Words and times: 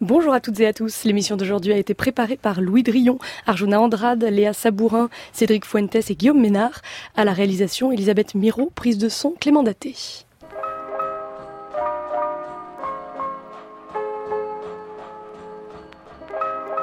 Bonjour 0.00 0.34
à 0.34 0.40
toutes 0.40 0.58
et 0.58 0.66
à 0.66 0.72
tous. 0.72 1.04
L'émission 1.04 1.36
d'aujourd'hui 1.36 1.72
a 1.72 1.76
été 1.76 1.94
préparée 1.94 2.36
par 2.36 2.60
Louis 2.60 2.82
Drillon, 2.82 3.20
Arjuna 3.46 3.80
Andrade, 3.80 4.24
Léa 4.24 4.52
Sabourin, 4.52 5.08
Cédric 5.32 5.64
Fuentes 5.64 6.10
et 6.10 6.16
Guillaume 6.16 6.40
Ménard. 6.40 6.82
À 7.16 7.24
la 7.24 7.32
réalisation, 7.32 7.92
Elisabeth 7.92 8.34
Miro, 8.34 8.72
prise 8.74 8.98
de 8.98 9.08
son, 9.08 9.34
Clément 9.38 9.62
Daté. 9.62 9.94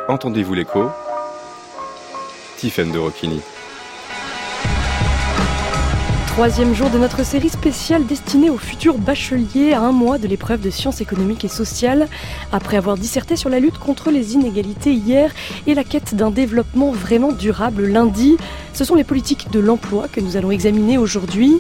Entendez-vous 0.08 0.54
l'écho? 0.54 0.86
Tiffaine 2.58 2.94
de 2.94 2.98
Rocchini. 2.98 3.42
Troisième 6.32 6.74
jour 6.74 6.90
de 6.90 6.98
notre 6.98 7.26
série 7.26 7.50
spéciale 7.50 8.06
destinée 8.06 8.50
aux 8.50 8.58
futurs 8.58 8.98
bacheliers 8.98 9.74
à 9.74 9.82
un 9.82 9.92
mois 9.92 10.18
de 10.18 10.28
l'épreuve 10.28 10.62
de 10.62 10.70
sciences 10.70 11.02
économiques 11.02 11.44
et 11.44 11.50
sociales. 11.50 12.08
Après 12.54 12.78
avoir 12.78 12.96
disserté 12.96 13.36
sur 13.36 13.50
la 13.50 13.60
lutte 13.60 13.78
contre 13.78 14.12
les 14.12 14.34
inégalités 14.34 14.94
hier 14.94 15.34
et 15.68 15.74
la 15.76 15.84
quête 15.84 16.16
d'un 16.16 16.32
développement 16.32 16.94
vraiment 16.94 17.34
durable 17.34 17.86
lundi, 17.86 18.38
ce 18.74 18.86
sont 18.86 18.96
les 18.96 19.04
politiques 19.04 19.52
de 19.52 19.60
l'emploi 19.60 20.08
que 20.08 20.22
nous 20.22 20.38
allons 20.38 20.52
examiner 20.52 20.98
aujourd'hui. 20.98 21.60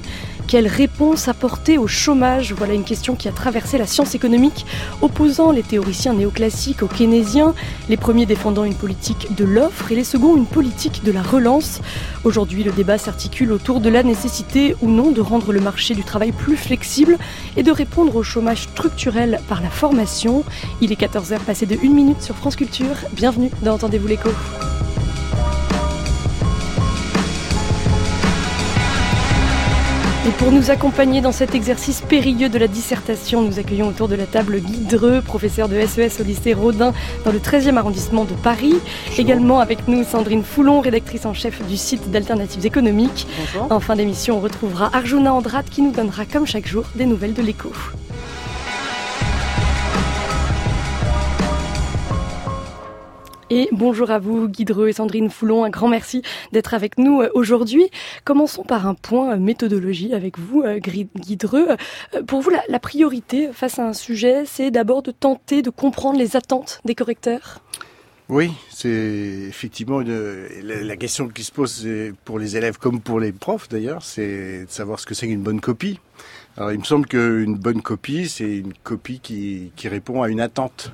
Quelle 0.52 0.68
réponse 0.68 1.30
apporter 1.30 1.78
au 1.78 1.88
chômage 1.88 2.52
Voilà 2.52 2.73
une 2.73 2.84
question 2.84 3.16
qui 3.16 3.30
a 3.30 3.32
traversé 3.32 3.78
la 3.78 3.88
science 3.88 4.16
économique, 4.16 4.66
opposant 5.02 5.52
les 5.52 5.64
théoriciens 5.64 6.14
néoclassiques 6.14 6.84
aux 6.84 6.90
keynésiens, 6.90 7.55
les 7.88 7.96
premiers 7.96 8.26
défendant 8.26 8.66
une 8.66 8.76
politique 8.76 9.34
de 9.34 9.45
l'offre 9.45 9.94
et 9.94 9.95
les 9.95 10.04
seconds 10.04 10.36
une 10.36 10.45
politique 10.45 11.06
de 11.06 11.14
la 11.14 11.22
relance. 11.22 11.80
Aujourd'hui, 12.26 12.66
le 12.66 12.73
débat 12.73 12.98
s'articule 12.98 13.54
autour 13.54 13.80
de 13.80 13.88
la 13.88 14.04
nécessité 14.04 14.76
ou 14.82 14.90
non 14.90 15.12
de 15.12 15.22
rendre 15.22 15.54
le 15.54 15.62
marché 15.62 15.94
du 15.94 16.04
travail 16.04 16.34
plus 16.34 16.58
flexible 16.58 17.18
et 17.56 17.64
de 17.64 17.72
répondre 17.72 18.18
au 18.18 18.23
chômage 18.23 18.64
structurel 18.64 19.40
par 19.48 19.62
la 19.62 19.70
formation. 19.70 20.44
Il 20.81 20.92
est 20.92 21.00
14h 21.00 21.40
passé 21.40 21.66
de 21.66 21.78
1 21.78 21.94
minute 21.94 22.22
sur 22.22 22.36
France 22.36 22.58
Culture. 22.58 22.98
Bienvenue 23.14 23.52
dans 23.62 23.76
Entendez-vous 23.76 24.08
l'écho. 24.08 24.31
Et 30.23 30.30
pour 30.30 30.52
nous 30.52 30.69
accompagner 30.69 31.19
dans 31.19 31.31
cet 31.31 31.55
exercice 31.55 32.02
périlleux 32.02 32.47
de 32.47 32.59
la 32.59 32.67
dissertation, 32.67 33.41
nous 33.41 33.58
accueillons 33.58 33.88
autour 33.88 34.08
de 34.08 34.14
la 34.14 34.28
table 34.28 34.59
Guy 34.59 34.86
Dreux, 34.86 35.19
professeur 35.19 35.67
de 35.67 35.81
SES 35.83 36.22
au 36.22 36.23
lycée 36.23 36.53
Rodin 36.53 36.94
dans 37.25 37.31
le 37.31 37.39
13e 37.39 37.75
arrondissement 37.75 38.25
de 38.25 38.36
Paris. 38.36 38.75
Également 39.17 39.59
avec 39.61 39.88
nous 39.88 40.03
Sandrine 40.03 40.44
Foulon, 40.44 40.80
rédactrice 40.80 41.25
en 41.25 41.33
chef 41.33 41.66
du 41.67 41.75
site 41.75 42.11
d'Alternatives 42.11 42.67
économiques. 42.67 43.25
En 43.72 43.80
fin 43.80 43.95
d'émission, 43.95 44.38
on 44.38 44.41
retrouvera 44.41 44.91
Arjuna 44.94 45.33
Andrade 45.33 45.66
qui 45.72 45.81
nous 45.81 45.91
donnera 45.91 46.25
comme 46.25 46.45
chaque 46.45 46.67
jour 46.67 46.83
des 46.94 47.08
nouvelles 47.08 47.33
de 47.33 47.41
l'écho. 47.41 47.72
Et 53.53 53.67
bonjour 53.73 54.11
à 54.11 54.17
vous, 54.17 54.47
Guidreux 54.47 54.88
et 54.88 54.94
Sandrine 54.94 55.30
Foulon. 55.30 55.66
Un 55.66 55.69
grand 55.69 55.89
merci 55.89 56.21
d'être 56.53 56.73
avec 56.73 56.97
nous 56.97 57.19
euh, 57.19 57.30
aujourd'hui. 57.33 57.89
Commençons 58.23 58.63
par 58.63 58.88
un 58.88 58.94
point 58.94 59.33
euh, 59.33 59.38
méthodologie 59.38 60.13
avec 60.13 60.39
vous, 60.39 60.61
euh, 60.61 60.80
Guidreux. 60.80 61.67
Pour 62.27 62.39
vous, 62.39 62.49
la, 62.49 62.79
priorité 62.79 63.49
face 63.52 63.77
à 63.77 63.85
un 63.85 63.91
sujet, 63.91 64.45
c'est 64.45 64.72
d'abord 64.72 65.02
de 65.02 65.11
tenter 65.11 65.61
de 65.63 65.69
comprendre 65.69 66.17
les 66.17 66.38
attentes 66.38 66.79
des 66.85 66.95
correcteurs 66.95 67.59
oui, 68.29 68.49
c'est 68.69 68.88
effectivement 68.88 69.99
la, 69.99 70.95
question 70.95 71.27
qui 71.27 71.44
se 71.44 71.52
pose 71.52 71.85
pour 72.23 72.39
les 72.39 72.55
élèves 72.55 72.77
comme 72.77 73.02
pour 73.02 73.19
les 73.19 73.33
profs 73.33 73.67
d'ailleurs, 73.67 74.03
c'est 74.03 74.63
de 74.63 74.69
savoir 74.69 75.02
ce 75.02 75.05
que 75.05 75.13
c'est 75.13 75.27
qu'une 75.27 75.41
bonne 75.41 75.59
copie. 75.59 75.99
Alors 76.55 76.72
il 76.72 76.79
me 76.79 76.85
semble 76.85 77.07
qu'une 77.07 77.57
bonne 77.57 77.81
copie, 77.81 78.29
c'est 78.29 78.59
une 78.59 78.72
copie 78.72 79.19
qui, 79.19 79.73
qui 79.75 79.89
répond 79.89 80.22
à 80.22 80.29
une 80.29 80.39
attente. 80.39 80.94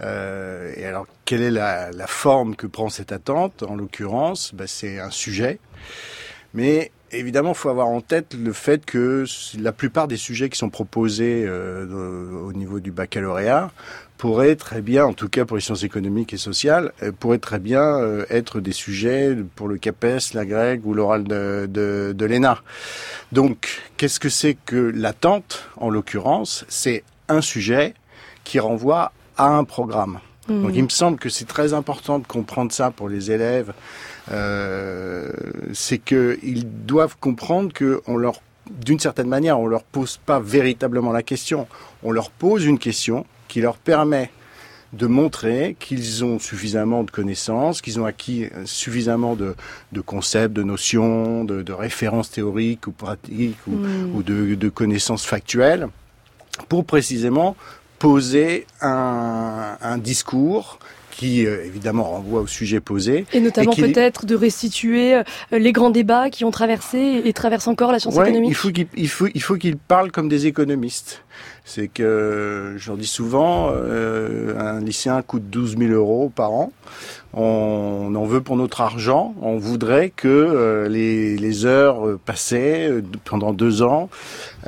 Euh, 0.00 0.72
et 0.76 0.84
alors, 0.84 1.06
quelle 1.24 1.42
est 1.42 1.50
la, 1.50 1.90
forme 2.06 2.56
que 2.56 2.66
prend 2.66 2.88
cette 2.88 3.12
attente 3.12 3.62
En 3.62 3.76
l'occurrence, 3.76 4.52
ben, 4.54 4.66
c'est 4.66 4.98
un 4.98 5.10
sujet. 5.10 5.58
Mais 6.52 6.92
évidemment, 7.10 7.50
il 7.50 7.56
faut 7.56 7.68
avoir 7.68 7.88
en 7.88 8.00
tête 8.00 8.34
le 8.34 8.52
fait 8.52 8.84
que 8.84 9.24
la 9.58 9.72
plupart 9.72 10.08
des 10.08 10.16
sujets 10.16 10.48
qui 10.48 10.58
sont 10.58 10.70
proposés 10.70 11.44
euh, 11.46 12.30
au 12.30 12.52
niveau 12.52 12.80
du 12.80 12.90
baccalauréat 12.90 13.70
pourraient 14.18 14.54
très 14.54 14.80
bien, 14.80 15.04
en 15.04 15.12
tout 15.12 15.28
cas 15.28 15.44
pour 15.44 15.56
les 15.56 15.60
sciences 15.60 15.82
économiques 15.82 16.32
et 16.32 16.36
sociales, 16.36 16.92
euh, 17.02 17.10
pourraient 17.12 17.38
très 17.38 17.58
bien 17.58 17.98
être 18.30 18.60
des 18.60 18.72
sujets 18.72 19.36
pour 19.56 19.68
le 19.68 19.78
CAPES, 19.78 20.34
la 20.34 20.44
grecque 20.44 20.82
ou 20.84 20.94
l'oral 20.94 21.24
de, 21.24 21.68
de, 21.68 22.14
de 22.16 22.26
l'ENA. 22.26 22.60
Donc, 23.32 23.82
qu'est-ce 23.96 24.20
que 24.20 24.28
c'est 24.28 24.54
que 24.54 24.92
l'attente, 24.94 25.68
en 25.76 25.90
l'occurrence 25.90 26.64
C'est 26.68 27.02
un 27.28 27.40
sujet 27.40 27.94
qui 28.44 28.60
renvoie 28.60 29.12
à 29.36 29.48
un 29.48 29.64
programme. 29.64 30.20
Donc 30.48 30.72
il 30.74 30.84
me 30.84 30.90
semble 30.90 31.18
que 31.18 31.30
c'est 31.30 31.46
très 31.46 31.72
important 31.72 32.18
de 32.18 32.26
comprendre 32.26 32.70
ça 32.70 32.90
pour 32.90 33.08
les 33.08 33.30
élèves. 33.30 33.72
Euh, 34.30 35.30
c'est 35.72 35.98
qu'ils 35.98 36.84
doivent 36.84 37.16
comprendre 37.18 37.72
que 37.72 38.02
on 38.06 38.16
leur, 38.16 38.40
d'une 38.70 38.98
certaine 38.98 39.28
manière, 39.28 39.58
on 39.58 39.66
leur 39.66 39.84
pose 39.84 40.18
pas 40.18 40.40
véritablement 40.40 41.12
la 41.12 41.22
question. 41.22 41.66
On 42.02 42.12
leur 42.12 42.30
pose 42.30 42.66
une 42.66 42.78
question 42.78 43.24
qui 43.48 43.62
leur 43.62 43.76
permet 43.78 44.30
de 44.92 45.06
montrer 45.06 45.76
qu'ils 45.80 46.24
ont 46.24 46.38
suffisamment 46.38 47.02
de 47.02 47.10
connaissances, 47.10 47.80
qu'ils 47.80 47.98
ont 47.98 48.04
acquis 48.04 48.48
suffisamment 48.64 49.34
de, 49.34 49.56
de 49.92 50.00
concepts, 50.00 50.54
de 50.54 50.62
notions, 50.62 51.44
de, 51.44 51.62
de, 51.62 51.72
références 51.72 52.30
théoriques 52.30 52.86
ou 52.86 52.92
pratiques 52.92 53.58
ou, 53.66 53.72
hmm. 53.72 54.14
ou 54.14 54.22
de, 54.22 54.54
de 54.54 54.68
connaissances 54.68 55.24
factuelles 55.24 55.88
pour 56.68 56.84
précisément 56.84 57.56
poser 58.04 58.66
un, 58.82 59.78
un 59.80 59.98
discours 59.98 60.78
qui 61.10 61.46
euh, 61.46 61.64
évidemment 61.64 62.04
renvoie 62.04 62.42
au 62.42 62.46
sujet 62.46 62.80
posé. 62.80 63.24
Et 63.32 63.40
notamment 63.40 63.72
peut-être 63.72 64.26
de 64.26 64.34
restituer 64.34 65.14
euh, 65.14 65.22
les 65.52 65.72
grands 65.72 65.90
débats 65.90 66.28
qui 66.28 66.44
ont 66.44 66.50
traversé 66.50 67.22
et 67.24 67.32
traversent 67.32 67.68
encore 67.68 67.92
la 67.92 67.98
science 67.98 68.16
économique. 68.16 68.50
Il 68.50 68.54
faut 68.54 68.70
qu'il 68.70 68.86
il 68.96 69.08
faut, 69.08 69.28
il 69.32 69.42
faut 69.42 69.54
qu'ils 69.56 69.76
parlent 69.76 70.10
comme 70.10 70.28
des 70.28 70.46
économistes. 70.46 71.22
C'est 71.64 71.88
que, 71.88 72.74
je 72.76 72.88
leur 72.88 72.98
dis 72.98 73.06
souvent, 73.06 73.70
euh, 73.72 74.58
un 74.58 74.80
lycéen 74.80 75.22
coûte 75.22 75.48
12 75.48 75.78
000 75.78 75.92
euros 75.92 76.30
par 76.34 76.52
an. 76.52 76.72
On 77.36 78.14
en 78.14 78.24
veut 78.24 78.40
pour 78.40 78.56
notre 78.56 78.80
argent. 78.80 79.34
On 79.42 79.56
voudrait 79.56 80.10
que 80.10 80.28
euh, 80.28 80.88
les, 80.88 81.36
les, 81.36 81.66
heures 81.66 82.18
passées 82.24 82.88
euh, 82.88 83.02
pendant 83.24 83.52
deux 83.52 83.82
ans 83.82 84.08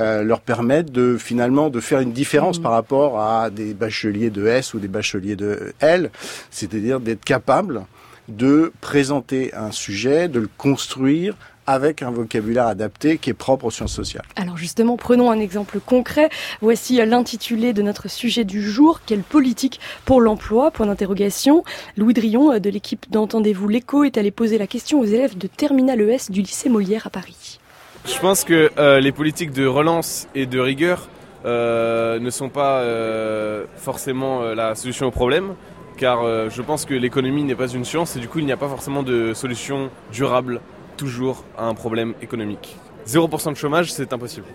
euh, 0.01 0.25
leur 0.25 0.41
permettent 0.41 0.91
de 0.91 1.17
finalement 1.17 1.71
de 1.71 1.79
faire 1.79 2.01
une 2.01 2.13
différence 2.13 2.59
mmh. 2.59 2.63
par 2.63 2.73
rapport 2.73 3.21
à 3.21 3.51
des 3.51 3.73
bacheliers 3.73 4.31
de 4.31 4.47
S 4.47 4.75
ou 4.75 4.81
des 4.81 4.89
bacheliers 4.89 5.37
de 5.37 5.75
L, 5.81 6.11
c'est-à-dire 6.51 6.99
d'être 6.99 7.25
capable 7.25 7.85
de 8.29 8.73
présenter 8.81 9.55
un 9.55 9.71
sujet, 9.71 10.29
de 10.29 10.41
le 10.41 10.49
construire 10.59 11.37
avec 11.67 12.03
un 12.03 12.11
vocabulaire 12.11 12.67
adapté 12.67 13.19
qui 13.19 13.31
est 13.31 13.35
propre 13.35 13.67
aux 13.67 13.71
sciences 13.71 13.95
sociales. 13.95 14.25
Alors 14.37 14.57
justement, 14.57 14.97
prenons 14.97 15.31
un 15.31 15.41
exemple 15.41 15.81
concret. 15.81 16.29
Voici 16.61 17.05
l'intitulé 17.05 17.73
de 17.73 17.83
notre 17.83 18.09
sujet 18.09 18.45
du 18.45 18.63
jour. 18.63 19.01
Quelle 19.07 19.23
politique 19.23 19.81
pour 20.05 20.21
l'emploi? 20.21 20.71
Point 20.71 20.87
d'interrogation. 20.87 21.65
Louis 21.97 22.15
Drion 22.15 22.59
de 22.59 22.71
l'équipe 22.71 23.07
d'Entendez-vous 23.11 23.69
l'écho 23.69 24.05
est 24.05 24.19
allé 24.19 24.31
poser 24.31 24.59
la 24.59 24.67
question 24.67 25.01
aux 25.01 25.05
élèves 25.05 25.37
de 25.37 25.47
Terminal 25.47 26.01
ES 26.01 26.31
du 26.31 26.43
lycée 26.43 26.69
Molière 26.69 27.07
à 27.07 27.11
Paris. 27.11 27.59
Je 28.05 28.19
pense 28.21 28.45
que 28.45 28.71
euh, 28.79 29.01
les 29.01 29.13
politiques 29.13 29.53
de 29.53 29.67
relance 29.67 30.29
et 30.35 30.47
de 30.47 30.61
rigueur 30.61 31.09
euh, 31.45 32.19
ne 32.21 32.31
sont 32.31 32.49
pas 32.49 32.81
euh, 32.81 33.65
forcément 33.77 34.43
euh, 34.43 34.55
la 34.55 34.75
solution 34.75 35.07
au 35.07 35.11
problème 35.11 35.55
car 35.97 36.23
euh, 36.23 36.49
je 36.51 36.63
pense 36.63 36.85
que 36.85 36.95
l'économie 36.95 37.43
n'est 37.43 37.55
pas 37.55 37.69
une 37.69 37.85
science 37.85 38.17
et 38.17 38.21
du 38.21 38.29
coup 38.29 38.39
il 38.39 38.45
n'y 38.45 38.53
a 38.53 38.57
pas 38.57 38.69
forcément 38.69 39.03
de 39.03 39.35
solution 39.35 39.91
durable 40.13 40.61
toujours 40.97 41.45
à 41.57 41.67
un 41.67 41.75
problème 41.75 42.15
économique. 42.23 42.77
0% 43.07 43.53
de 43.53 43.57
chômage, 43.57 43.93
c'est 43.93 44.13
impossible. 44.13 44.47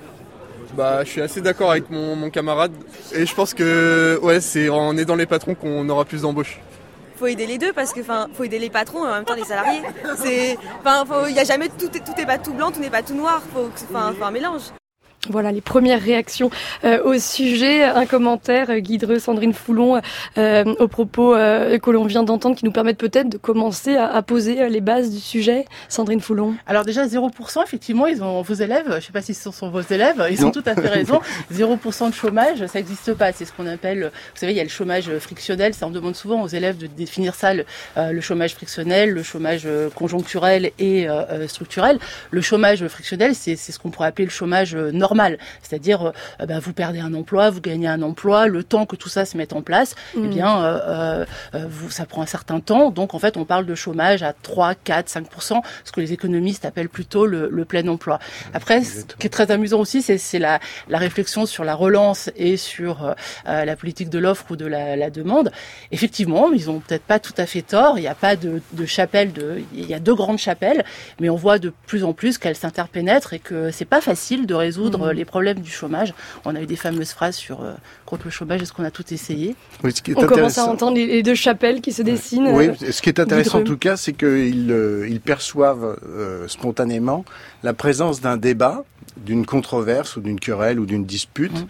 Bah, 0.76 1.04
je 1.04 1.10
suis 1.10 1.22
assez 1.22 1.42
d'accord 1.42 1.72
avec 1.72 1.90
mon, 1.90 2.16
mon, 2.16 2.30
camarade 2.30 2.72
et 3.14 3.26
je 3.26 3.36
pense 3.36 3.54
que 3.54 4.20
ouais, 4.24 4.40
c'est 4.40 4.70
en 4.70 4.96
aidant 4.98 5.16
les 5.16 5.26
patrons 5.26 5.54
qu'on 5.54 5.88
aura 5.90 6.06
plus 6.06 6.22
d'embauches. 6.22 6.60
Faut 7.18 7.28
aider 7.28 7.46
les 7.46 7.58
deux 7.58 7.74
parce 7.74 7.94
que 7.94 8.00
enfin, 8.00 8.28
faut 8.34 8.46
aider 8.46 8.58
les 8.58 8.70
patrons 8.70 9.06
et 9.06 9.10
en 9.10 9.14
même 9.16 9.26
temps 9.26 9.36
les 9.36 9.44
salariés. 9.44 9.82
C'est, 10.16 10.58
enfin, 10.80 11.06
il 11.28 11.36
y 11.36 11.40
a 11.40 11.44
jamais 11.44 11.68
tout, 11.70 11.88
tout 11.88 12.22
est 12.22 12.26
pas 12.26 12.38
tout 12.38 12.54
blanc, 12.54 12.72
tout 12.72 12.80
n'est 12.80 12.90
pas 12.90 13.04
tout 13.04 13.14
noir. 13.14 13.42
Faut, 13.54 13.70
enfin, 13.90 14.14
faut 14.18 14.24
un 14.24 14.32
mélange. 14.32 14.62
Voilà 15.30 15.52
les 15.52 15.62
premières 15.62 16.02
réactions 16.02 16.50
euh, 16.84 17.04
au 17.04 17.20
sujet. 17.20 17.84
Un 17.84 18.08
commentaire, 18.08 18.72
euh, 18.72 18.80
Guidreux, 18.80 19.20
Sandrine 19.20 19.54
Foulon, 19.54 20.02
euh, 20.40 20.64
aux 20.80 20.88
propos 20.88 21.36
euh, 21.36 21.78
que 21.78 21.92
l'on 21.92 22.06
vient 22.06 22.24
d'entendre, 22.24 22.56
qui 22.56 22.66
nous 22.66 22.72
permettent 22.72 22.98
peut-être 22.98 23.30
de 23.30 23.38
commencer 23.38 23.96
à, 23.96 24.12
à, 24.12 24.24
poser 24.24 24.68
les 24.68 24.82
bases 24.82 25.12
du 25.12 25.20
sujet. 25.20 25.66
Sandrine 25.90 26.22
Foulon. 26.22 26.56
Alors 26.66 26.86
déjà 26.86 27.06
0%, 27.06 27.64
effectivement, 27.64 28.08
ils 28.08 28.24
ont 28.24 28.42
vos 28.42 28.54
élèves. 28.56 28.86
Je 28.90 28.96
ne 28.96 29.00
sais 29.00 29.12
pas 29.12 29.22
si 29.22 29.36
ce 29.36 29.52
sont 29.52 29.70
vos 29.70 29.82
élèves. 29.82 30.26
Ils 30.32 30.44
ont 30.44 30.50
tout 30.50 30.64
à 30.66 30.74
fait 30.74 30.88
raison. 30.88 31.22
0% 31.54 32.10
de 32.10 32.16
chômage, 32.16 32.66
ça 32.66 32.80
n'existe 32.80 33.14
pas. 33.14 33.32
C'est 33.32 33.46
ce 33.46 33.54
qu'on 33.54 33.68
appelle, 33.68 34.06
vous 34.06 34.40
savez, 34.40 34.54
il 34.54 34.58
y 34.58 34.62
a 34.62 34.64
le 34.64 34.70
chômage 34.70 35.16
frictionnel. 35.20 35.76
Ça 35.76 35.86
on 35.86 35.92
demande 35.92 36.16
souvent 36.16 36.42
aux 36.42 36.48
élèves 36.48 36.78
de 36.78 36.88
définir 36.88 37.36
ça, 37.36 37.54
le, 37.54 37.66
le 37.96 38.22
chômage 38.22 38.56
frictionnel, 38.56 39.12
le 39.12 39.22
chômage 39.22 39.68
conjoncturel 39.94 40.72
et 40.80 41.08
structurel. 41.46 42.00
Le 42.32 42.42
chômage 42.42 42.88
frictionnel, 42.88 43.36
c'est 43.36 43.56
ce 43.56 43.78
qu'on 43.78 43.92
pourrait 43.92 44.08
appeler 44.08 44.26
le 44.26 44.32
chômage 44.32 44.76
normal 44.76 45.11
normal. 45.12 45.38
C'est-à-dire, 45.62 46.14
bah, 46.40 46.60
vous 46.60 46.72
perdez 46.72 47.00
un 47.00 47.14
emploi, 47.14 47.50
vous 47.50 47.60
gagnez 47.60 47.88
un 47.88 48.02
emploi, 48.02 48.48
le 48.48 48.64
temps 48.64 48.86
que 48.86 48.96
tout 48.96 49.10
ça 49.10 49.26
se 49.26 49.36
mette 49.36 49.52
en 49.52 49.62
place, 49.62 49.96
eh 50.16 50.20
mm. 50.20 50.30
bien, 50.30 51.26
vous, 51.54 51.90
ça 51.90 52.06
prend 52.06 52.22
un 52.22 52.26
certain 52.26 52.62
temps. 52.62 52.92
Donc, 52.92 53.14
en 53.14 53.20
fait, 53.20 53.36
on 53.36 53.44
parle 53.44 53.66
de 53.66 53.76
chômage 53.76 54.24
à 54.24 54.32
3, 54.32 54.76
4, 54.76 55.10
5% 55.10 55.62
ce 55.84 55.92
que 55.92 56.00
les 56.00 56.14
économistes 56.14 56.64
appellent 56.64 56.90
plutôt 56.90 57.26
le, 57.26 57.50
le 57.50 57.66
plein 57.66 57.86
emploi. 57.88 58.20
Après, 58.54 58.84
ce 58.84 59.04
qui 59.04 59.28
est 59.28 59.30
très 59.30 59.52
amusant 59.52 59.80
aussi, 59.80 60.02
c'est 60.02 60.40
la, 60.40 60.60
la, 60.88 60.98
réflexion 60.98 61.46
sur 61.46 61.66
la 61.66 61.76
relance 61.76 62.30
et 62.38 62.56
sur 62.56 63.14
la 63.46 63.76
politique 63.76 64.10
de 64.10 64.20
l'offre 64.20 64.46
ou 64.52 64.56
de 64.56 64.66
la, 64.66 64.96
la 64.96 65.10
demande. 65.10 65.52
Effectivement, 65.92 66.52
ils 66.54 66.70
ont 66.70 66.80
peut-être 66.80 67.04
pas 67.04 67.20
tout 67.20 67.34
à 67.38 67.46
fait 67.46 67.62
tort. 67.62 67.98
Il 67.98 68.02
n'y 68.02 68.08
a 68.08 68.16
pas 68.16 68.36
de, 68.36 68.62
de 68.72 68.86
chapelle, 68.86 69.34
de, 69.34 69.62
il 69.74 69.90
y 69.90 69.94
a 69.94 70.00
deux 70.00 70.16
grandes 70.16 70.38
chapelles, 70.38 70.86
mais 71.20 71.30
on 71.30 71.36
voit 71.36 71.60
de 71.60 71.74
plus 71.88 72.04
en 72.04 72.14
plus 72.14 72.38
qu'elles 72.38 72.56
s'interpénètrent 72.56 73.34
et 73.34 73.40
que 73.40 73.72
c'est 73.72 73.86
pas 73.86 74.02
facile 74.02 74.46
de 74.46 74.54
résoudre 74.54 75.01
mmh. 75.06 75.12
les 75.12 75.26
problèmes 75.26 75.60
du 75.60 75.72
chômage. 75.72 76.14
On 76.46 76.56
a 76.56 76.62
eu 76.62 76.66
des 76.66 76.76
fameuses 76.76 77.12
phrases 77.12 77.36
sur 77.36 77.62
euh, 77.62 77.74
contre 78.06 78.26
le 78.26 78.32
chômage, 78.32 78.62
est-ce 78.62 78.74
qu'on 78.74 78.84
a 78.84 78.92
tout 78.92 79.14
essayé 79.14 79.56
On 80.16 80.26
commence 80.26 80.58
à 80.58 80.66
entendre 80.66 80.98
les 80.98 81.24
deux 81.24 81.36
chapelles 81.36 81.82
qui 81.82 81.92
se 81.92 82.02
dessinent. 82.02 82.48
Oui, 82.50 82.70
euh, 82.70 82.92
ce 82.92 83.02
qui 83.02 83.10
est 83.10 83.20
intéressant 83.20 83.60
en 83.60 83.64
tout 83.64 83.78
cas, 83.78 83.98
c'est 83.98 84.14
qu'ils 84.14 84.72
euh, 84.72 85.08
ils 85.10 85.22
perçoivent 85.22 85.98
spontanément 86.48 87.26
la 87.64 87.74
présence 87.74 88.22
d'un 88.22 88.38
débat, 88.38 88.84
d'une 89.18 89.46
controverse 89.46 90.16
ou 90.18 90.22
d'une 90.22 90.40
querelle 90.40 90.80
ou 90.80 90.86
d'une 90.86 91.06
dispute. 91.06 91.54
Mmh. 91.54 91.68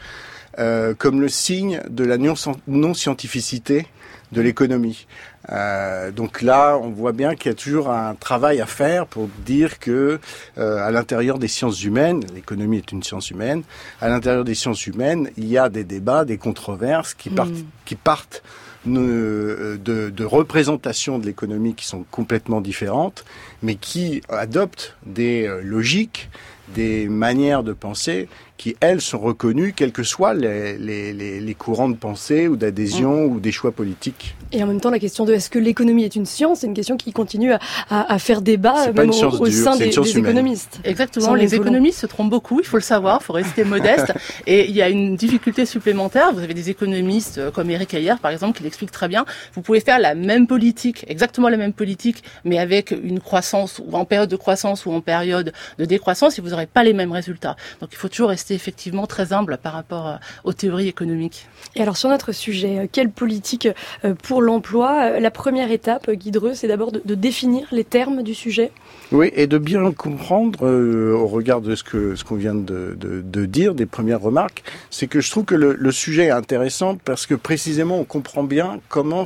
Euh, 0.60 0.94
comme 0.94 1.22
le 1.22 1.30
signe 1.30 1.80
de 1.90 2.04
la 2.04 2.18
non-scientificité 2.18 3.88
de 4.32 4.42
l'économie. 4.42 5.08
Euh, 5.52 6.12
donc 6.12 6.42
là, 6.42 6.78
on 6.82 6.90
voit 6.90 7.12
bien 7.12 7.36
qu'il 7.36 7.52
y 7.52 7.54
a 7.54 7.58
toujours 7.58 7.90
un 7.90 8.16
travail 8.16 8.62
à 8.62 8.66
faire 8.66 9.06
pour 9.08 9.28
dire 9.46 9.80
que 9.80 10.20
euh, 10.58 10.78
à 10.78 10.92
l'intérieur 10.92 11.40
des 11.40 11.48
sciences 11.48 11.84
humaines, 11.84 12.24
l'économie 12.34 12.78
est 12.78 12.92
une 12.92 13.04
science 13.04 13.32
humaine, 13.32 13.64
à 14.00 14.10
l'intérieur 14.10 14.44
des 14.44 14.56
sciences 14.56 14.86
humaines, 14.88 15.30
il 15.38 15.48
y 15.48 15.58
a 15.58 15.70
des 15.70 15.84
débats, 15.84 16.26
des 16.26 16.38
controverses 16.38 17.14
qui 17.14 17.30
partent, 17.30 17.50
mm. 17.50 17.66
qui 17.86 17.96
partent 17.96 18.44
de, 18.86 19.80
de 19.84 20.26
représentations 20.26 21.20
de 21.20 21.26
l'économie 21.26 21.76
qui 21.76 21.86
sont 21.86 22.04
complètement 22.10 22.62
différentes, 22.62 23.26
mais 23.62 23.76
qui 23.76 24.24
adoptent 24.28 24.96
des 25.06 25.48
logiques, 25.62 26.30
des 26.74 27.08
manières 27.08 27.62
de 27.62 27.74
penser 27.74 28.28
qui, 28.62 28.76
elles, 28.80 29.02
sont 29.02 29.18
reconnues, 29.18 29.74
quels 29.76 29.92
que 29.92 30.04
soient 30.04 30.36
les, 30.36 30.78
les, 30.78 31.40
les, 31.40 31.54
courants 31.56 31.90
de 31.90 31.96
pensée 31.96 32.48
ou 32.48 32.56
d'adhésion 32.56 33.28
mm. 33.28 33.34
ou 33.34 33.40
des 33.40 33.52
choix 33.52 33.72
politiques. 33.72 34.36
Et 34.52 34.62
en 34.62 34.68
même 34.68 34.80
temps, 34.80 34.92
la 34.92 35.00
question 35.00 35.26
de 35.26 35.34
est-ce 35.34 35.50
que 35.50 35.58
l'économie 35.58 36.04
est 36.04 36.16
une 36.16 36.28
science, 36.28 36.60
c'est 36.60 36.68
une 36.68 36.76
question 36.76 36.96
qui 36.96 37.12
continue 37.12 37.54
à, 37.54 37.60
à, 37.90 38.20
faire 38.20 38.44
débat 38.44 38.92
même 38.92 39.10
au, 39.10 39.50
sein 39.50 39.78
des, 39.78 39.88
économistes. 39.88 40.80
Exactement, 40.84 41.34
les 41.34 41.56
économistes 41.56 42.02
se 42.02 42.06
trompent 42.06 42.30
beaucoup, 42.30 42.60
il 42.60 42.66
faut 42.68 42.78
le 42.78 42.84
savoir, 42.84 43.18
il 43.22 43.26
faut 43.26 43.34
rester 43.34 43.64
modeste. 43.64 44.14
Et 44.46 44.70
il 44.70 44.76
y 44.76 44.84
a 44.84 44.90
une 44.90 45.16
difficulté 45.16 45.66
supplémentaire, 45.66 46.32
vous 46.32 46.42
avez 46.42 46.54
des 46.54 46.70
économistes 46.70 47.40
euh, 47.40 47.50
comme 47.50 47.72
Eric 47.72 47.96
Ayer, 47.96 48.14
par 48.22 48.30
exemple, 48.30 48.56
qui 48.56 48.64
l'explique 48.64 48.92
très 48.92 49.08
bien, 49.08 49.26
vous 49.56 49.62
pouvez 49.62 49.80
faire 49.80 49.98
la 49.98 50.14
même 50.14 50.46
politique, 50.46 51.04
exactement 51.08 51.50
la 51.50 51.58
même 51.58 51.74
politique, 51.74 52.24
mais 52.46 52.60
avec 52.60 52.92
une 52.92 53.22
croissance, 53.22 53.82
ou 53.84 53.96
en 53.96 54.06
période 54.06 54.30
de 54.30 54.36
croissance 54.36 54.86
ou 54.86 54.92
en 54.92 55.02
période 55.02 55.52
de 55.80 55.86
décroissance, 55.86 56.38
et 56.38 56.44
vous 56.44 56.50
n'aurez 56.50 56.68
pas 56.68 56.84
les 56.84 56.94
mêmes 56.94 57.12
résultats. 57.12 57.56
Donc 57.80 57.90
il 57.92 57.98
faut 57.98 58.10
toujours 58.10 58.30
rester 58.30 58.51
effectivement 58.54 59.08
très 59.08 59.34
humble 59.34 59.58
par 59.62 59.74
rapport 59.74 60.08
euh, 60.08 60.16
aux 60.44 60.54
théories 60.54 60.88
économiques. 60.88 61.48
Et 61.76 61.82
alors 61.82 61.98
sur 61.98 62.10
notre 62.10 62.32
sujet, 62.32 62.80
euh, 62.80 62.88
quelle 62.92 63.10
politique 63.10 63.68
euh, 64.06 64.14
pour 64.14 64.42
l'emploi 64.42 65.20
La 65.20 65.32
première 65.32 65.72
étape, 65.72 66.10
Guidreux, 66.12 66.54
c'est 66.54 66.68
d'abord 66.68 66.92
de, 66.92 67.16
définir 67.16 67.68
les 67.72 67.84
termes 67.84 68.24
du 68.24 68.34
sujet? 68.34 68.72
Oui, 69.12 69.32
et 69.36 69.48
de 69.48 69.58
bien 69.58 69.92
comprendre, 69.92 70.66
au 70.66 71.28
regard 71.28 71.62
de 71.62 71.76
ce 71.76 71.84
que 71.84 72.16
ce 72.16 72.24
qu'on 72.24 72.36
vient 72.36 72.56
de, 72.56 72.98
de, 72.98 73.46
dire, 73.46 73.76
des 73.76 73.86
premières 73.86 74.22
remarques, 74.22 74.64
c'est 74.90 75.08
que 75.08 75.20
je 75.20 75.30
trouve 75.30 75.46
que 75.46 75.56
le, 75.56 75.74
le 75.74 75.92
sujet 75.92 76.26
est 76.26 76.32
intéressant 76.32 76.96
parce 76.96 77.26
que 77.26 77.36
précisément 77.36 78.00
on 78.00 78.06
comprend 78.06 78.44
bien 78.44 78.80
comment 78.88 79.26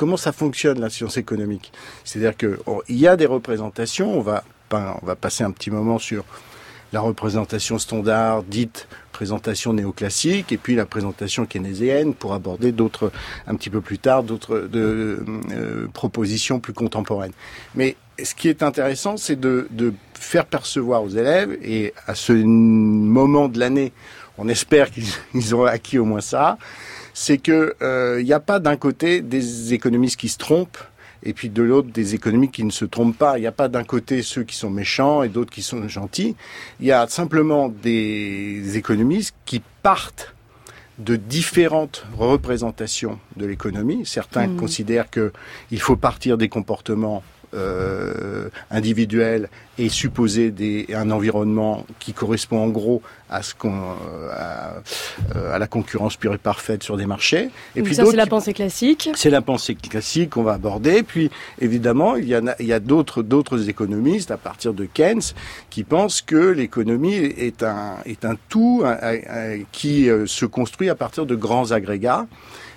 comment 0.00 0.16
ça 0.16 0.32
fonctionne 0.32 0.80
la 0.80 0.88
science 0.88 1.18
économique. 1.18 1.72
C'est-à-dire 2.04 2.34
qu'il 2.34 2.96
y 2.96 3.06
a 3.06 3.16
des 3.16 3.26
représentations, 3.26 4.16
on 4.16 4.22
va, 4.22 4.44
on 4.72 5.04
va 5.04 5.14
passer 5.14 5.44
un 5.44 5.50
petit 5.50 5.70
moment 5.70 5.98
sur 5.98 6.24
la 6.92 7.00
représentation 7.00 7.78
standard 7.78 8.42
dite 8.42 8.88
présentation 9.12 9.72
néoclassique 9.74 10.50
et 10.50 10.56
puis 10.56 10.74
la 10.74 10.86
présentation 10.86 11.44
keynésienne 11.44 12.14
pour 12.14 12.32
aborder 12.32 12.72
d'autres 12.72 13.12
un 13.46 13.54
petit 13.54 13.68
peu 13.68 13.80
plus 13.80 13.98
tard 13.98 14.22
d'autres 14.22 14.60
de, 14.60 15.24
euh, 15.52 15.88
propositions 15.92 16.58
plus 16.58 16.72
contemporaines. 16.72 17.32
Mais 17.74 17.96
ce 18.22 18.34
qui 18.34 18.48
est 18.48 18.62
intéressant, 18.62 19.16
c'est 19.16 19.38
de, 19.38 19.68
de 19.70 19.92
faire 20.14 20.46
percevoir 20.46 21.02
aux 21.02 21.10
élèves 21.10 21.58
et 21.62 21.92
à 22.06 22.14
ce 22.14 22.32
moment 22.32 23.48
de 23.48 23.58
l'année, 23.58 23.92
on 24.38 24.48
espère 24.48 24.90
qu'ils 24.90 25.54
ont 25.54 25.64
acquis 25.64 25.98
au 25.98 26.04
moins 26.04 26.22
ça, 26.22 26.56
c'est 27.12 27.38
que 27.38 27.74
il 27.80 27.84
euh, 27.84 28.22
n'y 28.22 28.32
a 28.32 28.40
pas 28.40 28.58
d'un 28.58 28.76
côté 28.76 29.20
des 29.20 29.74
économistes 29.74 30.18
qui 30.18 30.28
se 30.28 30.38
trompent 30.38 30.78
et 31.22 31.32
puis 31.32 31.48
de 31.48 31.62
l'autre 31.62 31.88
des 31.92 32.14
économies 32.14 32.50
qui 32.50 32.64
ne 32.64 32.70
se 32.70 32.84
trompent 32.84 33.16
pas. 33.16 33.38
Il 33.38 33.42
n'y 33.42 33.46
a 33.46 33.52
pas 33.52 33.68
d'un 33.68 33.84
côté 33.84 34.22
ceux 34.22 34.42
qui 34.44 34.56
sont 34.56 34.70
méchants 34.70 35.22
et 35.22 35.28
d'autres 35.28 35.50
qui 35.50 35.62
sont 35.62 35.86
gentils. 35.88 36.36
Il 36.80 36.86
y 36.86 36.92
a 36.92 37.06
simplement 37.08 37.68
des 37.68 38.76
économistes 38.76 39.34
qui 39.44 39.62
partent 39.82 40.34
de 40.98 41.16
différentes 41.16 42.04
représentations 42.16 43.18
de 43.36 43.46
l'économie. 43.46 44.04
Certains 44.04 44.48
mmh. 44.48 44.56
considèrent 44.56 45.10
qu'il 45.10 45.80
faut 45.80 45.96
partir 45.96 46.36
des 46.36 46.48
comportements 46.48 47.22
euh, 47.52 48.48
individuel 48.70 49.48
et 49.76 49.88
supposer 49.88 50.50
des, 50.50 50.86
un 50.94 51.10
environnement 51.10 51.84
qui 51.98 52.12
correspond 52.12 52.58
en 52.58 52.68
gros 52.68 53.02
à 53.28 53.42
ce 53.42 53.54
qu'on 53.54 53.72
euh, 53.72 54.80
à, 55.52 55.58
la 55.58 55.66
concurrence 55.66 56.16
pure 56.16 56.34
et 56.34 56.38
parfaite 56.38 56.82
sur 56.82 56.96
des 56.96 57.06
marchés. 57.06 57.50
Et 57.74 57.82
puis 57.82 57.94
ça 57.94 58.04
c'est 58.04 58.16
la 58.16 58.26
pensée 58.26 58.52
classique. 58.52 59.10
C'est 59.14 59.30
la 59.30 59.42
pensée 59.42 59.74
classique 59.74 60.30
qu'on 60.30 60.42
va 60.42 60.52
aborder. 60.52 61.02
Puis 61.02 61.30
évidemment 61.60 62.16
il 62.16 62.28
y 62.28 62.34
a 62.34 62.40
il 62.60 62.66
y 62.66 62.72
a 62.72 62.80
d'autres 62.80 63.22
d'autres 63.22 63.68
économistes 63.68 64.30
à 64.30 64.36
partir 64.36 64.72
de 64.72 64.84
Keynes 64.84 65.22
qui 65.70 65.82
pensent 65.82 66.22
que 66.22 66.36
l'économie 66.36 67.14
est 67.14 67.64
un 67.64 67.96
est 68.06 68.24
un 68.24 68.36
tout 68.48 68.84
qui 69.72 70.08
euh, 70.08 70.26
se 70.26 70.46
construit 70.46 70.88
à 70.88 70.94
partir 70.94 71.26
de 71.26 71.34
grands 71.34 71.72
agrégats. 71.72 72.26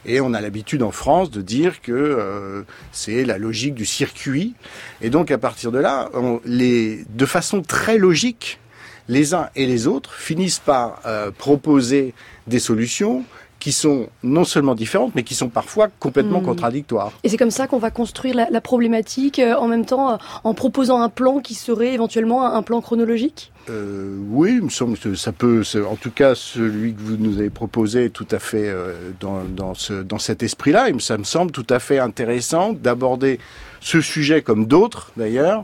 Et 0.05 0.21
on 0.21 0.33
a 0.33 0.41
l'habitude 0.41 0.83
en 0.83 0.91
France 0.91 1.31
de 1.31 1.41
dire 1.41 1.81
que 1.81 1.91
euh, 1.91 2.63
c'est 2.91 3.23
la 3.23 3.37
logique 3.37 3.73
du 3.73 3.85
circuit. 3.85 4.53
Et 5.01 5.09
donc 5.09 5.31
à 5.31 5.37
partir 5.37 5.71
de 5.71 5.79
là, 5.79 6.09
de 6.45 7.25
façon 7.25 7.61
très 7.61 7.97
logique, 7.97 8.59
les 9.07 9.33
uns 9.33 9.49
et 9.55 9.65
les 9.65 9.87
autres 9.87 10.13
finissent 10.13 10.59
par 10.59 11.01
euh, 11.05 11.31
proposer 11.31 12.13
des 12.47 12.59
solutions 12.59 13.23
qui 13.63 13.71
sont 13.71 14.09
non 14.23 14.43
seulement 14.43 14.75
différentes, 14.75 15.15
mais 15.15 15.23
qui 15.23 15.35
sont 15.35 15.47
parfois 15.47 15.87
complètement 15.97 16.41
hmm. 16.41 16.47
contradictoires. 16.47 17.13
Et 17.23 17.29
c'est 17.29 17.37
comme 17.37 17.49
ça 17.49 17.65
qu'on 17.65 17.77
va 17.77 17.91
construire 17.91 18.35
la, 18.35 18.49
la 18.49 18.59
problématique 18.59 19.39
euh, 19.39 19.55
en 19.55 19.69
même 19.69 19.85
temps 19.85 20.17
en 20.43 20.53
proposant 20.53 20.99
un 20.99 21.07
plan 21.07 21.39
qui 21.39 21.53
serait 21.53 21.93
éventuellement 21.93 22.45
un 22.45 22.61
plan 22.61 22.81
chronologique? 22.81 23.53
Euh, 23.69 24.17
oui, 24.31 24.57
il 24.57 24.63
me 24.63 24.69
semble 24.69 24.97
que 24.97 25.15
ça 25.15 25.31
peut, 25.31 25.63
en 25.89 25.95
tout 25.95 26.11
cas, 26.11 26.35
celui 26.35 26.93
que 26.93 26.99
vous 26.99 27.15
nous 27.15 27.37
avez 27.37 27.49
proposé 27.49 28.03
est 28.03 28.09
tout 28.09 28.27
à 28.31 28.39
fait 28.39 28.67
euh, 28.67 29.11
dans, 29.21 29.45
dans, 29.45 29.75
ce, 29.75 29.93
dans 29.93 30.19
cet 30.19 30.43
esprit-là. 30.43 30.87
Ça 30.99 31.17
me 31.17 31.23
semble 31.23 31.51
tout 31.51 31.67
à 31.69 31.79
fait 31.79 31.99
intéressant 31.99 32.73
d'aborder 32.73 33.39
ce 33.79 34.01
sujet 34.01 34.41
comme 34.41 34.65
d'autres, 34.65 35.13
d'ailleurs, 35.15 35.63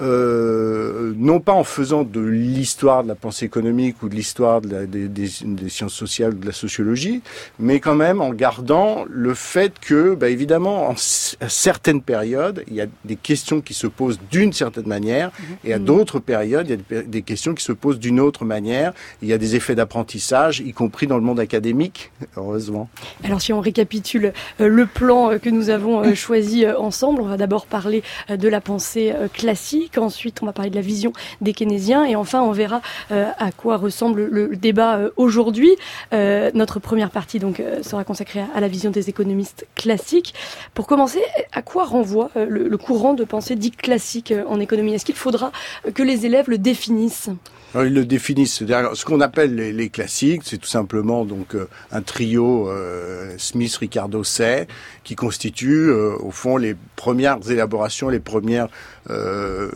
euh, 0.00 1.12
non 1.16 1.40
pas 1.40 1.52
en 1.52 1.64
faisant 1.64 2.04
de 2.04 2.20
l'histoire 2.20 3.02
de 3.02 3.08
la 3.08 3.14
pensée 3.14 3.46
économique 3.46 4.02
ou 4.02 4.08
de 4.08 4.14
l'histoire 4.14 4.60
de 4.60 4.86
des, 4.86 5.08
des, 5.08 5.28
des, 5.42 5.68
sciences 5.68 5.94
sociales, 5.94 6.38
de 6.38 6.46
la 6.46 6.52
sociologie, 6.52 7.20
mais 7.58 7.80
quand 7.80 7.94
même 7.94 8.20
en 8.20 8.30
gardant 8.30 9.04
le 9.08 9.34
fait 9.34 9.78
que, 9.80 10.14
bah, 10.14 10.28
évidemment, 10.28 10.88
en, 10.88 10.92
à 10.92 11.48
certaines 11.48 12.02
périodes, 12.02 12.62
il 12.68 12.74
y 12.74 12.80
a 12.80 12.86
des 13.04 13.16
questions 13.16 13.60
qui 13.60 13.74
se 13.74 13.86
posent 13.86 14.20
d'une 14.30 14.52
certaine 14.52 14.86
manière, 14.86 15.30
mhm. 15.38 15.56
et 15.64 15.72
à 15.72 15.78
d'autres 15.78 16.20
périodes, 16.20 16.68
il 16.68 16.94
y 16.94 16.98
a 16.98 17.02
des, 17.02 17.22
questions 17.22 17.54
qui 17.54 17.64
se 17.64 17.72
posent 17.72 17.98
d'une 17.98 18.20
autre 18.20 18.44
manière. 18.44 18.92
Il 19.22 19.28
y 19.28 19.32
a 19.32 19.38
des 19.38 19.56
effets 19.56 19.74
d'apprentissage, 19.74 20.60
y 20.60 20.72
compris 20.72 21.06
dans 21.06 21.16
le 21.16 21.24
monde 21.24 21.40
académique, 21.40 22.12
heureusement. 22.36 22.88
Alors, 23.24 23.40
si 23.40 23.52
on 23.52 23.60
récapitule 23.60 24.32
euh, 24.60 24.68
le 24.68 24.86
plan 24.86 25.32
euh, 25.32 25.38
que 25.38 25.50
nous 25.50 25.70
avons 25.70 26.14
choisi 26.14 26.66
ensemble, 26.66 27.20
on 27.20 27.26
va 27.26 27.36
d'abord 27.36 27.66
parler 27.66 28.02
de 28.28 28.48
la 28.48 28.60
pensée 28.60 29.12
classique 29.32 29.87
Ensuite, 29.96 30.42
on 30.42 30.46
va 30.46 30.52
parler 30.52 30.70
de 30.70 30.76
la 30.76 30.82
vision 30.82 31.12
des 31.40 31.52
keynésiens. 31.52 32.04
Et 32.04 32.16
enfin, 32.16 32.42
on 32.42 32.52
verra 32.52 32.82
euh, 33.10 33.30
à 33.38 33.52
quoi 33.52 33.76
ressemble 33.76 34.26
le, 34.26 34.56
débat 34.56 34.96
euh, 34.96 35.10
aujourd'hui. 35.16 35.70
Euh, 36.12 36.50
notre 36.54 36.80
première 36.80 37.10
partie 37.10 37.38
donc 37.38 37.62
sera 37.82 38.04
consacrée 38.04 38.44
à, 38.54 38.60
la 38.60 38.68
vision 38.68 38.90
des 38.90 39.08
économistes 39.08 39.66
classiques. 39.74 40.34
Pour 40.74 40.86
commencer, 40.86 41.20
à 41.52 41.62
quoi 41.62 41.84
renvoie 41.84 42.30
le, 42.36 42.76
courant 42.76 43.14
de 43.14 43.24
pensée 43.24 43.56
dit 43.56 43.70
classique 43.70 44.32
en 44.48 44.60
économie? 44.60 44.94
Est-ce 44.94 45.04
qu'il 45.04 45.14
faudra 45.14 45.52
que 45.94 46.02
les 46.02 46.26
élèves 46.26 46.48
le 46.48 46.58
définissent? 46.58 47.30
Alors, 47.74 47.86
ils 47.86 47.92
le 47.92 48.06
définissent. 48.06 48.62
Ce 48.64 49.04
qu'on 49.04 49.20
appelle 49.20 49.54
les, 49.54 49.72
les 49.72 49.90
classiques, 49.90 50.42
c'est 50.44 50.56
tout 50.58 50.68
simplement 50.68 51.24
donc 51.26 51.54
euh, 51.54 51.68
un 51.92 52.00
trio 52.00 52.68
euh, 52.70 53.34
Smith, 53.36 53.76
Ricardo, 53.76 54.24
Say, 54.24 54.66
qui 55.04 55.14
constitue 55.14 55.90
euh, 55.90 56.14
au 56.18 56.30
fond 56.30 56.56
les 56.56 56.74
premières 56.96 57.38
élaborations, 57.50 58.08
les 58.08 58.20
premières 58.20 58.68
euh, 59.10 59.70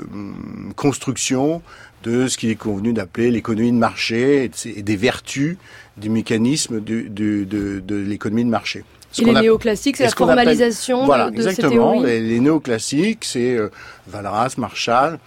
constructions 0.76 1.62
de 2.04 2.26
ce 2.26 2.36
qu'il 2.36 2.50
est 2.50 2.54
convenu 2.56 2.92
d'appeler 2.92 3.30
l'économie 3.30 3.70
de 3.72 3.76
marché 3.76 4.50
et, 4.64 4.82
des 4.82 4.96
vertus 4.96 5.56
du 5.96 6.08
mécanisme 6.10 6.80
du, 6.80 7.08
du- 7.08 7.46
de, 7.46 7.80
de 7.80 7.94
l'économie 7.96 8.44
de 8.44 8.50
marché. 8.50 8.84
Ce 9.12 9.22
Et 9.22 9.26
les 9.26 9.32
néoclassiques, 9.42 9.98
c'est 9.98 10.04
la 10.04 10.08
ce 10.08 10.14
qu'on 10.14 10.24
appelle- 10.24 10.38
formalisation 10.46 11.04
voilà, 11.04 11.30
de, 11.30 11.36
de 11.36 11.50
ces 11.50 11.56
théories. 11.62 12.02
Les, 12.02 12.20
les 12.20 12.40
néoclassiques, 12.40 13.24
c'est 13.24 13.56
euh, 13.56 13.68
Valras, 14.08 14.54
Marshall, 14.56 15.18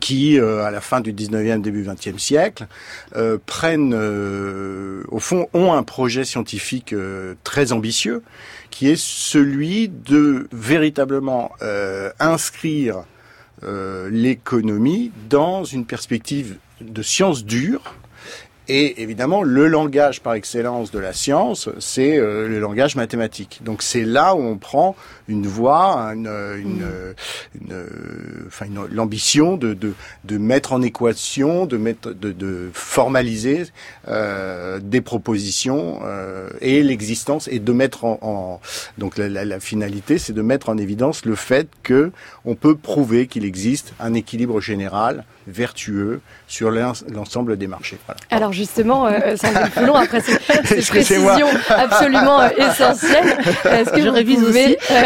qui, 0.00 0.38
euh, 0.38 0.64
à 0.64 0.70
la 0.70 0.80
fin 0.80 1.00
du 1.00 1.12
19e, 1.12 1.60
début 1.60 1.84
20e 1.84 2.18
siècle, 2.18 2.66
euh, 3.14 3.38
prennent, 3.44 3.94
euh, 3.94 5.04
au 5.08 5.18
fond, 5.18 5.48
ont 5.54 5.72
un 5.72 5.82
projet 5.82 6.24
scientifique 6.24 6.92
euh, 6.92 7.34
très 7.44 7.72
ambitieux, 7.72 8.22
qui 8.70 8.90
est 8.90 9.00
celui 9.00 9.88
de 9.88 10.48
véritablement 10.52 11.52
euh, 11.62 12.10
inscrire 12.18 13.04
euh, 13.64 14.10
l'économie 14.10 15.12
dans 15.30 15.64
une 15.64 15.86
perspective 15.86 16.56
de 16.80 17.02
science 17.02 17.44
dure. 17.44 17.94
Et 18.68 19.00
évidemment, 19.00 19.42
le 19.42 19.68
langage 19.68 20.20
par 20.20 20.34
excellence 20.34 20.90
de 20.90 20.98
la 20.98 21.12
science, 21.12 21.68
c'est 21.78 22.18
euh, 22.18 22.48
le 22.48 22.58
langage 22.58 22.96
mathématique. 22.96 23.60
Donc 23.62 23.82
c'est 23.82 24.04
là 24.04 24.34
où 24.34 24.40
on 24.40 24.56
prend 24.56 24.96
une 25.28 25.46
voie, 25.46 26.12
une, 26.14 26.26
une, 26.28 26.86
une, 27.60 27.72
euh, 27.72 27.86
enfin 28.46 28.66
une- 28.66 28.86
l'ambition 28.92 29.56
de, 29.56 29.74
de, 29.74 29.92
de 30.24 30.38
mettre 30.38 30.72
en 30.72 30.82
équation, 30.82 31.66
de 31.66 31.76
mettre, 31.76 32.12
de, 32.12 32.32
de 32.32 32.70
formaliser 32.72 33.64
euh, 34.08 34.78
des 34.80 35.00
propositions 35.00 36.00
euh, 36.04 36.48
et 36.60 36.82
l'existence 36.82 37.48
et 37.48 37.58
de 37.58 37.72
mettre 37.72 38.04
en, 38.04 38.18
en 38.22 38.60
donc 38.98 39.18
la, 39.18 39.28
la, 39.28 39.44
la 39.44 39.60
finalité, 39.60 40.18
c'est 40.18 40.32
de 40.32 40.42
mettre 40.42 40.68
en 40.68 40.78
évidence 40.78 41.24
le 41.24 41.34
fait 41.34 41.68
que 41.82 42.12
on 42.44 42.54
peut 42.54 42.76
prouver 42.76 43.26
qu'il 43.26 43.44
existe 43.44 43.92
un 44.00 44.14
équilibre 44.14 44.60
général 44.60 45.24
vertueux 45.48 46.20
sur 46.48 46.70
l'ens- 46.72 47.04
l'ensemble 47.12 47.56
des 47.56 47.68
marchés. 47.68 47.98
Voilà. 48.06 48.20
Alors 48.30 48.52
justement, 48.52 49.06
euh, 49.06 49.36
Sandrine 49.36 49.70
Foulon, 49.70 49.94
après 49.94 50.20
ces, 50.20 50.32
ces 50.64 50.82
précisions 50.90 51.46
absolument 51.68 52.40
euh, 52.40 52.48
essentielles, 52.56 53.36
est-ce 53.64 53.90
que 53.90 54.00
Je 54.00 54.08
vous 54.08 54.14
révise 54.14 54.40
pouvez 54.40 54.76
euh, 54.90 55.02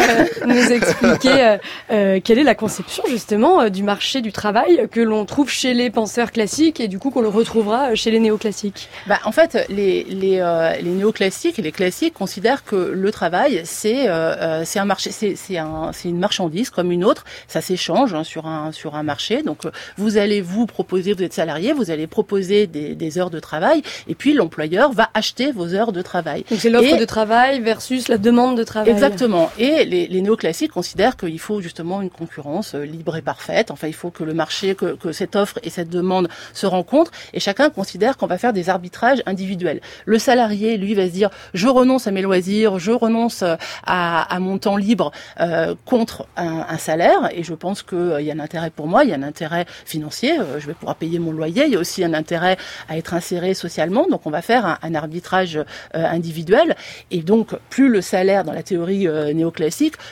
nous 0.47 0.73
expliquer 0.73 1.43
euh, 1.45 1.57
euh, 1.90 2.21
quelle 2.23 2.38
est 2.38 2.45
la 2.45 2.55
conception 2.55 3.02
justement 3.09 3.62
euh, 3.62 3.69
du 3.69 3.83
marché 3.83 4.21
du 4.21 4.33
travail 4.33 4.88
que 4.90 5.00
l'on 5.00 5.25
trouve 5.25 5.50
chez 5.50 5.75
les 5.75 5.90
penseurs 5.90 6.33
classiques 6.33 6.81
et 6.81 6.88
du 6.88 6.99
coup 6.99 7.11
qu'on 7.11 7.21
le 7.23 7.29
retrouvera 7.29 7.90
euh, 7.90 7.95
chez 7.95 8.11
les 8.11 8.21
néoclassiques 8.21 8.88
Bah, 9.07 9.19
en 9.25 9.33
fait, 9.33 9.67
les, 9.69 10.05
les, 10.05 10.38
euh, 10.40 10.73
les 10.81 10.90
néoclassiques 10.90 11.59
et 11.59 11.62
les 11.62 11.73
classiques 11.73 12.14
considèrent 12.14 12.64
que 12.64 12.76
le 12.76 13.11
travail, 13.12 13.62
c'est 13.64 14.09
euh, 14.09 14.62
euh, 14.62 14.64
un 14.76 14.85
marché, 14.85 15.11
c'est 15.11 15.59
un, 15.59 15.90
une 16.05 16.19
marchandise 16.19 16.71
comme 16.71 16.90
une 16.93 17.05
autre. 17.05 17.25
Ça 17.49 17.61
s'échange 17.61 18.14
hein, 18.14 18.25
sur 18.25 18.47
un 18.47 18.73
sur 18.73 18.95
un 18.95 19.02
marché. 19.02 19.43
Donc, 19.43 19.67
euh, 19.67 19.71
vous 19.97 20.17
allez 20.17 20.40
vous 20.40 20.67
proposer, 20.67 21.12
vous 21.12 21.23
êtes 21.23 21.33
salarié, 21.35 21.73
vous 21.73 21.90
allez 21.90 22.07
proposer 22.07 22.67
des, 22.67 22.95
des 22.95 23.19
heures 23.19 23.31
de 23.31 23.40
travail, 23.40 23.83
et 24.09 24.14
puis 24.14 24.33
l'employeur 24.33 24.93
va 24.93 25.11
acheter 25.14 25.52
vos 25.52 25.75
heures 25.75 25.93
de 25.93 26.02
travail. 26.02 26.45
Donc 26.50 26.61
c'est 26.61 26.71
l'offre 26.71 26.97
de 26.97 27.05
travail 27.05 27.61
versus 27.61 28.09
la 28.09 28.19
demande 28.19 28.57
de 28.57 28.64
travail. 28.64 28.90
Exactement. 28.90 29.50
Et 29.59 29.85
les, 29.85 30.00
les 30.09 30.23
néoclassiques 30.23 30.73
considèrent 30.73 31.16
qu'il 31.16 31.38
faut 31.38 31.61
justement 31.61 32.02
une 32.02 32.11
concurrence 32.11 32.75
euh, 32.75 32.85
libre 32.85 33.16
et 33.16 33.23
parfaite. 33.23 33.71
Enfin, 33.71 33.87
il 33.87 33.95
faut 33.95 34.11
que 34.11 34.25
le 34.25 34.35
marché, 34.35 34.75
que, 34.75 34.95
que 34.95 35.12
cette 35.12 35.37
offre 35.37 35.59
et 35.62 35.71
cette 35.71 35.88
demande 35.90 36.28
se 36.52 36.66
rencontrent. 36.66 37.12
Et 37.33 37.40
chacun 37.40 37.71
considère 37.71 38.16
qu'on 38.16 38.26
va 38.26 38.38
faire 38.38 38.52
des 38.52 38.69
arbitrages 38.69 39.23
individuels. 39.26 39.80
Le 40.07 40.19
salarié, 40.19 40.76
lui, 40.76 40.95
va 40.95 41.07
se 41.07 41.12
dire 41.12 41.30
je 41.54 41.69
renonce 41.69 42.07
à 42.07 42.11
mes 42.11 42.23
loisirs, 42.23 42.78
je 42.78 42.92
renonce 42.92 43.42
euh, 43.42 43.57
à, 43.85 44.23
à 44.35 44.38
mon 44.38 44.59
temps 44.59 44.76
libre 44.76 45.12
euh, 45.40 45.75
contre 45.85 46.26
un, 46.37 46.66
un 46.69 46.78
salaire. 46.78 47.28
Et 47.33 47.42
je 47.42 47.54
pense 47.54 47.83
qu'il 47.83 48.21
y 48.21 48.30
a 48.30 48.35
un 48.35 48.40
intérêt 48.40 48.71
pour 48.71 48.87
moi, 48.87 49.04
il 49.04 49.11
y 49.11 49.12
a 49.12 49.16
un 49.16 49.23
intérêt 49.23 49.66
financier. 49.85 50.38
euh, 50.38 50.61
je 50.61 50.66
vais 50.66 50.75
pouvoir 50.75 50.97
payer 50.97 51.19
mon 51.19 51.33
loyer. 51.33 51.64
Il 51.66 51.73
y 51.73 51.76
a 51.76 51.78
aussi 51.78 52.04
un 52.04 52.14
intérêt 52.14 52.57
à 52.88 52.97
être 52.97 53.14
inséré 53.14 53.54
socialement. 53.54 54.07
Donc, 54.09 54.26
on 54.26 54.30
va 54.30 54.42
faire 54.42 54.66
un, 54.66 54.78
un 54.83 54.95
arbitrage 54.95 55.57
euh, 55.57 55.64
individuel. 55.95 56.76
Et 57.11 57.23
donc, 57.23 57.54
plus 57.69 57.88
le 57.88 58.00
salaire, 58.00 58.45
dans 58.45 58.52
la 58.52 58.62
théorie 58.62 59.07
euh, 59.09 59.33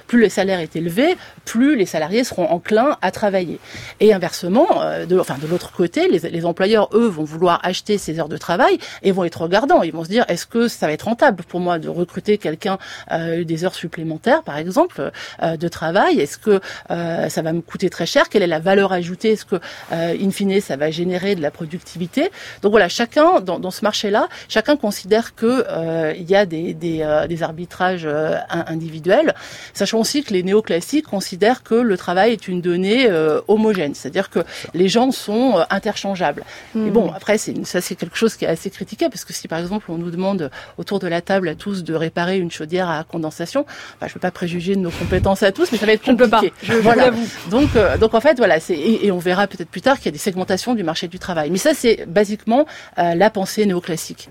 plus 0.06 0.20
le 0.20 0.28
salaire 0.28 0.60
est 0.60 0.76
élevé, 0.76 1.16
plus 1.44 1.76
les 1.76 1.86
salariés 1.86 2.24
seront 2.24 2.46
enclins 2.48 2.96
à 3.02 3.10
travailler. 3.10 3.58
Et 4.00 4.12
inversement, 4.12 4.66
euh, 4.82 5.06
de, 5.06 5.16
l'autre 5.16 5.72
côté, 5.72 6.08
les, 6.08 6.30
les 6.30 6.44
employeurs, 6.44 6.88
eux, 6.92 7.06
vont 7.08 7.24
vouloir 7.24 7.60
acheter 7.62 7.98
ces 7.98 8.18
heures 8.20 8.28
de 8.28 8.36
travail 8.36 8.78
et 9.02 9.12
vont 9.12 9.24
être 9.24 9.42
regardants. 9.42 9.82
Ils 9.82 9.92
vont 9.92 10.04
se 10.04 10.08
dire, 10.08 10.24
est-ce 10.28 10.46
que 10.46 10.68
ça 10.68 10.86
va 10.86 10.92
être 10.92 11.02
rentable 11.02 11.44
pour 11.44 11.60
moi 11.60 11.78
de 11.78 11.88
recruter 11.88 12.38
quelqu'un 12.38 12.78
euh, 13.12 13.44
des 13.44 13.64
heures 13.64 13.74
supplémentaires, 13.74 14.42
par 14.42 14.58
exemple, 14.58 15.10
euh, 15.42 15.56
de 15.56 15.68
travail? 15.68 16.20
Est-ce 16.20 16.38
que 16.38 16.60
ça 16.88 17.42
va 17.42 17.52
me 17.52 17.60
coûter 17.60 17.90
très 17.90 18.06
cher? 18.06 18.28
Quelle 18.28 18.42
est 18.42 18.46
la 18.46 18.60
valeur 18.60 18.92
ajoutée? 18.92 19.32
Est-ce 19.32 19.44
que, 19.44 19.56
in 19.90 20.30
fine, 20.30 20.60
ça 20.60 20.76
va 20.76 20.90
générer 20.90 21.34
de 21.34 21.42
la 21.42 21.50
productivité? 21.50 22.30
Donc 22.62 22.70
voilà, 22.70 22.88
chacun 22.88 23.40
dans, 23.40 23.70
ce 23.70 23.84
marché-là, 23.84 24.28
chacun 24.48 24.76
considère 24.76 25.34
que 25.34 25.64
euh, 25.68 26.12
il 26.16 26.28
y 26.28 26.36
a 26.36 26.46
des, 26.46 27.02
arbitrages 27.42 28.06
in- 28.06 28.64
individuels, 28.66 29.34
sachant 29.74 29.98
aussi 29.98 30.22
que 30.22 30.32
les 30.32 30.42
néoclassiques 30.42 31.06
considèrent 31.06 31.62
que 31.62 31.74
le 31.74 31.96
travail 31.96 32.32
est 32.32 32.48
une 32.48 32.60
donnée 32.60 33.06
euh, 33.10 33.40
homogène, 33.48 33.94
c'est-à-dire 33.94 34.30
que 34.30 34.40
les 34.74 34.88
gens 34.88 35.10
sont 35.10 35.58
euh, 35.58 35.62
interchangeables. 35.70 36.44
Et 36.74 36.78
Hmm. 36.78 36.90
bon, 36.90 37.12
après, 37.12 37.38
c'est 37.38 37.54
ça 37.66 37.80
c'est 37.80 37.94
quelque 37.96 38.16
chose 38.16 38.34
qui 38.36 38.44
est 38.44 38.48
assez 38.48 38.70
critiqué 38.70 39.08
parce 39.08 39.24
que 39.24 39.32
si 39.32 39.48
par 39.48 39.58
exemple 39.58 39.86
on 39.90 39.98
nous 39.98 40.10
demande 40.10 40.50
autour 40.78 40.98
de 40.98 41.06
la 41.08 41.20
table 41.20 41.48
à 41.48 41.54
tous 41.54 41.84
de 41.84 41.94
réparer 41.94 42.38
une 42.38 42.50
chaudière 42.50 42.88
à 42.88 43.04
condensation, 43.04 43.64
bah, 44.00 44.06
je 44.08 44.14
peux 44.14 44.20
pas 44.20 44.30
préjuger 44.30 44.74
de 44.74 44.80
nos 44.80 44.90
compétences 44.90 45.42
à 45.42 45.52
tous, 45.52 45.70
mais 45.72 45.78
ça 45.78 45.86
va 45.86 45.92
être 45.92 46.04
Je 46.04 46.12
ne 46.12 46.16
peux 46.16 46.28
pas. 46.28 46.38
compliqué. 46.40 46.54
Je, 46.62 46.72
Voilà. 46.74 47.06
l'avoue. 47.06 47.26
Donc, 47.50 47.70
euh, 47.76 47.96
donc 47.98 48.14
en 48.14 48.20
fait, 48.20 48.36
voilà, 48.38 48.60
c'est 48.60 48.74
et, 48.74 49.06
et 49.06 49.10
on 49.12 49.18
verra 49.18 49.46
peut-être 49.46 49.68
plus 49.70 49.80
tard 49.82 49.96
qu'il 49.96 50.06
y 50.06 50.08
a 50.08 50.12
des 50.12 50.18
segmentations 50.18 50.74
du 50.74 50.82
marché 50.84 51.08
du 51.08 51.18
travail. 51.18 51.50
Mais 51.50 51.58
ça, 51.58 51.72
c'est 51.74 52.06
basiquement 52.06 52.66
euh, 52.98 53.14
la 53.14 53.30
pensée 53.30 53.66
néoclassique. 53.66 54.28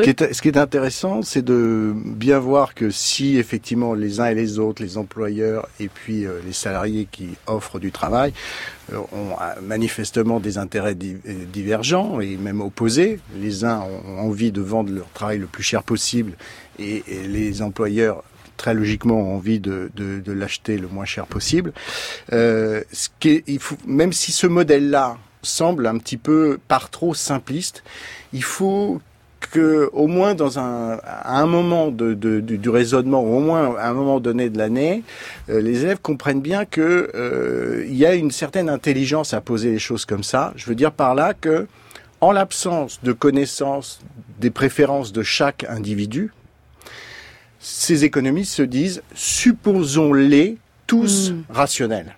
qui, 0.02 0.10
est, 0.10 0.32
ce 0.32 0.40
qui 0.42 0.48
est 0.48 0.56
intéressant, 0.56 1.20
c'est 1.22 1.42
de 1.44 1.92
bien 1.94 2.38
voir 2.38 2.74
que 2.74 2.90
si 2.90 3.36
effectivement 3.36 3.92
les 3.94 4.18
uns 4.20 4.26
et 4.26 4.34
les 4.34 4.58
autres, 4.58 4.82
les 4.82 4.96
employeurs 4.96 5.68
et 5.78 5.88
puis 5.88 6.24
euh, 6.24 6.40
les 6.46 6.54
salariés 6.54 7.06
qui 7.10 7.30
offrent 7.46 7.78
du 7.78 7.92
travail, 7.92 8.32
euh, 8.92 8.96
ont 9.12 9.32
euh, 9.40 9.60
manifestement 9.62 10.40
des 10.40 10.56
intérêts 10.56 10.94
di- 10.94 11.16
divergents 11.52 12.20
et 12.20 12.36
même 12.36 12.60
opposés. 12.62 13.20
Les 13.38 13.64
uns 13.64 13.80
ont 13.80 14.18
envie 14.20 14.52
de 14.52 14.62
vendre 14.62 14.90
leur 14.90 15.08
travail 15.12 15.38
le 15.38 15.46
plus 15.46 15.62
cher 15.62 15.82
possible 15.82 16.32
et, 16.78 17.04
et 17.06 17.26
les 17.28 17.60
employeurs 17.60 18.24
très 18.56 18.74
logiquement 18.74 19.16
ont 19.20 19.36
envie 19.36 19.60
de, 19.60 19.90
de, 19.94 20.18
de 20.20 20.32
l'acheter 20.32 20.78
le 20.78 20.88
moins 20.88 21.04
cher 21.04 21.26
possible. 21.26 21.72
Euh, 22.32 22.82
ce 22.92 23.08
qui 23.20 23.28
est, 23.28 23.44
il 23.46 23.58
faut, 23.60 23.76
même 23.86 24.12
si 24.12 24.32
ce 24.32 24.46
modèle-là 24.46 25.18
semble 25.42 25.86
un 25.86 25.98
petit 25.98 26.16
peu 26.16 26.58
par 26.68 26.90
trop 26.90 27.14
simpliste, 27.14 27.84
il 28.32 28.42
faut 28.42 29.00
que 29.40 29.88
au 29.92 30.06
moins 30.08 30.34
dans 30.34 30.58
un 30.58 30.98
à 31.02 31.40
un 31.40 31.46
moment 31.46 31.88
de, 31.90 32.14
de- 32.14 32.40
du, 32.40 32.58
du 32.58 32.68
raisonnement, 32.68 33.22
ou 33.22 33.36
au 33.36 33.40
moins 33.40 33.76
à 33.76 33.88
un 33.88 33.92
moment 33.94 34.20
donné 34.20 34.50
de 34.50 34.58
l'année, 34.58 35.02
euh, 35.48 35.60
les 35.60 35.84
élèves 35.84 36.00
comprennent 36.02 36.40
bien 36.40 36.64
que 36.64 37.10
euh, 37.14 37.84
il 37.88 37.96
y 37.96 38.04
a 38.04 38.14
une 38.14 38.30
certaine 38.30 38.68
intelligence 38.68 39.32
à 39.34 39.40
poser 39.40 39.70
les 39.70 39.78
choses 39.78 40.04
comme 40.04 40.22
ça. 40.24 40.52
Je 40.56 40.66
veux 40.66 40.74
dire 40.74 40.92
par 40.92 41.14
là 41.14 41.34
que 41.34 41.66
en 42.20 42.32
l'absence 42.32 42.98
de 43.04 43.12
connaissance 43.12 44.00
des 44.40 44.50
préférences 44.50 45.12
de 45.12 45.22
chaque 45.22 45.64
individu, 45.68 46.32
ces 47.60 48.04
économistes 48.04 48.52
se 48.54 48.62
disent 48.62 49.02
supposons-les 49.14 50.58
tous 50.86 51.30
Mm. 51.30 51.42
rationnels. 51.50 52.16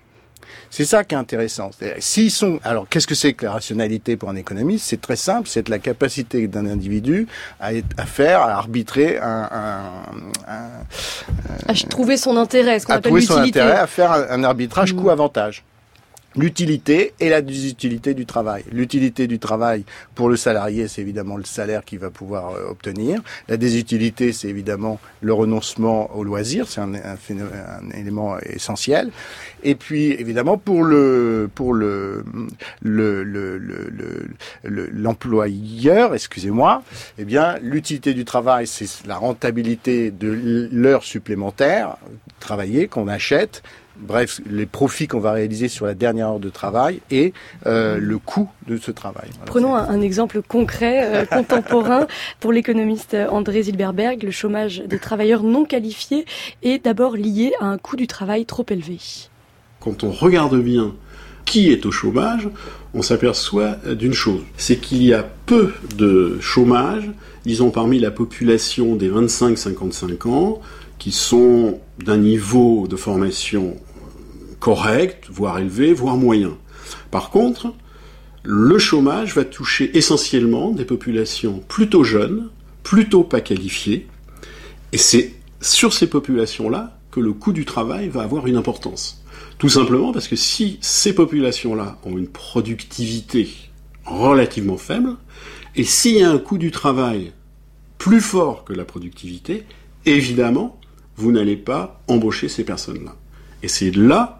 C'est 0.73 0.85
ça 0.85 1.03
qui 1.03 1.15
est 1.17 1.19
intéressant. 1.19 1.71
S'ils 1.99 2.31
sont, 2.31 2.61
alors 2.63 2.89
qu'est-ce 2.89 3.07
que 3.09 3.15
c'est 3.17 3.33
que 3.33 3.45
la 3.45 3.53
rationalité 3.53 4.17
pour 4.17 4.31
un 4.31 4.37
économiste? 4.37 4.87
C'est 4.89 5.01
très 5.01 5.17
simple, 5.17 5.49
c'est 5.49 5.69
la 5.69 5.81
capacité 5.81 6.47
d'un 6.47 6.65
individu 6.67 7.27
à, 7.59 7.75
être- 7.75 7.87
à 7.99 8.07
faire, 8.07 8.41
à 8.41 8.53
arbitrer, 8.53 9.19
un, 9.19 9.49
un- 9.51 10.53
un- 10.53 11.69
À 11.69 11.75
trouver 11.89 12.17
son 12.17 12.37
intérêt, 12.37 12.79
ce 12.79 12.87
qu'on 12.87 12.93
à 12.93 12.97
appelle 12.97 13.11
trouver 13.11 13.23
son 13.27 13.35
l'utilité. 13.37 13.61
intérêt, 13.61 13.79
à 13.81 13.87
faire 13.89 14.13
un, 14.13 14.45
arbitrage 14.45 14.95
Mm. 14.95 14.97
coût-avantage. 14.97 15.65
L'utilité 16.37 17.13
et 17.19 17.29
la 17.29 17.43
désutilité 17.43 18.15
du 18.15 18.25
travail. 18.25 18.63
L'utilité 18.71 19.27
du 19.27 19.41
travail 19.41 19.85
pour 20.15 20.29
le 20.29 20.37
salarié, 20.37 20.87
c'est 20.87 21.01
évidemment 21.03 21.37
le 21.37 21.43
salaire 21.45 21.85
qu'il 21.85 21.99
va 21.99 22.11
pouvoir 22.11 22.51
euh, 22.51 22.71
obtenir. 22.71 23.21
La 23.49 23.57
désutilité, 23.57 24.33
c'est 24.33 24.47
évidemment 24.49 25.01
le 25.23 25.33
renoncement 25.33 26.15
au 26.17 26.23
loisir, 26.23 26.69
c'est 26.69 26.81
un, 26.81 26.93
élément 27.95 28.39
essentiel. 28.39 29.11
Et 29.65 29.75
puis 29.75 30.13
évidemment 30.13 30.57
pour 30.57 30.85
le 30.85 31.51
pour 31.55 31.75
le 31.75 32.25
le 32.81 33.25
le 33.25 33.59
le- 33.59 33.91
le- 33.91 34.27
le- 34.63 34.87
l'employeur, 34.93 36.15
excusez-moi, 36.15 36.83
eh 37.19 37.25
bien 37.25 37.59
l'utilité 37.61 38.15
du 38.15 38.25
travail, 38.25 38.69
c'est 38.69 39.05
la 39.07 39.17
rentabilité 39.17 40.11
de 40.13 40.69
l'heure 40.73 41.03
supplémentaire 41.03 41.97
travaillée 42.39 42.87
qu'on 42.89 43.09
achète 43.09 43.63
bref, 44.01 44.41
les 44.49 44.67
profits 44.67 45.07
qu'on 45.07 45.21
va 45.21 45.33
réaliser 45.33 45.69
sur 45.69 45.87
la 45.87 45.95
dernière 45.95 46.29
heure 46.29 46.41
de 46.41 46.51
travail 46.51 47.01
et 47.11 47.33
euh, 47.67 47.99
le 47.99 48.19
coût 48.19 48.49
de 48.67 48.77
ce 48.77 48.91
travail. 48.91 49.31
Prenons 49.47 49.75
un, 49.75 50.01
exemple 50.01 50.43
concret, 50.43 51.23
euh, 51.23 51.25
contemporain, 51.31 52.07
pour 52.41 52.53
l'économiste 52.53 53.17
André 53.31 53.63
Zilberberg. 53.63 54.23
Le 54.23 54.31
chômage 54.31 54.83
des 54.87 54.99
travailleurs 54.99 55.43
non 55.43 55.65
qualifiés 55.65 56.25
est 56.63 56.85
d'abord 56.85 57.17
lié 57.17 57.53
à 57.61 57.67
un 57.67 57.79
coût 57.79 57.97
du 57.97 58.07
travail 58.07 58.47
trop 58.47 58.67
élevé. 58.71 58.99
Quand 59.81 60.05
on 60.05 60.11
regarde 60.11 60.59
bien 60.61 60.95
qui 61.47 61.71
est 61.71 61.85
au 61.87 61.91
chômage, 61.91 62.49
on 62.95 63.03
s'aperçoit 63.03 63.77
d'une 63.95 64.13
chose, 64.13 64.43
c'est 64.57 64.77
qu'il 64.77 65.03
y 65.03 65.13
a 65.13 65.29
peu 65.47 65.73
de 65.97 66.39
chômage, 66.41 67.11
disons 67.45 67.71
parmi 67.71 67.99
la 67.99 68.11
population 68.11 68.95
des 68.95 69.11
25-55 69.11 70.29
ans, 70.29 70.61
qui 70.99 71.13
sont 71.13 71.81
d'un 71.99 72.19
niveau 72.19 72.87
de 72.87 72.95
formation 72.95 73.77
correct, 74.61 75.27
voire 75.31 75.59
élevé, 75.59 75.93
voire 75.93 76.17
moyen. 76.17 76.57
Par 77.11 77.31
contre, 77.31 77.75
le 78.43 78.79
chômage 78.79 79.35
va 79.35 79.45
toucher 79.45 79.97
essentiellement 79.97 80.71
des 80.71 80.85
populations 80.85 81.63
plutôt 81.67 82.05
jeunes, 82.05 82.51
plutôt 82.83 83.25
pas 83.25 83.41
qualifiées, 83.41 84.07
et 84.93 84.99
c'est 84.99 85.35
sur 85.61 85.93
ces 85.93 86.09
populations-là 86.09 86.99
que 87.11 87.21
le 87.21 87.33
coût 87.33 87.53
du 87.53 87.65
travail 87.65 88.09
va 88.09 88.23
avoir 88.23 88.47
une 88.47 88.57
importance. 88.57 89.23
Tout 89.59 89.69
simplement 89.69 90.13
parce 90.13 90.29
que 90.29 90.37
si 90.37 90.79
ces 90.81 91.15
populations-là 91.15 91.99
ont 92.05 92.17
une 92.17 92.29
productivité 92.29 93.49
relativement 94.05 94.79
faible, 94.79 95.17
et 95.77 95.85
s'il 95.85 96.17
y 96.17 96.23
a 96.23 96.31
un 96.31 96.39
coût 96.39 96.59
du 96.59 96.71
travail 96.71 97.33
plus 97.99 98.21
fort 98.21 98.65
que 98.65 98.73
la 98.73 98.85
productivité, 98.85 99.65
évidemment, 100.07 100.81
vous 101.17 101.33
n'allez 101.33 101.57
pas 101.57 102.01
embaucher 102.09 102.49
ces 102.49 102.65
personnes-là. 102.65 103.17
Et 103.63 103.69
c'est 103.69 103.95
là 103.95 104.40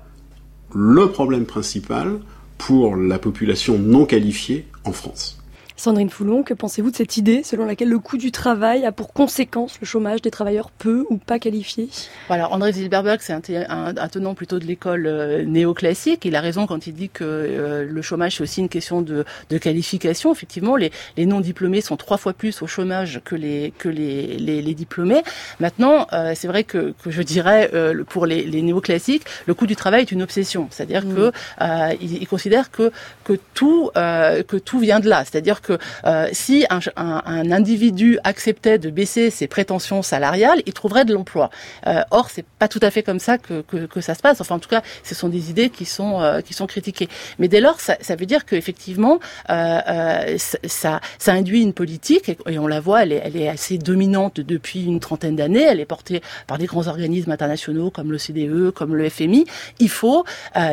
le 0.75 1.11
problème 1.11 1.47
principal 1.47 2.21
pour 2.59 2.97
la 2.97 3.19
population 3.19 3.79
non 3.79 4.05
qualifiée 4.05 4.67
en 4.85 4.93
France. 4.93 5.40
Sandrine 5.81 6.11
Foulon, 6.11 6.43
que 6.43 6.53
pensez-vous 6.53 6.91
de 6.91 6.97
cette 6.97 7.17
idée 7.17 7.43
selon 7.43 7.65
laquelle 7.65 7.89
le 7.89 7.99
coût 7.99 8.19
du 8.19 8.31
travail 8.31 8.85
a 8.85 8.93
pour 8.93 9.15
conséquence 9.15 9.79
le 9.81 9.87
chômage 9.87 10.21
des 10.21 10.31
travailleurs 10.31 10.71
peu 10.71 11.07
ou 11.09 11.17
pas 11.17 11.39
qualifiés? 11.39 11.89
Voilà, 12.27 12.53
André 12.53 12.73
Zilberberg, 12.73 13.21
c'est 13.23 13.33
un, 13.33 13.95
tenant 14.09 14.35
plutôt 14.35 14.59
de 14.59 14.67
l'école 14.67 15.07
euh, 15.07 15.43
néoclassique. 15.43 16.27
Il 16.27 16.37
a 16.37 16.43
raison 16.43 16.67
quand 16.67 16.87
il 16.87 16.93
dit 16.93 17.09
que 17.09 17.25
euh, 17.25 17.87
le 17.89 18.03
chômage, 18.03 18.37
c'est 18.37 18.43
aussi 18.43 18.61
une 18.61 18.69
question 18.69 19.01
de, 19.01 19.25
qualification. 19.59 20.31
Effectivement, 20.31 20.77
les, 20.77 20.93
non-diplômés 21.17 21.81
sont 21.81 21.97
trois 21.97 22.19
fois 22.19 22.35
plus 22.35 22.61
au 22.61 22.67
chômage 22.67 23.23
que 23.25 23.35
les, 23.35 23.73
que 23.79 23.89
les, 23.89 24.37
les, 24.37 24.75
diplômés. 24.75 25.23
Maintenant, 25.61 26.07
euh, 26.13 26.33
c'est 26.37 26.47
vrai 26.47 26.65
que, 26.65 26.93
que, 27.03 27.11
je 27.11 27.23
dirais, 27.23 27.71
pour 28.11 28.27
les, 28.27 28.45
néoclassiques, 28.61 29.25
le 29.47 29.55
coût 29.55 29.67
du 29.67 29.77
travail 29.77 30.03
est 30.03 30.13
une 30.13 30.23
obsession. 30.23 30.69
C'est-à-dire 30.71 31.07
mmh. 31.07 31.15
que 31.15 31.33
il, 32.03 32.29
considère 32.29 32.71
que, 32.71 32.93
que, 33.31 33.39
tout, 33.55 33.91
que 33.95 34.57
tout 34.57 34.79
vient 34.81 35.01
de 35.01 35.09
là. 35.09 35.25
C'est-à-dire 35.25 35.61
que 35.61 35.79
euh, 36.07 36.29
si 36.33 36.67
un, 36.71 37.51
individu 37.51 38.19
acceptait 38.25 38.79
de 38.79 38.91
baisser 38.91 39.31
ses 39.31 39.47
prétentions 39.47 40.03
salariales, 40.03 40.63
il 40.67 40.73
trouverait 40.73 41.05
de 41.05 41.13
l'emploi. 41.13 41.51
Euh, 41.87 42.03
or, 42.11 42.29
c'est 42.31 42.45
pas 42.45 42.69
tout 42.69 42.81
à 42.83 42.91
fait 42.91 43.03
comme 43.03 43.19
ça 43.19 43.39
que, 43.39 43.63
ça 44.01 44.15
se 44.15 44.23
passe. 44.23 44.41
Enfin, 44.41 44.57
en 44.57 44.59
tout 44.59 44.69
cas, 44.69 44.83
ce 45.05 45.15
sont 45.15 45.29
des 45.29 45.51
idées 45.51 45.71
qui 45.71 45.85
sont 45.85 46.21
euh, 46.21 46.41
qui 46.41 46.55
sont 46.55 46.67
critiquées. 46.67 47.09
Mais 47.39 47.49
dès 47.49 47.61
lors, 47.61 47.81
ça, 47.81 47.97
veut 48.17 48.27
dire 48.27 48.45
qu'effectivement, 48.45 49.21
ça, 49.49 51.01
ça 51.19 51.33
induit 51.33 51.63
une 51.63 51.73
politique 51.73 52.31
et, 52.47 52.59
on 52.59 52.67
la 52.67 52.81
voit, 52.81 53.03
elle 53.03 53.13
est, 53.13 53.23
elle 53.25 53.37
est 53.37 53.49
assez 53.49 53.79
dominante 53.79 54.41
depuis 54.41 54.85
une 54.85 55.01
trentaine 55.01 55.37
d'années. 55.37 55.63
Elle 55.63 55.81
est 55.81 55.87
portée 55.87 56.23
par 56.47 56.59
des 56.59 56.67
grands 56.67 56.87
organismes 56.89 57.31
internationaux 57.31 57.91
comme 57.91 58.13
le 58.13 58.19
CDE, 58.19 58.71
comme 58.71 58.95
le 58.95 59.09
FMI. 59.09 59.45
Il 59.79 59.89
faut 59.89 60.25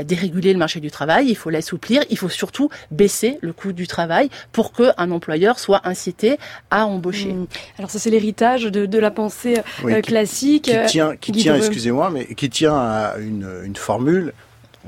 déréguler 0.06 0.54
le 0.54 0.60
marché 0.60 0.80
du 0.80 0.92
travail, 0.92 1.28
il 1.30 1.36
faut 1.36 1.50
l'assouplir, 1.50 2.04
il 2.10 2.18
faut 2.18 2.30
surtout 2.30 2.47
baisser 2.92 3.40
le 3.42 3.54
coût 3.54 3.74
du 3.74 3.88
travail 3.88 4.30
pour 4.52 4.72
que 4.72 4.92
un 4.98 5.12
employeur 5.12 5.60
soit 5.60 5.82
incité 5.88 6.38
à 6.72 6.86
embaucher. 6.86 7.34
Hmm. 7.34 7.48
Alors 7.78 7.90
ça 7.90 8.00
c'est 8.00 8.10
l'héritage 8.10 8.64
de, 8.64 8.98
la 8.98 9.12
pensée 9.12 9.58
euh, 9.86 10.02
classique. 10.02 10.64
Qui, 10.64 10.86
tient, 10.88 11.16
qui 11.16 11.32
tient 11.32 11.56
excusez-moi, 11.56 12.10
mais 12.12 12.26
qui 12.26 12.50
tient 12.50 12.76
à 12.76 13.16
une, 13.20 13.48
une 13.64 13.76
formule 13.76 14.34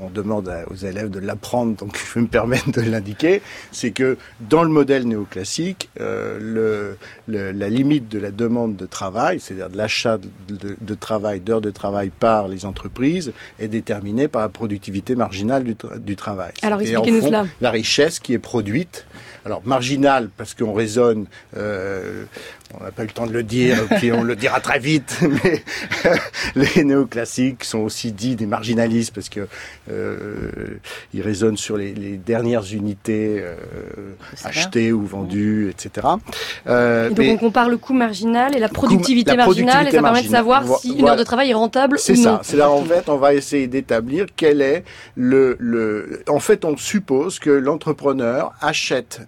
on 0.00 0.10
demande 0.10 0.50
aux 0.70 0.74
élèves 0.74 1.10
de 1.10 1.18
l'apprendre, 1.18 1.76
donc 1.76 1.96
je 1.96 2.14
vais 2.14 2.22
me 2.22 2.26
permettre 2.26 2.70
de 2.70 2.80
l'indiquer, 2.80 3.42
c'est 3.72 3.90
que 3.90 4.16
dans 4.40 4.62
le 4.62 4.70
modèle 4.70 5.06
néoclassique, 5.06 5.90
euh, 6.00 6.96
le, 7.28 7.52
la 7.52 7.68
limite 7.68 8.08
de 8.08 8.18
la 8.18 8.30
demande 8.30 8.76
de 8.76 8.86
travail, 8.86 9.40
c'est-à-dire 9.40 9.70
de 9.70 9.76
l'achat 9.76 10.18
de, 10.48 10.94
travail, 10.94 11.40
d'heures 11.40 11.60
de 11.60 11.70
travail 11.70 12.10
par 12.10 12.48
les 12.48 12.64
entreprises, 12.64 13.32
est 13.58 13.68
déterminée 13.68 14.28
par 14.28 14.42
la 14.42 14.48
productivité 14.48 15.14
marginale 15.14 15.64
du, 15.64 15.76
du 15.98 16.16
travail. 16.16 16.52
Alors 16.62 16.80
expliquez-nous 16.80 17.22
cela. 17.22 17.46
La 17.60 17.70
richesse 17.70 18.18
qui 18.18 18.32
est 18.32 18.38
produite 18.38 19.06
alors 19.44 19.62
marginal 19.64 20.28
parce 20.36 20.54
qu'on 20.54 20.72
raisonne, 20.72 21.26
euh, 21.56 22.24
on 22.78 22.84
n'a 22.84 22.90
pas 22.90 23.02
eu 23.02 23.06
le 23.06 23.12
temps 23.12 23.26
de 23.26 23.32
le 23.32 23.42
dire, 23.42 23.78
puis 23.96 24.12
on 24.12 24.22
le 24.22 24.36
dira 24.36 24.60
très 24.60 24.78
vite, 24.78 25.18
mais 25.44 25.62
les 26.76 26.84
néoclassiques 26.84 27.64
sont 27.64 27.78
aussi 27.78 28.12
dits 28.12 28.36
des 28.36 28.46
marginalistes 28.46 29.14
parce 29.14 29.28
que 29.28 29.48
euh, 29.90 30.78
ils 31.12 31.22
raisonnent 31.22 31.56
sur 31.56 31.76
les, 31.76 31.92
dernières 32.16 32.72
unités 32.72 33.40
euh, 33.40 33.54
achetées 34.44 34.92
ou 34.92 35.04
vendues, 35.04 35.70
etc. 35.70 36.06
Euh, 36.66 37.10
et 37.10 37.14
donc 37.14 37.26
on 37.28 37.36
compare 37.36 37.68
le 37.68 37.76
coût 37.76 37.92
marginal 37.92 38.54
et 38.56 38.58
la 38.58 38.68
productivité 38.68 39.36
marginale 39.36 39.88
et 39.88 39.90
ça 39.90 40.02
permet 40.02 40.22
de 40.22 40.28
savoir 40.28 40.64
si 40.78 40.94
une 40.94 41.08
heure 41.08 41.16
de 41.16 41.24
travail 41.24 41.50
est 41.50 41.54
rentable 41.54 41.94
ou 41.94 41.98
non. 41.98 42.02
C'est 42.02 42.16
ça. 42.16 42.40
C'est 42.42 42.56
là 42.56 42.70
en 42.70 42.84
fait 42.84 43.08
on 43.08 43.16
va 43.16 43.34
essayer 43.34 43.66
d'établir 43.66 44.26
quel 44.36 44.62
est 44.62 44.84
le, 45.16 45.56
le. 45.58 46.22
En 46.28 46.40
fait 46.40 46.64
on 46.64 46.76
suppose 46.76 47.38
que 47.38 47.50
l'entrepreneur 47.50 48.52
achète 48.60 49.22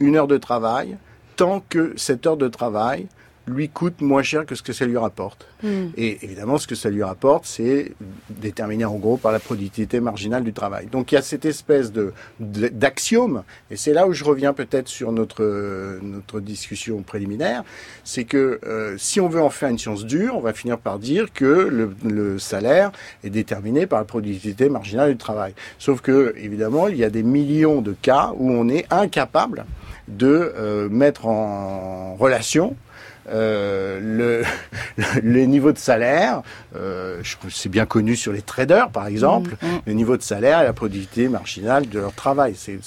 une 0.00 0.16
heure 0.16 0.28
de 0.28 0.36
travail 0.36 0.96
tant 1.36 1.62
que 1.68 1.92
cette 1.96 2.26
heure 2.26 2.36
de 2.36 2.48
travail 2.48 3.06
lui 3.46 3.68
coûte 3.68 4.00
moins 4.00 4.22
cher 4.22 4.46
que 4.46 4.54
ce 4.54 4.62
que 4.62 4.72
ça 4.72 4.86
lui 4.86 4.96
rapporte. 4.96 5.46
Hmm. 5.62 5.88
Et 5.96 6.24
évidemment, 6.24 6.58
ce 6.58 6.66
que 6.66 6.74
ça 6.74 6.90
lui 6.90 7.02
rapporte, 7.02 7.44
c'est 7.46 7.92
déterminé 8.30 8.84
en 8.84 8.94
gros 8.96 9.16
par 9.16 9.32
la 9.32 9.38
productivité 9.38 10.00
marginale 10.00 10.44
du 10.44 10.52
travail. 10.52 10.86
Donc 10.86 11.12
il 11.12 11.16
y 11.16 11.18
a 11.18 11.22
cette 11.22 11.44
espèce 11.44 11.92
de 11.92 12.12
d'axiome, 12.40 13.42
et 13.70 13.76
c'est 13.76 13.92
là 13.92 14.06
où 14.06 14.12
je 14.12 14.24
reviens 14.24 14.52
peut-être 14.52 14.88
sur 14.88 15.12
notre 15.12 15.98
notre 16.02 16.40
discussion 16.40 17.02
préliminaire, 17.02 17.64
c'est 18.02 18.24
que 18.24 18.60
euh, 18.64 18.96
si 18.98 19.20
on 19.20 19.28
veut 19.28 19.42
en 19.42 19.50
faire 19.50 19.68
une 19.68 19.78
science 19.78 20.04
dure, 20.04 20.36
on 20.36 20.40
va 20.40 20.52
finir 20.52 20.78
par 20.78 20.98
dire 20.98 21.32
que 21.32 21.44
le, 21.44 21.94
le, 22.04 22.38
salaire 22.38 22.92
est 23.22 23.30
déterminé 23.30 23.86
par 23.86 23.98
la 23.98 24.04
productivité 24.04 24.68
marginale 24.68 25.12
du 25.12 25.16
travail. 25.16 25.54
Sauf 25.78 26.00
que 26.00 26.34
évidemment, 26.36 26.88
il 26.88 26.96
y 26.96 27.04
a 27.04 27.10
des 27.10 27.22
millions 27.22 27.80
de 27.80 27.92
cas 27.92 28.32
où 28.36 28.50
on 28.50 28.68
est 28.68 28.86
incapable 28.92 29.64
de 30.08 30.52
euh, 30.56 30.88
mettre 30.88 31.26
en 31.26 32.14
relation 32.14 32.76
euh, 33.30 34.00
le, 34.00 34.44
les 35.22 35.46
niveaux 35.46 35.72
de 35.72 35.78
salaire, 35.78 36.42
euh, 36.76 37.22
c'est 37.50 37.68
bien 37.68 37.86
connu 37.86 38.16
sur 38.16 38.32
les 38.32 38.42
traders 38.42 38.90
par 38.90 39.06
exemple, 39.06 39.52
mmh, 39.62 39.66
mmh. 39.66 39.80
le 39.86 39.92
niveau 39.92 40.16
de 40.16 40.22
salaire 40.22 40.60
et 40.60 40.64
la 40.64 40.72
productivité 40.72 41.28
marginale 41.28 41.88
de 41.88 41.98
leur 41.98 42.12
travail. 42.12 42.54
C'est 42.56 42.78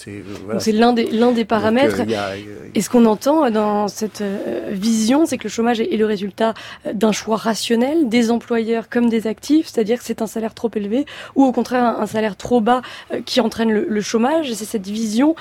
voilà. 0.45 0.59
l'un 0.73 0.93
des, 0.93 1.05
des 1.33 1.45
paramètres. 1.45 2.01
Euh, 2.01 2.35
et 2.75 2.81
ce 2.81 2.89
qu'on 2.89 3.05
entend 3.05 3.49
dans 3.49 3.87
cette 3.87 4.21
euh, 4.21 4.69
vision, 4.71 5.25
c'est 5.25 5.37
que 5.37 5.45
le 5.45 5.49
chômage 5.49 5.79
est, 5.79 5.97
le 5.97 6.05
résultat 6.05 6.53
d'un 6.93 7.11
choix 7.11 7.37
rationnel 7.37 8.09
des 8.09 8.31
employeurs 8.31 8.89
comme 8.89 9.09
des 9.09 9.27
actifs, 9.27 9.67
c'est-à-dire 9.67 9.99
que 9.99 10.05
c'est 10.05 10.21
un 10.21 10.27
salaire 10.27 10.53
trop 10.53 10.69
élevé 10.75 11.05
ou 11.35 11.43
au 11.43 11.51
contraire 11.51 11.99
un, 11.99 12.05
salaire 12.07 12.35
trop 12.35 12.61
bas 12.61 12.81
qui 13.25 13.41
entraîne 13.41 13.71
le, 13.71 13.85
le 13.89 14.01
chômage. 14.01 14.53
C'est 14.53 14.65
cette 14.65 14.87
vision 14.87 15.35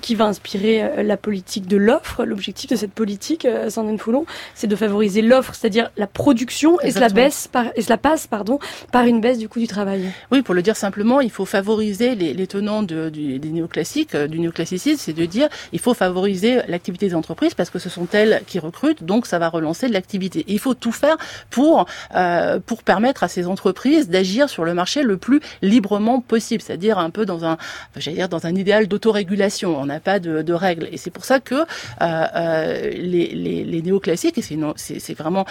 qui 0.00 0.14
va 0.14 0.26
inspirer 0.26 1.02
la 1.04 1.16
politique 1.16 1.66
de 1.66 1.76
l'offre. 1.76 2.24
L'objectif 2.24 2.70
de 2.70 2.76
cette 2.76 2.92
politique, 2.92 3.46
Sandrine 3.68 3.98
Foulon, 3.98 4.24
c'est 4.54 4.66
de 4.66 4.76
favoriser 4.76 5.22
l'offre, 5.22 5.54
c'est-à-dire 5.54 5.90
la 5.96 6.06
production, 6.06 6.80
et 6.80 6.90
cela, 6.90 7.08
baisse 7.08 7.48
par, 7.48 7.66
et 7.76 7.82
cela 7.82 7.98
passe 7.98 8.26
pardon, 8.26 8.58
par 8.92 9.04
une 9.04 9.20
baisse 9.20 9.38
du 9.38 9.48
coût 9.48 9.60
du 9.60 9.68
travail. 9.68 10.10
Oui, 10.30 10.42
pour 10.42 10.54
le 10.54 10.62
dire 10.62 10.76
simplement, 10.76 11.20
il 11.20 11.30
faut 11.30 11.44
favoriser 11.44 12.14
les, 12.14 12.46
tenants 12.46 12.82
de, 12.82 13.08
du, 13.08 13.38
des 13.38 13.48
néoclassiques, 13.50 14.14
euh, 14.14 14.26
du 14.26 14.38
néoclassicisme, 14.38 14.98
c'est 14.98 15.12
de 15.12 15.26
dire 15.26 15.48
il 15.72 15.78
faut 15.78 15.94
favoriser 15.94 16.60
l'activité 16.68 17.08
des 17.08 17.14
entreprises 17.14 17.54
parce 17.54 17.70
que 17.70 17.78
ce 17.78 17.88
sont 17.88 18.06
elles 18.12 18.42
qui 18.46 18.58
recrutent, 18.58 19.04
donc 19.04 19.26
ça 19.26 19.38
va 19.38 19.48
relancer 19.48 19.88
de 19.88 19.92
l'activité. 19.92 20.44
Il 20.48 20.58
faut 20.58 20.74
tout 20.74 20.92
faire 20.92 21.16
pour 21.50 21.86
euh, 22.14 22.58
pour 22.64 22.82
permettre 22.82 23.24
à 23.24 23.28
ces 23.28 23.46
entreprises 23.46 24.08
d'agir 24.08 24.48
sur 24.48 24.64
le 24.64 24.74
marché 24.74 25.02
le 25.02 25.16
plus 25.16 25.40
librement 25.62 26.20
possible, 26.20 26.62
c'est-à-dire 26.62 26.98
un 26.98 27.10
peu 27.10 27.24
dans 27.24 27.44
un, 27.44 27.56
j'allais 27.96 28.16
dire 28.16 28.28
dans 28.28 28.46
un 28.46 28.54
idéal 28.54 28.88
d'autorégulation. 28.88 29.78
On 29.78 29.86
n'a 29.86 30.00
pas 30.00 30.18
de, 30.20 30.42
de, 30.42 30.52
règles, 30.52 30.88
et 30.92 30.96
c'est 30.96 31.10
pour 31.10 31.24
ça 31.24 31.40
que 31.40 31.54
euh, 31.54 31.64
euh 32.00 32.90
les, 32.90 33.28
les, 33.28 33.64
les 33.64 33.82
néoclassiques 33.82 34.27
et 34.36 34.42
c'est 34.76 35.14
vraiment 35.14 35.44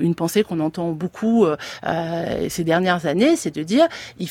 une 0.00 0.14
pensée 0.14 0.42
qu'on 0.42 0.60
entend 0.60 0.90
beaucoup 0.90 1.46
ces 2.48 2.64
dernières 2.64 3.06
années, 3.06 3.36
c'est 3.36 3.54
de 3.54 3.62
dire, 3.62 3.86
il, 4.18 4.28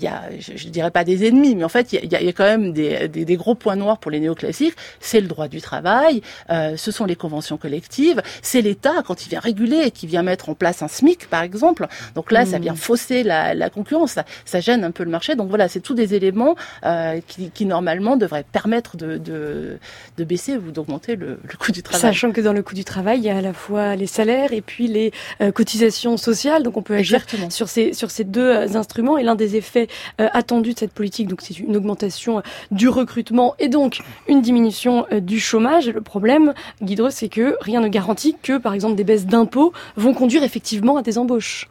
y 0.00 0.06
a, 0.06 0.22
je, 0.38 0.52
ne 0.52 0.70
dirais 0.70 0.90
pas 0.90 1.04
des 1.04 1.26
ennemis, 1.26 1.54
mais 1.54 1.64
en 1.64 1.68
fait, 1.68 1.92
il 1.92 2.10
y 2.10 2.14
a, 2.14 2.20
il 2.20 2.26
y 2.26 2.28
a 2.28 2.32
quand 2.32 2.44
même 2.44 2.72
des, 2.72 3.08
des, 3.08 3.24
des, 3.24 3.36
gros 3.36 3.54
points 3.54 3.76
noirs 3.76 3.98
pour 3.98 4.10
les 4.10 4.20
néoclassiques. 4.20 4.74
C'est 5.00 5.20
le 5.20 5.28
droit 5.28 5.48
du 5.48 5.60
travail, 5.60 6.22
ce 6.48 6.90
sont 6.90 7.04
les 7.04 7.16
conventions 7.16 7.56
collectives, 7.56 8.22
c'est 8.42 8.62
l'État 8.62 9.02
quand 9.04 9.26
il 9.26 9.28
vient 9.28 9.40
réguler 9.40 9.82
et 9.86 9.90
qui 9.90 10.06
vient 10.06 10.22
mettre 10.22 10.48
en 10.48 10.54
place 10.54 10.82
un 10.82 10.88
SMIC, 10.88 11.28
par 11.28 11.42
exemple. 11.42 11.86
Donc 12.14 12.32
là, 12.32 12.46
ça 12.46 12.58
vient 12.58 12.72
mmh. 12.72 12.76
fausser 12.76 13.22
la, 13.22 13.54
la 13.54 13.70
concurrence, 13.70 14.12
ça, 14.12 14.24
ça, 14.44 14.60
gêne 14.60 14.84
un 14.84 14.90
peu 14.90 15.04
le 15.04 15.10
marché. 15.10 15.34
Donc 15.34 15.48
voilà, 15.48 15.68
c'est 15.68 15.80
tous 15.80 15.94
des 15.94 16.14
éléments 16.14 16.56
euh, 16.84 17.20
qui, 17.26 17.50
qui, 17.50 17.66
normalement 17.66 18.16
devraient 18.16 18.44
permettre 18.44 18.96
de, 18.96 19.18
de, 19.18 19.78
de 20.16 20.24
baisser 20.24 20.56
ou 20.56 20.70
d'augmenter 20.70 21.16
le, 21.16 21.38
le, 21.42 21.56
coût 21.58 21.72
du 21.72 21.82
travail. 21.82 22.00
Sachant 22.00 22.32
que 22.32 22.40
dans 22.40 22.52
le 22.52 22.62
coût 22.62 22.74
du 22.74 22.84
travail, 22.84 23.18
il 23.18 23.24
y 23.26 23.30
a 23.30 23.36
à 23.36 23.40
la 23.40 23.52
fois 23.52 23.96
les 23.96 24.06
salaires 24.06 24.52
et 24.52 24.60
puis 24.60 24.86
les 24.86 25.12
euh, 25.40 25.52
cotisations 25.52 26.16
sociales. 26.16 26.62
Donc 26.62 26.76
on 26.76 26.82
peut 26.82 26.94
agir 26.94 27.24
sur 27.50 27.68
ces, 27.68 27.92
sur 27.92 28.10
ces 28.10 28.24
deux 28.24 28.40
euh, 28.40 28.76
instruments. 28.76 29.18
Et 29.18 29.22
l'un 29.22 29.34
des 29.34 29.56
effets 29.56 29.88
euh, 30.20 30.28
attendus 30.32 30.74
de 30.74 30.78
cette 30.78 30.92
politique, 30.92 31.28
donc 31.28 31.40
c'est 31.42 31.58
une 31.58 31.76
augmentation 31.76 32.42
du 32.70 32.88
recrutement 32.88 33.54
et 33.58 33.68
donc 33.68 34.00
une 34.28 34.42
diminution 34.42 35.06
du 35.12 35.40
chômage. 35.40 35.88
Le 35.88 36.00
problème, 36.00 36.54
Guidreux, 36.82 37.10
c'est 37.10 37.28
que 37.28 37.56
rien 37.60 37.80
ne 37.80 37.88
garantit 37.88 38.36
que, 38.42 38.58
par 38.58 38.74
exemple, 38.74 38.96
des 38.96 39.04
baisses 39.04 39.26
d'impôts 39.26 39.72
vont 39.96 40.14
conduire 40.14 40.42
effectivement 40.42 40.96
à 40.96 41.02
des 41.02 41.18
embauches. 41.18 41.68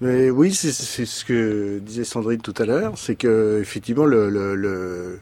Mais 0.00 0.30
oui, 0.30 0.54
c'est 0.54 0.70
ce 0.72 1.24
que 1.24 1.80
disait 1.80 2.04
Sandrine 2.04 2.40
tout 2.40 2.54
à 2.58 2.64
l'heure, 2.64 2.92
c'est 2.96 3.16
que 3.16 3.58
effectivement 3.60 4.04
le, 4.04 4.30
le, 4.30 4.54
le, 4.54 5.18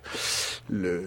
le 0.68 1.02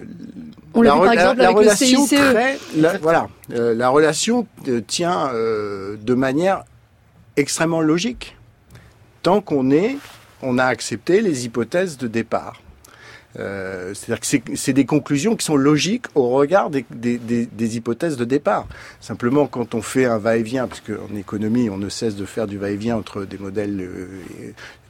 on 0.74 0.82
la, 0.82 0.92
par 0.96 1.12
exemple 1.12 1.40
avec 1.40 1.56
relation 1.56 2.02
le 2.02 2.06
CICE. 2.08 2.18
Très, 2.18 2.58
la, 2.76 2.98
voilà, 2.98 3.28
euh, 3.52 3.72
la 3.72 3.88
relation 3.88 4.48
tient 4.88 5.28
euh, 5.34 5.96
de 6.00 6.14
manière 6.14 6.64
extrêmement 7.36 7.80
logique 7.80 8.36
tant 9.22 9.40
qu'on 9.40 9.70
est, 9.70 9.98
on 10.42 10.58
a 10.58 10.64
accepté 10.64 11.20
les 11.20 11.44
hypothèses 11.46 11.96
de 11.96 12.08
départ. 12.08 12.60
Euh, 13.38 13.94
C'est-à-dire 13.94 14.20
que 14.20 14.56
c'est 14.56 14.72
des 14.72 14.84
conclusions 14.84 15.36
qui 15.36 15.44
sont 15.44 15.56
logiques 15.56 16.06
au 16.14 16.30
regard 16.30 16.70
des, 16.70 16.84
des, 16.90 17.18
des, 17.18 17.46
des, 17.46 17.76
hypothèses 17.76 18.16
de 18.16 18.24
départ. 18.24 18.66
Simplement, 19.00 19.46
quand 19.46 19.74
on 19.74 19.82
fait 19.82 20.04
un 20.04 20.18
va-et-vient, 20.18 20.66
parce 20.66 20.80
qu'en 20.80 21.14
économie, 21.16 21.70
on 21.70 21.78
ne 21.78 21.88
cesse 21.88 22.16
de 22.16 22.24
faire 22.24 22.46
du 22.46 22.58
va-et-vient 22.58 22.96
entre 22.96 23.24
des 23.24 23.38
modèles 23.38 23.80
euh, 23.80 24.08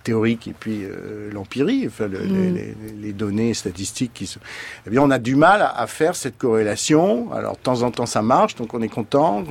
théoriques 0.04 0.48
et 0.48 0.54
puis 0.58 0.84
euh, 0.84 1.30
l'empirie, 1.32 1.84
enfin, 1.86 2.06
le, 2.08 2.20
mm. 2.20 2.54
les, 2.54 2.74
les, 3.02 3.12
données 3.12 3.52
statistiques 3.52 4.12
qui 4.14 4.26
sont... 4.26 4.40
Eh 4.86 4.90
bien, 4.90 5.02
on 5.02 5.10
a 5.10 5.18
du 5.18 5.36
mal 5.36 5.60
à, 5.60 5.78
à, 5.78 5.86
faire 5.86 6.16
cette 6.16 6.38
corrélation. 6.38 7.30
Alors, 7.32 7.56
de 7.56 7.62
temps 7.62 7.82
en 7.82 7.90
temps, 7.90 8.06
ça 8.06 8.22
marche, 8.22 8.54
donc 8.54 8.72
on 8.72 8.80
est 8.80 8.88
content, 8.88 9.44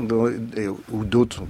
ou 0.91 1.05
d'autres 1.05 1.43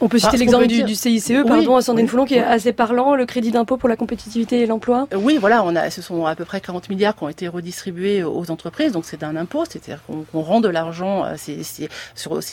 on 0.00 0.08
peut 0.08 0.18
citer 0.18 0.36
l'exemple 0.36 0.66
du, 0.66 0.94
CICE, 0.94 1.32
pardon, 1.46 1.76
à 1.76 1.82
Sandrine 1.82 2.08
Foulon, 2.08 2.24
qui 2.24 2.34
est 2.34 2.42
assez 2.42 2.72
parlant, 2.72 3.14
le 3.14 3.26
crédit 3.26 3.50
d'impôt 3.50 3.76
pour 3.76 3.88
la 3.88 3.96
compétitivité 3.96 4.60
et 4.60 4.66
l'emploi. 4.66 5.08
Euh, 5.12 5.18
oui, 5.20 5.38
voilà, 5.40 5.64
on 5.64 5.74
a, 5.76 5.90
ce 5.90 6.02
sont 6.02 6.26
à 6.26 6.34
peu 6.34 6.44
près 6.44 6.60
40 6.60 6.88
milliards 6.90 7.16
qui 7.16 7.24
ont 7.24 7.28
été 7.28 7.48
redistribués 7.48 8.22
aux 8.22 8.50
entreprises, 8.50 8.92
donc 8.92 9.04
c'est 9.04 9.22
un 9.22 9.36
impôt, 9.36 9.64
c'est-à-dire 9.64 10.00
qu'on 10.06 10.40
rend 10.40 10.60
de 10.60 10.68
l'argent, 10.68 11.24
euh, 11.24 11.34
c'est 11.36 11.62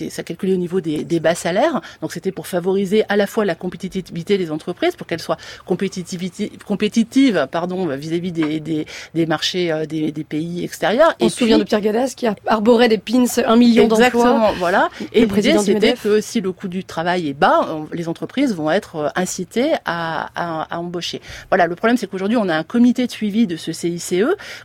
ça 0.10 0.24
calculé 0.24 0.54
au 0.54 0.58
niveau 0.58 0.82
des, 0.82 1.04
des 1.04 1.20
bas 1.20 1.36
salaires, 1.36 1.82
donc 2.02 2.12
c'était 2.12 2.32
pour 2.32 2.48
favoriser 2.48 3.04
à 3.10 3.16
la 3.16 3.28
fois 3.28 3.46
la 3.46 3.56
compétitivité 3.56 4.38
des 4.38 4.52
entreprises, 4.52 4.96
pour 4.96 5.08
qu'elles 5.08 5.22
soient 5.22 5.38
compétitives, 5.66 7.48
pardon, 7.52 7.88
vis-à-vis 7.88 8.32
des, 8.32 8.60
des, 8.60 8.86
des, 9.14 9.26
marchés 9.26 9.72
euh, 9.72 9.86
des, 9.86 10.12
des, 10.12 10.24
pays 10.24 10.64
extérieurs. 10.64 11.14
On 11.20 11.30
se 11.30 11.38
souvient 11.38 11.58
de 11.58 11.64
Pierre 11.64 11.82
Gadas 11.82 12.14
qui 12.16 12.28
a 12.28 12.36
arboré 12.46 12.88
des 12.88 12.98
pins, 12.98 13.26
un 13.46 13.56
million 13.56 13.88
d'emplois. 13.88 14.08
Exactement, 14.08 14.52
voilà. 14.58 14.90
Et 15.14 15.26
l'idée, 15.26 15.58
c'était 15.60 15.94
que 15.94 16.22
si 16.22 16.42
le 16.42 16.52
coût 16.52 16.68
du 16.68 16.84
travail 16.84 17.17
est 17.26 17.34
bas, 17.34 17.68
les 17.92 18.08
entreprises 18.08 18.54
vont 18.54 18.70
être 18.70 18.96
euh, 18.96 19.10
incitées 19.16 19.74
à, 19.86 20.30
à, 20.36 20.78
embaucher. 20.78 21.22
Voilà, 21.50 21.66
le 21.66 21.76
problème 21.76 21.98
c'est 21.98 22.08
qu'aujourd'hui 22.08 22.38
on 22.38 22.50
a 22.50 22.56
un 22.56 22.64
comité 22.64 23.08
de 23.08 23.12
suivi 23.12 23.48
de 23.48 23.56
ce 23.56 23.72
CICE, 23.72 24.14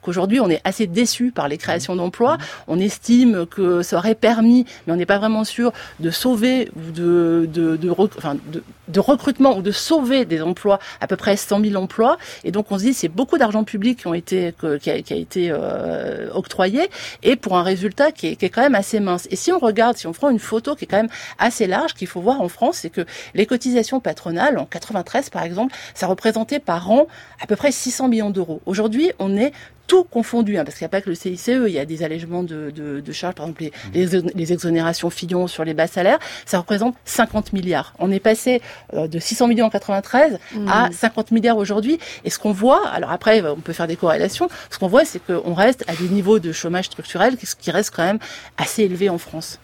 qu'aujourd'hui 0.02 0.40
on 0.40 0.50
est 0.50 0.60
assez 0.64 0.86
déçu 0.86 1.32
par 1.32 1.48
les 1.48 1.56
créations 1.56 1.96
d'emplois. 1.96 2.38
On 2.68 2.78
estime 2.78 3.46
que 3.46 3.82
ça 3.82 3.96
aurait 3.96 4.14
permis, 4.14 4.66
mais 4.86 4.92
on 4.92 4.96
n'est 4.96 5.06
pas 5.06 5.18
vraiment 5.18 5.44
sûr, 5.44 5.72
de 6.00 6.10
sauver 6.10 6.68
ou 6.76 6.90
de, 6.92 7.48
de, 7.52 7.76
de, 7.76 8.62
de 8.92 9.00
recrutement 9.00 9.56
ou 9.56 9.62
de 9.62 9.70
sauver 9.70 10.24
des 10.24 10.42
emplois, 10.42 10.78
à 11.00 11.06
peu 11.06 11.16
près 11.16 11.36
100 11.36 11.64
000 11.64 11.82
emplois. 11.82 12.18
Et 12.44 12.50
donc 12.50 12.70
on 12.70 12.78
se 12.78 12.84
dit 12.84 12.94
c'est 12.94 13.08
beaucoup 13.08 13.38
d'argent 13.38 13.64
public 13.64 14.00
qui 14.00 14.06
ont 14.06 14.14
été 14.14 14.54
qui 14.80 14.90
a, 14.90 14.96
été 14.96 15.50
euh, 15.50 16.28
octroyé 16.32 16.88
et 17.22 17.36
pour 17.36 17.56
un 17.56 17.62
résultat 17.62 18.12
qui 18.12 18.28
est, 18.28 18.36
qui 18.36 18.44
est 18.44 18.50
quand 18.50 18.62
même 18.62 18.74
assez 18.74 19.00
mince. 19.00 19.26
Et 19.30 19.36
si 19.36 19.52
on 19.52 19.58
regarde, 19.58 19.96
si 19.96 20.06
on 20.06 20.12
prend 20.12 20.30
une 20.30 20.38
photo 20.38 20.74
qui 20.74 20.84
est 20.84 20.88
quand 20.88 20.96
même 20.96 21.10
assez 21.38 21.66
large, 21.66 21.94
qu'il 21.94 22.08
faut 22.08 22.20
voir 22.20 22.40
en 22.40 22.48
France, 22.48 22.78
c'est 22.82 22.90
que 22.90 23.04
les 23.34 23.46
cotisations 23.46 24.00
patronales, 24.00 24.58
en 24.58 24.66
93 24.66 25.30
par 25.30 25.42
exemple, 25.42 25.74
ça 25.94 26.06
représentait 26.06 26.60
par 26.60 26.90
an 26.90 27.06
à 27.40 27.46
peu 27.46 27.56
près 27.56 27.72
600 27.72 28.08
millions 28.08 28.30
d'euros. 28.30 28.60
Aujourd'hui, 28.66 29.12
on 29.18 29.36
est 29.36 29.52
tout 29.92 30.04
confondu, 30.04 30.56
hein, 30.56 30.64
parce 30.64 30.78
qu'il 30.78 30.86
n'y 30.86 30.86
a 30.86 30.88
pas 30.88 31.02
que 31.02 31.10
le 31.10 31.14
CICE, 31.14 31.48
il 31.48 31.68
y 31.68 31.78
a 31.78 31.84
des 31.84 32.02
allègements 32.02 32.42
de, 32.42 32.70
de, 32.70 33.00
de 33.00 33.12
charges, 33.12 33.34
par 33.34 33.44
exemple 33.44 33.70
les, 33.92 34.06
mmh. 34.06 34.30
les, 34.34 34.52
exonérations 34.54 35.10
Fillon 35.10 35.46
sur 35.48 35.64
les 35.66 35.74
bas 35.74 35.86
salaires, 35.86 36.18
ça 36.46 36.60
représente 36.60 36.94
50 37.04 37.52
milliards. 37.52 37.92
On 37.98 38.10
est 38.10 38.18
passé 38.18 38.62
euh, 38.94 39.06
de 39.06 39.18
600 39.18 39.48
millions 39.48 39.66
en 39.66 39.70
93 39.70 40.38
à 40.66 40.88
50 40.90 41.30
mmh. 41.30 41.34
milliards 41.34 41.58
aujourd'hui. 41.58 41.98
Et 42.24 42.30
ce 42.30 42.38
qu'on 42.38 42.52
voit, 42.52 42.88
alors 42.88 43.10
après 43.10 43.42
on 43.42 43.60
peut 43.60 43.74
faire 43.74 43.86
des 43.86 43.96
corrélations, 43.96 44.48
ce 44.70 44.78
qu'on 44.78 44.88
voit 44.88 45.04
c'est 45.04 45.20
qu'on 45.20 45.52
reste 45.52 45.84
à 45.88 45.94
des 45.94 46.08
niveaux 46.08 46.38
de 46.38 46.52
chômage 46.52 46.86
structurel 46.86 47.36
qui 47.36 47.70
reste 47.70 47.92
quand 47.94 48.06
même 48.06 48.18
assez 48.56 48.84
élevés 48.84 49.10
en 49.10 49.18
France 49.18 49.58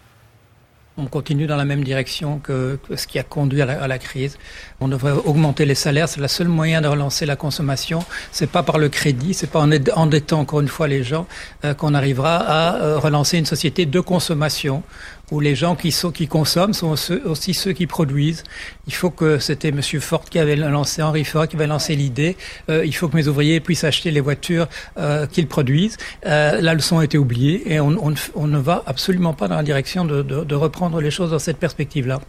on 0.99 1.07
continue 1.07 1.47
dans 1.47 1.57
la 1.57 1.65
même 1.65 1.85
direction 1.85 2.39
que, 2.41 2.79
ce 2.95 3.07
qui 3.07 3.19
a 3.19 3.23
conduit 3.23 3.63
à 3.63 3.87
la, 3.87 3.99
crise. 3.99 4.37
On 4.81 4.89
devrait 4.89 5.13
augmenter 5.13 5.65
les 5.65 5.75
salaires, 5.75 6.09
c'est 6.09 6.21
le 6.21 6.29
seul 6.29 6.49
moyen 6.49 6.81
de 6.81 6.89
relancer 6.89 7.25
la 7.25 7.37
consommation. 7.37 8.05
C'est 8.33 8.51
pas 8.51 8.63
par 8.63 8.79
le 8.79 8.89
crédit, 8.89 9.33
c'est 9.33 9.47
pas 9.51 9.61
en 9.61 9.71
endettant 9.95 10.41
encore 10.41 10.61
une 10.61 10.69
fois 10.69 10.89
les 10.89 11.05
gens 11.05 11.27
euh, 11.65 11.73
qu'on 11.75 11.95
arrivera 11.95 12.37
à 12.37 12.77
euh, 12.77 12.99
relancer 12.99 13.39
une 13.39 13.47
société 13.47 13.87
de 13.87 14.01
consommation 14.01 14.83
où 15.31 15.41
les 15.41 15.55
gens 15.55 15.77
qui, 15.77 15.93
sont, 15.93 16.11
qui 16.11 16.27
consomment 16.27 16.73
sont 16.73 16.95
aussi 17.25 17.55
ceux 17.55 17.73
qui 17.73 17.87
produisent. 17.87 18.45
Il 18.87 18.95
faut 18.95 19.11
que 19.11 19.39
c'était 19.39 19.73
Monsieur 19.73 20.01
Ford 20.01 20.25
qui 20.25 20.39
avait 20.39 20.57
lancé, 20.57 21.03
Henry 21.03 21.25
Ford 21.25 21.47
qui 21.49 21.57
avait 21.57 21.67
lancé 21.67 21.95
l'idée. 21.95 22.37
Euh, 22.69 22.85
il 22.85 22.95
faut 22.95 23.09
que 23.09 23.17
mes 23.17 23.29
ouvriers 23.29 23.61
puissent 23.61 23.85
acheter 23.85 24.11
les 24.11 24.21
voitures 24.21 24.69
euh, 24.97 25.27
qu'ils 25.27 25.49
produisent. 25.49 25.97
Euh, 26.27 26.61
la 26.61 26.75
leçon 26.75 26.99
a 26.99 27.05
été 27.05 27.19
oubliée 27.19 27.73
et 27.73 27.81
on, 27.81 27.95
on, 28.03 28.15
on, 28.35 28.47
ne 28.47 28.59
va 28.59 28.83
absolument 28.87 29.35
pas 29.35 29.49
dans 29.49 29.57
la 29.57 29.63
direction 29.63 30.05
de, 30.05 30.23
de, 30.23 30.45
de 30.45 30.55
reprendre 30.55 31.01
les 31.01 31.11
choses 31.11 31.31
dans 31.31 31.39
cette 31.39 31.59
perspective-là. 31.59 32.21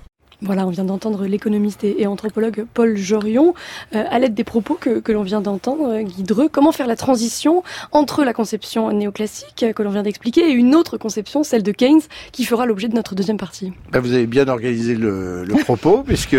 Voilà, 0.42 0.66
on 0.66 0.70
vient 0.70 0.86
d'entendre 0.86 1.26
l'économiste 1.26 1.84
et, 1.84 2.08
anthropologue 2.08 2.66
Paul 2.74 2.96
Jorion. 2.96 3.54
Euh, 3.94 4.04
à 4.10 4.20
l'aide 4.20 4.34
des 4.34 4.44
propos 4.44 4.76
que, 4.76 5.00
que 5.00 5.12
l'on 5.12 5.24
vient 5.24 5.42
d'entendre, 5.42 5.90
euh, 5.90 6.02
Guy 6.02 6.24
Dreux, 6.24 6.48
comment 6.48 6.72
faire 6.72 6.88
la 6.88 6.96
transition 6.96 7.64
entre 7.92 8.24
la 8.24 8.34
conception 8.34 8.92
néoclassique 8.92 9.66
que 9.76 9.84
l'on 9.84 9.92
vient 9.92 10.04
d'expliquer 10.04 10.50
et 10.50 10.52
une 10.52 10.76
autre 10.76 10.98
conception, 10.98 11.44
celle 11.44 11.64
de 11.64 11.72
Keynes, 11.72 12.02
qui 12.32 12.46
fera 12.46 12.66
l'objet 12.66 12.88
de 12.88 12.96
notre 12.96 13.16
deuxième 13.16 13.38
partie? 13.38 13.74
Ben, 13.92 14.00
Vous 14.00 14.14
avez 14.14 14.28
bien 14.28 14.48
organisé 14.48 14.96
le, 14.96 15.44
le 15.44 15.56
propos, 15.56 16.04
puisque 16.08 16.38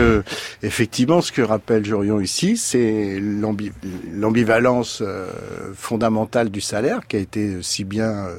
effectivement, 0.63 1.21
ce 1.21 1.33
que 1.33 1.43
rappelle 1.43 1.85
Jorion 1.85 2.21
ici, 2.21 2.57
c'est 2.57 3.21
l'ambivalence 4.13 5.03
euh, 5.03 5.31
fondamentale 5.75 6.51
du 6.51 6.61
salaire 6.61 7.07
qui 7.07 7.17
a 7.17 7.19
été 7.19 7.63
si 7.63 7.85
bien 7.85 8.11
euh, 8.11 8.39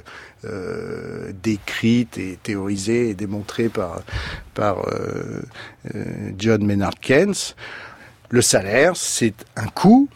décrite 1.42 2.18
et 2.18 2.38
théorisée 2.42 3.10
et 3.10 3.14
démontrée 3.14 3.70
par, 3.70 4.02
par 4.54 4.88
euh, 4.88 5.42
euh, 5.96 6.32
John 6.38 6.66
Maynard 6.66 7.00
Keynes. 7.00 7.34
Le 8.30 8.42
salaire, 8.42 8.96
c'est 8.96 9.36
un 9.56 9.68
coût, 9.68 10.10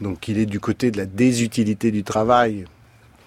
donc 0.00 0.28
il 0.28 0.38
est 0.38 0.46
du 0.46 0.60
côté 0.60 0.90
de 0.90 0.98
la 0.98 1.06
désutilité 1.06 1.90
du 1.90 2.02
travail, 2.02 2.64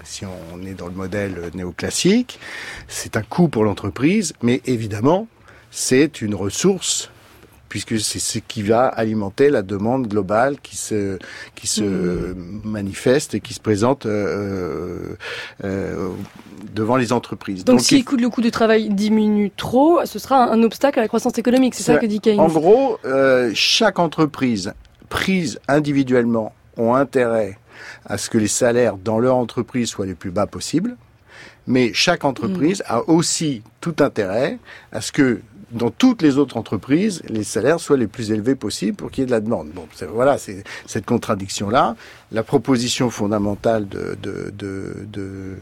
si 0.03 0.25
on 0.25 0.61
est 0.65 0.73
dans 0.73 0.87
le 0.87 0.93
modèle 0.93 1.51
néoclassique, 1.53 2.39
c'est 2.87 3.15
un 3.15 3.21
coût 3.21 3.47
pour 3.47 3.63
l'entreprise, 3.63 4.33
mais 4.41 4.61
évidemment, 4.65 5.27
c'est 5.71 6.21
une 6.21 6.35
ressource 6.35 7.09
puisque 7.73 7.99
c'est 7.99 8.19
ce 8.19 8.37
qui 8.37 8.61
va 8.61 8.85
alimenter 8.85 9.49
la 9.49 9.63
demande 9.63 10.07
globale 10.07 10.57
qui 10.61 10.77
se 10.77 11.17
qui 11.55 11.65
se 11.65 11.81
mmh. 11.81 12.61
manifeste 12.63 13.33
et 13.33 13.39
qui 13.39 13.55
se 13.55 13.59
présente 13.59 14.05
euh, 14.05 15.15
euh, 15.63 16.09
devant 16.75 16.97
les 16.97 17.11
entreprises. 17.11 17.65
Donc, 17.65 17.77
Donc 17.77 17.83
si 17.83 18.05
le 18.19 18.29
coût 18.29 18.41
du 18.41 18.51
travail 18.51 18.89
diminue 18.89 19.49
trop, 19.49 20.05
ce 20.05 20.19
sera 20.19 20.51
un 20.51 20.61
obstacle 20.61 20.99
à 20.99 21.01
la 21.01 21.07
croissance 21.07 21.35
économique, 21.39 21.73
c'est 21.73 21.81
ça 21.81 21.97
que 21.97 22.05
dit 22.05 22.19
Keynes. 22.19 22.39
En 22.39 22.47
gros, 22.47 22.99
euh, 23.05 23.49
chaque 23.55 23.97
entreprise 23.97 24.75
prise 25.09 25.59
individuellement 25.67 26.53
ont 26.77 26.93
intérêt 26.93 27.57
à 28.05 28.19
ce 28.19 28.29
que 28.29 28.37
les 28.37 28.47
salaires 28.47 28.97
dans 28.97 29.17
leur 29.17 29.35
entreprise 29.35 29.89
soient 29.89 30.05
les 30.05 30.13
plus 30.13 30.29
bas 30.29 30.45
possibles, 30.45 30.95
mais 31.65 31.91
chaque 31.95 32.23
entreprise 32.23 32.81
mmh. 32.81 32.93
a 32.93 33.09
aussi 33.09 33.63
tout 33.81 33.95
intérêt 33.97 34.59
à 34.91 35.01
ce 35.01 35.11
que 35.11 35.41
dans 35.73 35.89
toutes 35.89 36.21
les 36.21 36.37
autres 36.37 36.57
entreprises, 36.57 37.21
les 37.27 37.43
salaires 37.43 37.79
soient 37.79 37.97
les 37.97 38.07
plus 38.07 38.31
élevés 38.31 38.55
possibles 38.55 38.95
pour 38.95 39.11
qu'il 39.11 39.21
y 39.21 39.23
ait 39.23 39.27
de 39.27 39.31
la 39.31 39.39
demande. 39.39 39.69
Bon, 39.69 39.87
voilà, 40.13 40.37
c'est 40.37 40.63
cette 40.85 41.05
contradiction-là. 41.05 41.95
La 42.31 42.43
proposition 42.43 43.09
fondamentale 43.09 43.87
de, 43.87 44.17
de, 44.21 44.53
de, 44.57 45.57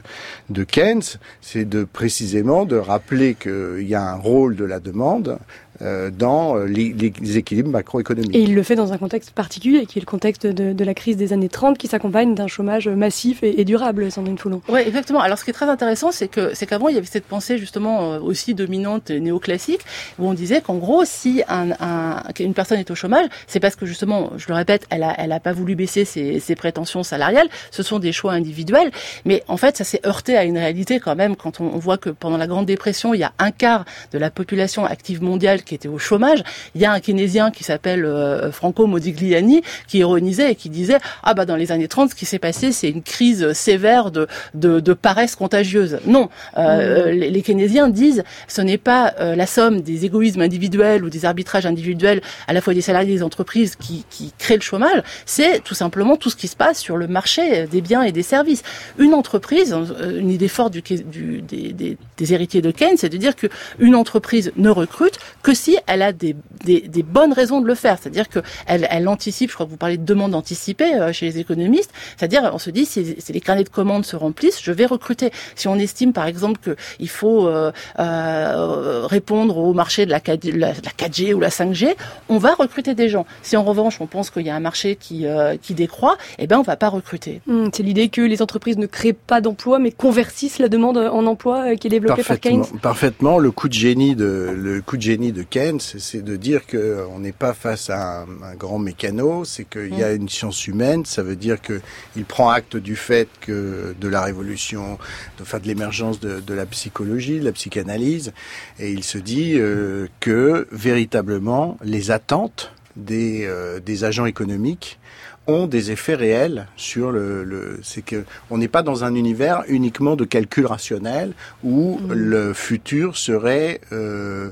de, 0.49 0.63
Keynes, 0.63 1.01
c'est 1.41 1.65
de 1.65 1.83
précisément 1.83 2.65
de 2.65 2.77
rappeler 2.77 3.35
qu'il 3.35 3.87
y 3.87 3.95
a 3.95 4.11
un 4.11 4.15
rôle 4.15 4.55
de 4.55 4.65
la 4.65 4.79
demande 4.79 5.37
dans 5.79 6.57
euh, 6.57 6.65
les, 6.65 6.93
les, 6.93 7.37
équilibres 7.37 7.69
macroéconomiques. 7.69 8.35
Et 8.35 8.41
il 8.41 8.53
le 8.53 8.63
fait 8.63 8.75
dans 8.75 8.93
un 8.93 8.97
contexte 8.97 9.31
particulier, 9.31 9.85
qui 9.85 9.99
est 9.99 10.01
le 10.01 10.05
contexte 10.05 10.45
de, 10.45 10.73
de 10.73 10.83
la 10.83 10.93
crise 10.93 11.17
des 11.17 11.33
années 11.33 11.49
30, 11.49 11.77
qui 11.77 11.87
s'accompagne 11.87 12.35
d'un 12.35 12.47
chômage 12.47 12.87
massif 12.87 13.41
et, 13.43 13.61
et 13.61 13.65
durable, 13.65 14.11
Sandrine 14.11 14.37
Foulon. 14.37 14.61
Oui, 14.69 14.81
exactement. 14.85 15.21
Alors 15.21 15.37
ce 15.37 15.43
qui 15.43 15.49
est 15.49 15.53
très 15.53 15.69
intéressant, 15.69 16.11
c'est 16.11 16.27
que 16.27 16.51
c'est 16.53 16.65
qu'avant, 16.65 16.89
il 16.89 16.95
y 16.95 16.97
avait 16.97 17.07
cette 17.07 17.25
pensée 17.25 17.57
justement 17.57 18.13
euh, 18.13 18.19
aussi 18.19 18.53
dominante 18.53 19.09
néoclassique, 19.09 19.81
où 20.19 20.27
on 20.27 20.33
disait 20.33 20.61
qu'en 20.61 20.75
gros, 20.75 21.03
si 21.05 21.41
un, 21.47 21.71
un, 21.79 22.23
une 22.39 22.53
personne 22.53 22.79
est 22.79 22.91
au 22.91 22.95
chômage, 22.95 23.27
c'est 23.47 23.59
parce 23.59 23.75
que 23.75 23.85
justement, 23.85 24.31
je 24.37 24.47
le 24.47 24.53
répète, 24.53 24.85
elle 24.89 25.03
a, 25.03 25.15
elle 25.17 25.31
a 25.31 25.39
pas 25.39 25.53
voulu 25.53 25.75
baisser 25.75 26.05
ses, 26.05 26.39
ses 26.39 26.55
prétentions 26.55 27.03
salariales, 27.03 27.47
ce 27.71 27.83
sont 27.83 27.99
des 27.99 28.11
choix 28.11 28.33
individuels, 28.33 28.91
mais 29.25 29.43
en 29.47 29.57
fait, 29.57 29.77
ça 29.77 29.83
s'est 29.83 30.01
heurté 30.05 30.37
à 30.37 30.43
une 30.43 30.57
réalité 30.57 30.99
quand 30.99 31.15
même, 31.15 31.35
quand 31.35 31.61
on, 31.61 31.65
on 31.73 31.79
voit 31.79 31.97
que 31.97 32.09
pendant 32.09 32.37
la 32.37 32.47
Grande 32.47 32.65
Dépression, 32.65 33.13
il 33.13 33.19
y 33.19 33.23
a 33.23 33.33
un 33.39 33.51
quart 33.51 33.85
de 34.11 34.17
la 34.17 34.29
population 34.29 34.85
active 34.85 35.23
mondiale 35.23 35.63
qui 35.63 35.70
était 35.75 35.87
au 35.87 35.97
chômage. 35.97 36.43
Il 36.75 36.81
y 36.81 36.85
a 36.85 36.91
un 36.91 36.99
keynésien 36.99 37.51
qui 37.51 37.63
s'appelle 37.63 38.05
euh, 38.05 38.51
Franco 38.51 38.87
Modigliani 38.87 39.61
qui 39.87 39.99
ironisait 39.99 40.51
et 40.51 40.55
qui 40.55 40.69
disait 40.69 40.97
ah 41.23 41.33
bah 41.33 41.45
dans 41.45 41.55
les 41.55 41.71
années 41.71 41.87
30 41.87 42.11
ce 42.11 42.15
qui 42.15 42.25
s'est 42.25 42.39
passé 42.39 42.71
c'est 42.71 42.89
une 42.89 43.03
crise 43.03 43.53
sévère 43.53 44.11
de 44.11 44.27
de, 44.53 44.79
de 44.79 44.93
paresse 44.93 45.35
contagieuse. 45.35 45.99
Non, 46.05 46.29
euh, 46.57 47.07
mmh. 47.07 47.17
les, 47.17 47.29
les, 47.29 47.41
keynésiens 47.41 47.89
disent 47.89 48.23
ce 48.47 48.61
n'est 48.61 48.77
pas 48.77 49.13
euh, 49.19 49.35
la 49.35 49.45
somme 49.45 49.81
des 49.81 50.05
égoïsmes 50.05 50.41
individuels 50.41 51.03
ou 51.03 51.09
des 51.09 51.25
arbitrages 51.25 51.65
individuels 51.65 52.21
à 52.47 52.53
la 52.53 52.61
fois 52.61 52.73
des 52.73 52.81
salariés 52.81 53.13
et 53.13 53.17
des 53.17 53.23
entreprises 53.23 53.75
qui 53.75 54.05
qui 54.09 54.33
crée 54.37 54.55
le 54.55 54.61
chômage, 54.61 55.01
c'est 55.25 55.63
tout 55.63 55.75
simplement 55.75 56.17
tout 56.17 56.29
ce 56.29 56.35
qui 56.35 56.47
se 56.47 56.55
passe 56.55 56.79
sur 56.79 56.97
le 56.97 57.07
marché 57.07 57.67
des 57.67 57.81
biens 57.81 58.03
et 58.03 58.11
des 58.11 58.23
services. 58.23 58.63
Une 58.97 59.13
entreprise, 59.13 59.75
une 60.03 60.29
idée 60.29 60.47
forte 60.47 60.73
du, 60.73 60.81
du 60.81 61.41
des, 61.41 61.73
des, 61.73 61.97
des 62.17 62.33
héritiers 62.33 62.61
de 62.61 62.71
Keynes, 62.71 62.97
c'est 62.97 63.09
de 63.09 63.17
dire 63.17 63.35
que 63.35 63.47
une 63.79 63.95
entreprise 63.95 64.51
ne 64.55 64.69
recrute 64.69 65.19
que 65.43 65.50
si 65.53 65.77
elle 65.87 66.01
a 66.01 66.11
des, 66.11 66.35
des, 66.63 66.81
des 66.81 67.03
bonnes 67.03 67.33
raisons 67.33 67.61
de 67.61 67.67
le 67.67 67.75
faire. 67.75 67.97
C'est-à-dire 68.01 68.29
qu'elle 68.29 68.87
elle 68.89 69.07
anticipe, 69.07 69.49
je 69.49 69.55
crois 69.55 69.65
que 69.65 69.71
vous 69.71 69.77
parlez 69.77 69.97
de 69.97 70.05
demande 70.05 70.35
anticipée 70.35 70.95
euh, 70.95 71.13
chez 71.13 71.25
les 71.25 71.39
économistes, 71.39 71.91
c'est-à-dire 72.17 72.49
on 72.53 72.59
se 72.59 72.69
dit 72.69 72.85
si, 72.85 73.15
si, 73.17 73.33
les 73.33 73.41
carnets 73.41 73.63
de 73.63 73.69
commandes 73.69 74.05
se 74.05 74.15
remplissent, 74.15 74.61
je 74.61 74.71
vais 74.71 74.85
recruter. 74.85 75.31
Si 75.55 75.67
on 75.67 75.75
estime 75.75 76.13
par 76.13 76.27
exemple 76.27 76.59
qu'il 76.59 77.09
faut 77.09 77.47
euh, 77.47 77.71
euh, 77.99 79.05
répondre 79.05 79.57
au 79.57 79.73
marché 79.73 80.05
de 80.05 80.11
la, 80.11 80.19
4, 80.19 80.45
la, 80.45 80.67
la, 80.69 80.73
4G 80.73 81.33
ou 81.33 81.39
la 81.39 81.49
5G, 81.49 81.95
on 82.29 82.37
va 82.37 82.53
recruter 82.53 82.95
des 82.95 83.09
gens. 83.09 83.25
Si 83.41 83.57
en 83.57 83.63
revanche 83.63 83.99
on 84.01 84.07
pense 84.07 84.29
qu'il 84.29 84.45
y 84.45 84.49
a 84.49 84.55
un 84.55 84.59
marché 84.59 84.95
qui, 84.95 85.25
euh, 85.25 85.55
qui 85.61 85.73
décroît, 85.73 86.17
eh 86.39 86.47
ben 86.47 86.59
on 86.59 86.63
va 86.63 86.75
pas 86.75 86.89
recruter. 86.89 87.41
Mmh, 87.47 87.69
c'est 87.73 87.83
l'idée 87.83 88.09
que 88.09 88.21
les 88.21 88.41
entreprises 88.41 88.77
ne 88.77 88.85
créent 88.85 89.13
pas 89.13 89.41
d'emplois 89.41 89.79
mais 89.79 89.91
convertissent 89.91 90.59
la 90.59 90.69
demande 90.69 90.97
en 90.97 91.25
emploi 91.25 91.71
euh, 91.71 91.75
qui 91.75 91.87
est 91.87 91.89
développée 91.89 92.23
par 92.23 92.39
Keynes. 92.39 92.65
Parfaitement. 92.81 93.39
Le 93.39 93.51
coup 93.51 93.67
de 93.67 93.73
génie 93.73 94.15
de 94.15 94.53
le 94.55 94.81
coup 94.81 94.97
de 94.97 95.01
génie 95.01 95.31
de 95.31 95.40
Keynes 95.43 95.79
c'est 95.79 96.23
de 96.23 96.35
dire 96.35 96.65
que 96.65 97.05
on 97.11 97.19
n'est 97.19 97.31
pas 97.31 97.53
face 97.53 97.89
à 97.89 98.21
un, 98.21 98.43
un 98.43 98.55
grand 98.55 98.79
mécano, 98.79 99.45
c'est 99.45 99.65
qu'il 99.65 99.97
y 99.97 100.03
a 100.03 100.13
une 100.13 100.29
science 100.29 100.67
humaine. 100.67 101.05
Ça 101.05 101.23
veut 101.23 101.35
dire 101.35 101.61
que 101.61 101.81
il 102.15 102.25
prend 102.25 102.49
acte 102.49 102.77
du 102.77 102.95
fait 102.95 103.27
que 103.39 103.95
de 103.99 104.07
la 104.07 104.21
révolution, 104.21 104.97
de, 105.37 105.43
enfin 105.43 105.59
de 105.59 105.67
l'émergence 105.67 106.19
de, 106.19 106.39
de, 106.39 106.53
la 106.53 106.65
psychologie, 106.65 107.39
de 107.39 107.45
la 107.45 107.51
psychanalyse, 107.51 108.33
et 108.79 108.91
il 108.91 109.03
se 109.03 109.17
dit 109.17 109.53
euh, 109.55 110.07
que 110.19 110.67
véritablement 110.71 111.77
les 111.83 112.11
attentes 112.11 112.71
des, 112.95 113.45
euh, 113.45 113.79
des 113.79 114.03
agents 114.03 114.25
économiques 114.25 114.99
ont 115.47 115.67
des 115.67 115.91
effets 115.91 116.15
réels 116.15 116.67
sur 116.75 117.11
le. 117.11 117.43
le 117.43 117.79
c'est 117.83 118.03
que 118.03 118.23
on 118.49 118.57
n'est 118.57 118.67
pas 118.67 118.83
dans 118.83 119.03
un 119.03 119.15
univers 119.15 119.63
uniquement 119.67 120.15
de 120.15 120.25
calcul 120.25 120.65
rationnel 120.65 121.33
où 121.63 121.99
mmh. 121.99 122.13
le 122.13 122.53
futur 122.53 123.17
serait 123.17 123.81
euh, 123.91 124.51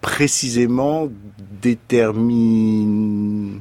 précisément 0.00 1.08
déterminé 1.62 3.60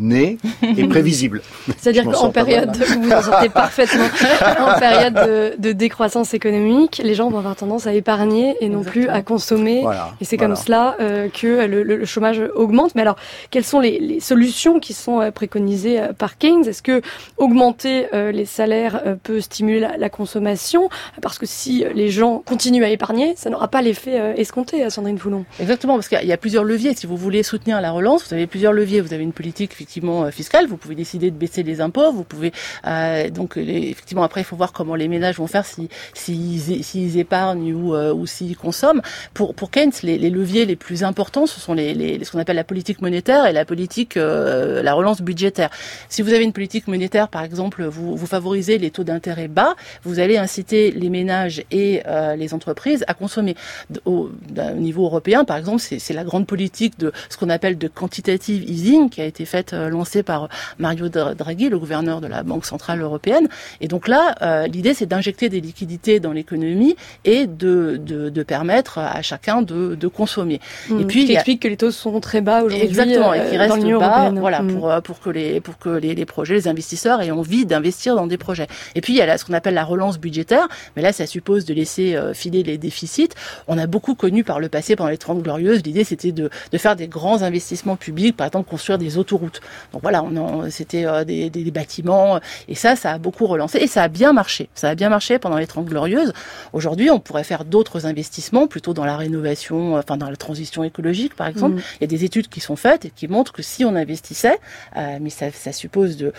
né 0.00 0.38
et 0.62 0.84
prévisible. 0.86 1.42
C'est-à-dire 1.78 2.04
qu'en 2.04 2.30
période, 2.30 2.76
vous 2.76 3.02
vous 3.02 3.12
en 3.12 3.22
sortez 3.22 3.48
parfaitement, 3.48 4.04
en 4.60 4.78
période 4.78 5.14
de, 5.14 5.54
de, 5.58 5.72
décroissance 5.72 6.34
économique, 6.34 7.00
les 7.04 7.14
gens 7.14 7.30
vont 7.30 7.38
avoir 7.38 7.56
tendance 7.56 7.86
à 7.86 7.92
épargner 7.92 8.56
et 8.60 8.68
non 8.68 8.80
Exactement. 8.80 9.06
plus 9.06 9.08
à 9.08 9.22
consommer. 9.22 9.80
Voilà, 9.82 10.12
et 10.20 10.24
c'est 10.24 10.36
voilà. 10.36 10.54
comme 10.54 10.64
cela 10.64 10.96
euh, 11.00 11.28
que 11.28 11.66
le, 11.66 11.82
le, 11.82 12.04
chômage 12.04 12.42
augmente. 12.54 12.94
Mais 12.94 13.02
alors, 13.02 13.16
quelles 13.50 13.64
sont 13.64 13.80
les, 13.80 13.98
les 13.98 14.20
solutions 14.20 14.80
qui 14.80 14.92
sont 14.92 15.20
euh, 15.20 15.30
préconisées 15.30 16.00
euh, 16.00 16.12
par 16.12 16.38
Keynes? 16.38 16.64
Est-ce 16.66 16.82
que 16.82 17.02
augmenter 17.36 18.06
euh, 18.14 18.32
les 18.32 18.44
salaires 18.44 19.02
euh, 19.06 19.16
peut 19.20 19.40
stimuler 19.40 19.80
la, 19.80 19.96
la, 19.96 20.08
consommation? 20.08 20.88
Parce 21.22 21.38
que 21.38 21.46
si 21.46 21.84
les 21.94 22.10
gens 22.10 22.42
continuent 22.44 22.84
à 22.84 22.90
épargner, 22.90 23.34
ça 23.36 23.50
n'aura 23.50 23.68
pas 23.68 23.82
l'effet 23.82 24.20
euh, 24.20 24.34
escompté, 24.36 24.82
à 24.82 24.90
Sandrine 24.90 25.18
Foulon. 25.18 25.44
Exactement, 25.60 25.94
parce 25.94 26.08
qu'il 26.08 26.26
y 26.26 26.32
a 26.32 26.36
plusieurs 26.36 26.64
leviers. 26.64 26.94
Si 26.94 27.06
vous 27.06 27.16
voulez 27.16 27.42
soutenir 27.42 27.80
la 27.80 27.90
relance, 27.90 28.26
vous 28.28 28.34
avez 28.34 28.46
plusieurs 28.46 28.72
leviers. 28.72 29.00
Vous 29.00 29.14
avez 29.14 29.22
une 29.22 29.32
politique 29.32 29.72
effectivement 29.90 30.24
euh. 30.24 30.30
Vous 30.68 30.76
pouvez 30.76 30.94
décider 30.94 31.30
de 31.30 31.36
baisser 31.36 31.62
les 31.62 31.80
impôts. 31.80 32.12
Vous 32.12 32.24
pouvez 32.24 32.52
euh, 32.86 33.30
donc 33.30 33.56
les, 33.56 33.90
effectivement 33.90 34.22
après 34.22 34.42
il 34.42 34.44
faut 34.44 34.56
voir 34.56 34.72
comment 34.72 34.94
les 34.94 35.08
ménages 35.08 35.36
vont 35.36 35.46
faire 35.46 35.66
si 35.66 35.88
s'ils 36.14 36.84
si, 36.84 37.18
épargnent 37.18 37.72
ou, 37.72 37.94
euh, 37.94 38.12
ou 38.12 38.26
s'ils 38.26 38.56
consomment. 38.56 39.02
Pour 39.34 39.54
pour 39.54 39.70
Keynes, 39.70 39.92
les, 40.02 40.18
les, 40.18 40.30
leviers 40.30 40.66
les 40.66 40.76
plus 40.76 41.02
importants 41.02 41.46
ce 41.46 41.60
sont 41.60 41.74
les, 41.74 41.94
les 41.94 42.24
ce 42.24 42.30
qu'on 42.30 42.38
appelle 42.38 42.56
la 42.56 42.64
politique 42.64 43.00
monétaire 43.02 43.46
et 43.46 43.52
la 43.52 43.64
politique 43.64 44.16
euh, 44.16 44.82
la 44.82 44.94
relance 44.94 45.22
budgétaire. 45.22 45.70
Si 46.08 46.22
vous 46.22 46.32
avez 46.32 46.44
une 46.44 46.52
politique 46.52 46.86
monétaire 46.86 47.28
par 47.28 47.42
exemple, 47.42 47.84
vous 47.84 48.16
vous 48.16 48.26
favorisez 48.26 48.78
les 48.78 48.90
taux 48.90 49.04
d'intérêt 49.04 49.48
bas, 49.48 49.74
vous 50.04 50.20
allez 50.20 50.36
inciter 50.36 50.90
les 50.90 51.10
ménages 51.10 51.64
et 51.70 52.02
euh, 52.06 52.36
les 52.36 52.54
entreprises 52.54 53.04
à 53.08 53.14
consommer. 53.14 53.56
Au, 54.04 54.30
au 54.56 54.76
niveau 54.76 55.04
européen 55.04 55.44
par 55.44 55.56
exemple, 55.56 55.80
c'est 55.80 56.14
la 56.14 56.24
grande 56.24 56.46
politique 56.46 56.98
de 56.98 57.12
ce 57.28 57.36
qu'on 57.36 57.50
appelle 57.50 57.78
de 57.78 57.88
quantitative 57.88 58.68
easing 58.68 59.10
qui 59.10 59.20
a 59.20 59.24
été 59.24 59.44
faite 59.44 59.74
euh, 59.80 59.88
lancé 59.88 60.22
par 60.22 60.48
Mario 60.78 61.08
Draghi, 61.08 61.68
le 61.68 61.78
gouverneur 61.78 62.20
de 62.20 62.26
la 62.26 62.42
Banque 62.42 62.64
centrale 62.64 63.00
européenne. 63.00 63.48
Et 63.80 63.88
donc 63.88 64.08
là, 64.08 64.34
euh, 64.42 64.66
l'idée 64.66 64.94
c'est 64.94 65.06
d'injecter 65.06 65.48
des 65.48 65.60
liquidités 65.60 66.20
dans 66.20 66.32
l'économie 66.32 66.96
et 67.24 67.46
de, 67.46 68.00
de, 68.00 68.28
de, 68.28 68.42
permettre 68.42 68.98
à 68.98 69.22
chacun 69.22 69.62
de, 69.62 69.94
de 69.94 70.08
consommer. 70.08 70.60
Mmh, 70.88 71.00
et 71.00 71.04
puis 71.04 71.24
qui 71.26 71.32
explique 71.32 71.62
que 71.62 71.68
les 71.68 71.76
taux 71.76 71.90
sont 71.90 72.20
très 72.20 72.40
bas 72.40 72.62
aujourd'hui. 72.62 72.86
Exactement, 72.86 73.34
et 73.34 73.48
qui 73.48 73.56
restent 73.56 73.78
bas, 73.78 73.88
européenne. 73.88 74.38
voilà, 74.38 74.62
mmh. 74.62 74.72
pour 74.72 75.02
pour 75.02 75.20
que 75.20 75.30
les 75.30 75.60
pour 75.60 75.78
que 75.78 75.88
les, 75.88 76.14
les 76.14 76.26
projets, 76.26 76.54
les 76.54 76.68
investisseurs 76.68 77.20
aient 77.22 77.30
envie 77.30 77.66
d'investir 77.66 78.16
dans 78.16 78.26
des 78.26 78.38
projets. 78.38 78.66
Et 78.94 79.00
puis 79.00 79.12
il 79.12 79.16
y 79.16 79.22
a 79.22 79.26
là, 79.26 79.38
ce 79.38 79.44
qu'on 79.44 79.52
appelle 79.52 79.74
la 79.74 79.84
relance 79.84 80.18
budgétaire, 80.18 80.68
mais 80.96 81.02
là 81.02 81.12
ça 81.12 81.26
suppose 81.26 81.64
de 81.64 81.74
laisser 81.74 82.16
euh, 82.16 82.34
filer 82.34 82.62
les 82.62 82.78
déficits. 82.78 83.30
On 83.68 83.78
a 83.78 83.86
beaucoup 83.86 84.14
connu 84.14 84.44
par 84.44 84.60
le 84.60 84.68
passé 84.68 84.96
pendant 84.96 85.10
les 85.10 85.18
30 85.18 85.42
glorieuses, 85.42 85.82
l'idée 85.84 86.04
c'était 86.04 86.32
de, 86.32 86.50
de 86.72 86.78
faire 86.78 86.96
des 86.96 87.08
grands 87.08 87.42
investissements 87.42 87.96
publics, 87.96 88.36
par 88.36 88.46
exemple 88.46 88.68
construire 88.68 88.98
des 88.98 89.18
autoroutes. 89.18 89.60
Donc 89.92 90.02
voilà, 90.02 90.24
c'était 90.70 91.06
euh, 91.06 91.24
des, 91.24 91.50
des, 91.50 91.64
des, 91.64 91.70
bâtiments 91.70 92.40
et 92.68 92.74
ça, 92.74 92.96
ça 92.96 93.12
a 93.12 93.18
beaucoup 93.18 93.46
relancé 93.46 93.78
et 93.78 93.86
ça 93.86 94.02
a 94.02 94.08
bien 94.08 94.32
marché. 94.32 94.68
Ça 94.74 94.88
a 94.90 94.94
bien 94.94 95.08
marché 95.08 95.38
pendant 95.38 95.58
les 95.58 95.66
30 95.66 95.86
glorieuses. 95.86 96.32
Aujourd'hui, 96.72 97.10
on 97.10 97.20
pourrait 97.20 97.44
faire 97.44 97.64
d'autres 97.64 98.06
investissements 98.06 98.66
plutôt 98.66 98.94
dans 98.94 99.04
la 99.04 99.16
rénovation, 99.16 99.94
enfin 99.96 100.16
dans 100.16 100.30
la 100.30 100.36
transition 100.36 100.84
écologique 100.84 101.34
par 101.34 101.46
exemple. 101.46 101.76
Mmh. 101.76 101.82
Il 102.00 102.02
y 102.02 102.04
a 102.04 102.08
des 102.08 102.24
études 102.24 102.48
qui 102.48 102.60
sont 102.60 102.76
faites 102.76 103.04
et 103.04 103.10
qui 103.10 103.28
montrent 103.28 103.52
que 103.52 103.62
si 103.62 103.84
on 103.84 103.94
investissait, 103.94 104.58
euh, 104.96 105.18
mais 105.20 105.30
ça, 105.30 105.50
ça 105.52 105.72
suppose 105.72 106.16
de 106.16 106.32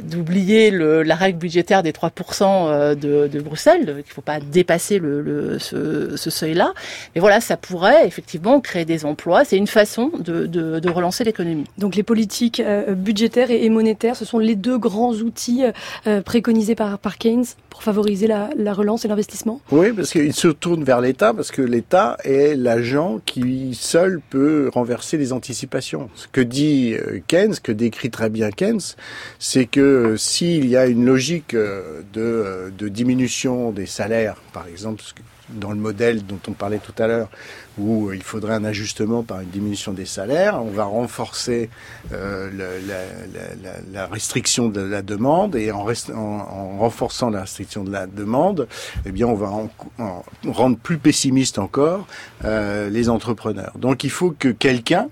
d'oublier 0.00 0.70
la 0.72 1.14
règle 1.14 1.38
budgétaire 1.38 1.82
des 1.82 1.92
3% 1.92 2.42
euh, 2.42 2.94
de, 2.94 3.28
de 3.28 3.40
Bruxelles, 3.40 3.84
qu'il 3.84 3.96
ne 3.96 4.02
faut 4.14 4.22
pas 4.22 4.40
dépasser 4.40 4.98
le, 4.98 5.20
le 5.20 5.58
ce, 5.58 6.16
ce 6.16 6.30
seuil-là. 6.30 6.72
Mais 7.14 7.20
voilà, 7.20 7.40
ça 7.40 7.56
pourrait 7.56 8.06
effectivement 8.06 8.60
créer 8.60 8.84
des 8.84 9.04
emplois. 9.04 9.44
C'est 9.44 9.56
une 9.56 9.66
façon 9.66 10.10
de, 10.18 10.46
de, 10.46 10.80
de 10.80 10.90
relancer 10.90 11.24
l'économie. 11.24 11.64
Donc 11.78 11.94
les 11.94 12.02
politiques 12.02 12.53
euh, 12.60 12.94
budgétaires 12.94 13.50
et, 13.50 13.68
monétaires, 13.68 14.16
ce 14.16 14.24
sont 14.24 14.38
les 14.38 14.54
deux 14.54 14.78
grands 14.78 15.14
outils 15.14 15.64
euh, 16.06 16.22
préconisés 16.22 16.74
par, 16.74 17.18
Keynes 17.18 17.44
pour 17.70 17.82
favoriser 17.82 18.26
la, 18.26 18.50
la 18.56 18.72
relance 18.72 19.04
et 19.04 19.08
l'investissement 19.08 19.60
Oui, 19.70 19.92
parce 19.92 20.10
qu'il 20.10 20.32
se 20.32 20.48
tourne 20.48 20.84
vers 20.84 21.00
l'État, 21.00 21.34
parce 21.34 21.50
que 21.50 21.62
l'État 21.62 22.16
est 22.24 22.54
l'agent 22.54 23.20
qui 23.24 23.74
seul 23.74 24.20
peut 24.30 24.70
renverser 24.72 25.16
les 25.16 25.32
anticipations. 25.32 26.08
Ce 26.14 26.26
que 26.28 26.40
dit 26.40 26.94
Keynes, 27.26 27.54
que 27.62 27.72
décrit 27.72 28.10
très 28.10 28.30
bien 28.30 28.50
Keynes, 28.50 28.80
c'est 29.38 29.66
que 29.66 29.80
euh, 29.80 30.16
s'il 30.16 30.66
y 30.66 30.76
a 30.76 30.86
une 30.86 31.04
logique 31.04 31.54
euh, 31.54 32.02
euh, 32.16 32.70
de, 32.70 32.88
diminution 32.88 33.72
des 33.72 33.86
salaires, 33.86 34.36
par 34.52 34.66
exemple, 34.66 35.02
dans 35.50 35.70
le 35.70 35.76
modèle 35.76 36.24
dont 36.24 36.40
on 36.48 36.52
parlait 36.52 36.78
tout 36.78 36.94
à 37.02 37.06
l'heure, 37.06 37.28
où 37.78 38.12
il 38.12 38.22
faudrait 38.22 38.54
un 38.54 38.64
ajustement 38.64 39.22
par 39.22 39.40
une 39.40 39.48
diminution 39.48 39.92
des 39.92 40.06
salaires. 40.06 40.62
On 40.62 40.70
va 40.70 40.84
renforcer 40.84 41.70
euh, 42.12 42.50
la, 43.92 44.06
restriction 44.06 44.68
de 44.68 44.80
la 44.80 45.02
demande 45.02 45.56
et 45.56 45.70
en, 45.72 45.84
renforçant 46.78 47.30
la 47.30 47.42
restriction 47.42 47.84
de 47.84 47.90
la 47.90 48.06
demande, 48.06 48.68
eh 49.06 49.12
bien, 49.12 49.26
on 49.26 49.34
va 49.34 49.50
rendre 50.46 50.76
plus 50.78 50.98
pessimiste 50.98 51.58
encore 51.58 52.06
euh, 52.44 52.88
les 52.90 53.08
entrepreneurs. 53.08 53.72
Donc, 53.76 54.04
il 54.04 54.10
faut 54.10 54.34
que 54.38 54.48
quelqu'un 54.48 55.08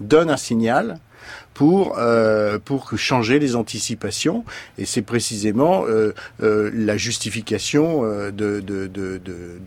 donne 0.00 0.30
un 0.30 0.36
signal 0.36 0.98
pour 1.60 1.98
euh, 1.98 2.58
pour 2.64 2.96
changer 2.96 3.38
les 3.38 3.54
anticipations 3.54 4.46
et 4.78 4.86
c'est 4.86 5.02
précisément 5.02 5.84
euh, 5.84 6.14
euh, 6.42 6.70
la 6.72 6.96
justification 6.96 8.00
euh, 8.02 8.30
de, 8.30 8.60
de, 8.60 8.86
de, 8.86 9.20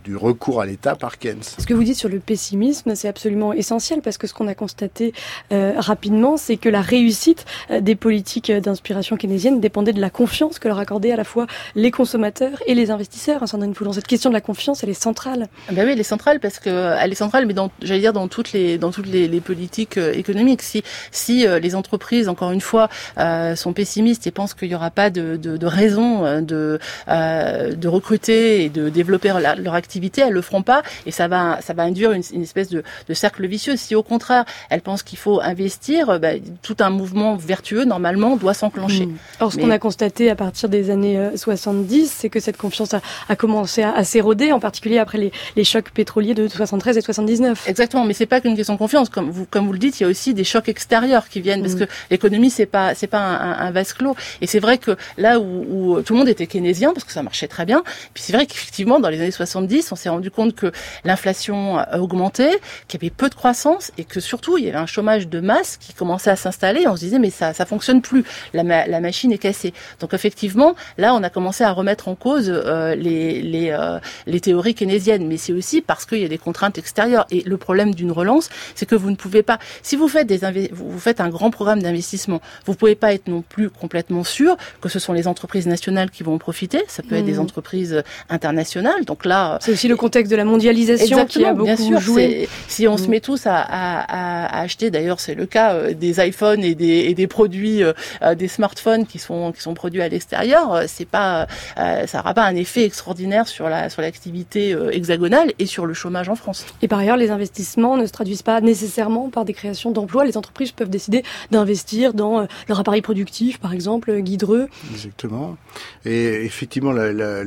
du 0.04 0.18
recours 0.18 0.60
à 0.60 0.66
l'État 0.66 0.96
par 0.96 1.20
Keynes. 1.20 1.44
Ce 1.44 1.68
que 1.68 1.76
vous 1.76 1.84
dites 1.84 1.98
sur 1.98 2.10
le 2.10 2.18
pessimisme, 2.18 2.96
c'est 2.96 3.08
absolument 3.08 3.54
essentiel 3.54 4.02
parce 4.02 4.18
que 4.18 4.26
ce 4.26 4.34
qu'on 4.34 4.48
a 4.48 4.56
constaté 4.56 5.14
euh, 5.52 5.74
rapidement, 5.78 6.36
c'est 6.36 6.58
que 6.58 6.68
la 6.68 6.82
réussite 6.82 7.46
des 7.70 7.94
politiques 7.94 8.52
d'inspiration 8.52 9.16
keynésienne 9.16 9.60
dépendait 9.60 9.94
de 9.94 10.02
la 10.02 10.10
confiance 10.10 10.58
que 10.58 10.68
leur 10.68 10.80
accordaient 10.80 11.12
à 11.12 11.16
la 11.16 11.24
fois 11.24 11.46
les 11.76 11.92
consommateurs 11.92 12.58
et 12.66 12.74
les 12.74 12.90
investisseurs. 12.90 13.44
Hein, 13.44 13.46
Sandrine 13.48 13.76
Foulon, 13.76 13.94
cette 13.94 14.08
question 14.08 14.32
de 14.32 14.34
la 14.34 14.42
confiance, 14.42 14.84
elle 14.84 14.90
est 14.90 15.04
centrale. 15.10 15.48
Ben 15.72 15.86
oui, 15.86 15.92
elle 15.92 16.00
est 16.00 16.04
centrale 16.16 16.40
parce 16.40 16.58
que 16.58 16.72
elle 17.00 17.12
est 17.12 17.22
centrale, 17.26 17.46
mais 17.46 17.54
dans, 17.54 17.70
j'allais 17.84 18.00
dire 18.00 18.14
dans 18.14 18.28
toutes 18.28 18.52
les 18.52 18.80
dans 18.80 18.90
toutes 18.90 19.10
les, 19.16 19.28
les 19.28 19.42
politiques 19.42 19.98
économiques. 19.98 20.64
Si 20.64 20.82
si 21.12 21.46
les 21.46 21.76
entreprises, 21.76 21.83
encore 22.28 22.52
une 22.52 22.62
fois, 22.62 22.90
euh, 23.18 23.56
sont 23.56 23.74
pessimistes 23.74 24.28
et 24.28 24.32
pensent 24.32 24.54
qu'il 24.54 24.70
n'y 24.70 24.76
aura 24.76 24.92
pas 24.92 25.10
de, 25.10 25.38
de, 25.38 25.58
de 25.58 25.66
raison 25.66 26.26
euh, 26.26 26.42
de, 26.42 26.80
euh, 27.08 27.74
de 27.76 27.88
recruter 27.88 28.64
et 28.64 28.70
de 28.70 28.90
développer 28.90 29.34
leur 29.58 29.74
activité, 29.74 30.22
elles 30.22 30.34
le 30.34 30.42
feront 30.42 30.64
pas 30.64 30.84
et 31.06 31.12
ça 31.12 31.28
va, 31.28 31.60
ça 31.62 31.74
va 31.74 31.84
induire 31.84 32.12
une, 32.12 32.24
une 32.34 32.44
espèce 32.44 32.70
de, 32.70 32.84
de, 33.08 33.14
cercle 33.14 33.46
vicieux. 33.48 33.76
Si 33.76 33.96
au 33.96 34.04
contraire, 34.04 34.46
elles 34.70 34.82
pensent 34.82 35.04
qu'il 35.04 35.18
faut 35.18 35.42
investir, 35.42 36.20
bah, 36.20 36.34
tout 36.62 36.78
un 36.80 36.90
mouvement 36.90 37.36
vertueux, 37.36 37.86
normalement, 37.86 38.36
doit 38.38 38.54
s'enclencher. 38.54 39.06
Mmh. 39.06 39.18
Or, 39.40 39.54
ce 39.54 39.58
qu'on 39.58 39.70
a 39.70 39.80
constaté 39.80 40.30
à 40.30 40.36
partir 40.36 40.70
des 40.70 40.90
années 40.90 41.20
70, 41.36 42.12
c'est 42.12 42.30
que 42.30 42.40
cette 42.40 42.58
confiance 42.58 42.94
a, 42.94 43.02
a 43.30 43.36
commencé 43.36 43.82
à, 43.82 43.92
à 43.92 44.04
s'éroder, 44.04 44.52
en 44.52 44.60
particulier 44.60 44.98
après 44.98 45.18
les, 45.18 45.32
les, 45.56 45.64
chocs 45.64 45.92
pétroliers 45.92 46.34
de 46.34 46.48
73 46.48 46.98
et 46.98 47.02
79. 47.02 47.68
Exactement, 47.68 48.06
mais 48.06 48.14
c'est 48.14 48.26
pas 48.26 48.42
qu'une 48.42 48.56
question 48.56 48.74
de 48.74 48.80
confiance. 48.80 49.10
Comme 49.10 49.30
vous, 49.30 49.46
comme 49.50 49.66
vous 49.66 49.74
le 49.74 49.80
dites, 49.80 50.00
il 50.00 50.04
y 50.04 50.06
a 50.06 50.10
aussi 50.10 50.34
des 50.34 50.44
chocs 50.44 50.70
extérieurs 50.70 51.30
qui 51.30 51.42
viennent 51.42 51.62
parce 51.62 51.73
mm. 51.76 51.80
que 51.80 51.84
l'économie 52.12 52.50
c'est 52.50 52.66
pas 52.66 52.96
c'est 52.96 53.08
pas 53.08 53.20
un, 53.20 53.68
un, 53.68 53.72
vase 53.72 53.94
clos. 53.94 54.16
Et 54.42 54.48
c'est 54.48 54.60
vrai 54.60 54.78
que 54.78 54.96
là 55.18 55.40
où, 55.40 55.96
où, 55.96 56.02
tout 56.02 56.14
le 56.14 56.20
monde 56.20 56.30
était 56.30 56.48
keynésien 56.48 56.94
parce 56.94 57.04
que 57.04 57.12
ça 57.12 57.24
marchait 57.24 57.48
très 57.48 57.66
bien, 57.66 57.84
puis 58.14 58.24
c'est 58.24 58.34
vrai 58.34 58.46
qu'effectivement 58.46 59.00
dans 59.00 59.10
les 59.10 59.20
années 59.22 59.32
70, 59.32 59.92
on 59.92 59.96
s'est 59.96 60.10
rendu 60.10 60.32
compte 60.32 60.56
que 60.56 60.72
l'inflation 61.04 61.78
a 61.78 62.00
augmenté, 62.00 62.50
qu'il 62.88 63.02
y 63.02 63.06
avait 63.06 63.14
peu 63.16 63.30
de 63.30 63.36
croissance 63.36 63.92
et 63.98 64.04
que 64.04 64.20
surtout 64.20 64.58
il 64.58 64.66
y 64.66 64.70
avait 64.70 64.78
un 64.78 64.86
chômage 64.86 65.28
de 65.28 65.40
masse 65.40 65.78
qui 65.78 65.94
commençait 65.94 66.32
à 66.32 66.36
s'installer. 66.36 66.88
On 66.88 66.96
se 66.96 67.02
disait 67.02 67.20
mais 67.20 67.30
ça 67.30 67.54
ça 67.54 67.66
fonctionne 67.66 68.02
plus, 68.02 68.24
la, 68.54 68.64
la 68.64 69.00
machine 69.00 69.32
est 69.32 69.38
cassée. 69.38 69.74
Donc 70.00 70.14
effectivement 70.14 70.76
là 70.98 71.14
on 71.14 71.24
a 71.24 71.30
commencé 71.30 71.64
à 71.64 71.72
remettre 71.72 72.08
en 72.08 72.16
cause 72.16 72.50
euh, 72.50 72.96
les 72.96 73.42
les, 73.42 73.72
euh, 73.72 74.00
les 74.26 74.40
théories 74.40 74.76
keynésiennes, 74.76 75.28
mais 75.28 75.38
c'est 75.38 75.54
aussi 75.54 75.82
parce 75.82 76.06
qu'il 76.06 76.20
y 76.20 76.26
a 76.26 76.28
des 76.28 76.38
contraintes 76.38 76.78
extérieures. 76.78 77.26
Et 77.32 77.42
le 77.42 77.58
problème 77.58 77.94
d'une 77.94 78.12
relance, 78.12 78.50
c'est 78.76 78.86
que 78.86 78.96
vous 78.96 79.10
ne 79.10 79.16
pouvez 79.16 79.44
pas, 79.44 79.60
si 79.82 79.96
vous 79.96 80.08
faites 80.08 80.28
des 80.28 80.70
vous 80.72 81.00
faites 81.00 81.22
un 81.22 81.30
grand 81.30 81.50
programme 81.54 81.82
d'investissement. 81.82 82.42
Vous 82.66 82.76
pouvez 82.76 82.96
pas 82.96 83.14
être 83.14 83.28
non 83.28 83.42
plus 83.42 83.70
complètement 83.70 84.24
sûr 84.24 84.58
que 84.82 84.90
ce 84.90 85.00
sont 85.00 85.14
les 85.14 85.28
entreprises 85.28 85.68
nationales 85.68 86.12
qui 86.12 86.24
vont 86.24 86.36
en 86.36 86.38
profiter. 86.38 86.82
Ça 86.88 87.04
peut 87.04 87.16
être 87.16 87.26
des 87.26 87.38
mmh. 87.38 87.40
entreprises 87.48 88.04
internationales. 88.30 89.06
Donc 89.06 89.26
là, 89.26 89.60
c'est 89.62 89.72
aussi 89.72 89.88
le 89.88 89.96
contexte 89.96 90.32
de 90.32 90.36
la 90.36 90.46
mondialisation 90.46 91.26
qui 91.26 91.46
a 91.46 91.54
beaucoup 91.54 91.66
bien 91.66 91.78
sûr, 91.78 92.00
joué. 92.00 92.50
Si 92.68 92.88
on 92.88 92.98
se 92.98 93.08
mmh. 93.08 93.10
met 93.10 93.20
tous 93.22 93.48
à, 93.48 93.56
à, 93.56 94.60
à 94.60 94.62
acheter, 94.62 94.92
d'ailleurs, 94.92 95.20
c'est 95.20 95.36
le 95.36 95.46
cas 95.46 95.74
euh, 95.74 95.94
des 95.94 96.26
iPhones 96.26 96.64
et 96.64 96.76
des, 96.76 97.00
et 97.10 97.14
des 97.14 97.28
produits, 97.28 97.84
euh, 97.84 97.94
euh, 98.22 98.36
des 98.36 98.48
smartphones 98.48 99.06
qui 99.06 99.20
sont 99.20 99.52
qui 99.52 99.62
sont 99.62 99.74
produits 99.74 100.02
à 100.02 100.10
l'extérieur, 100.10 100.84
c'est 100.88 101.06
pas, 101.06 101.48
ça 101.76 102.18
n'aura 102.18 102.34
pas 102.34 102.44
un 102.44 102.56
effet 102.56 102.84
extraordinaire 102.84 103.48
sur 103.48 103.70
la 103.70 103.90
sur 103.90 104.02
l'activité 104.02 104.76
hexagonale 104.92 105.52
et 105.60 105.66
sur 105.66 105.86
le 105.86 105.94
chômage 105.94 106.30
en 106.30 106.36
France. 106.36 106.66
Et 106.82 106.88
par 106.88 107.00
ailleurs, 107.00 107.18
les 107.18 107.30
investissements 107.32 107.98
ne 107.98 108.06
se 108.06 108.12
traduisent 108.12 108.42
pas 108.42 108.62
nécessairement 108.62 109.30
par 109.30 109.46
des 109.46 109.54
créations 109.54 109.92
d'emplois. 109.92 110.26
Les 110.26 110.38
entreprises 110.38 110.72
peuvent 110.72 110.90
décider 110.90 111.24
d'investir 111.52 112.14
dans 112.14 112.42
euh, 112.42 112.46
leur 112.68 112.80
appareil 112.80 113.02
productif, 113.02 113.60
par 113.60 113.74
exemple, 113.74 114.12
euh, 114.12 114.20
guidreux. 114.20 114.68
Exactement. 114.92 115.58
Et 116.06 116.46
effectivement, 116.46 116.92
la, 116.92 117.44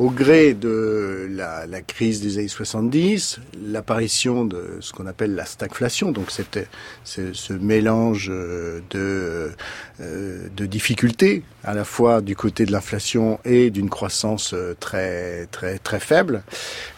au 0.00 0.08
gré 0.08 0.54
de 0.54 1.28
la, 1.30 1.82
crise 1.82 2.22
des 2.22 2.38
années 2.38 2.48
70, 2.48 3.38
l'apparition 3.66 4.46
de 4.46 4.78
ce 4.80 4.94
qu'on 4.94 5.06
appelle 5.06 5.34
la 5.34 5.44
stagflation, 5.44 6.10
donc 6.10 6.30
c'était 6.30 6.68
ce, 7.04 7.52
mélange 7.52 8.28
de, 8.28 8.82
euh, 10.00 10.48
de 10.56 10.66
difficultés 10.66 11.42
à 11.64 11.74
la 11.74 11.84
fois 11.84 12.22
du 12.22 12.34
côté 12.34 12.64
de 12.64 12.72
l'inflation 12.72 13.38
et 13.44 13.68
d'une 13.68 13.90
croissance 13.90 14.54
très 14.78 15.46
très 15.50 15.78
très 15.78 16.00
faible. 16.00 16.44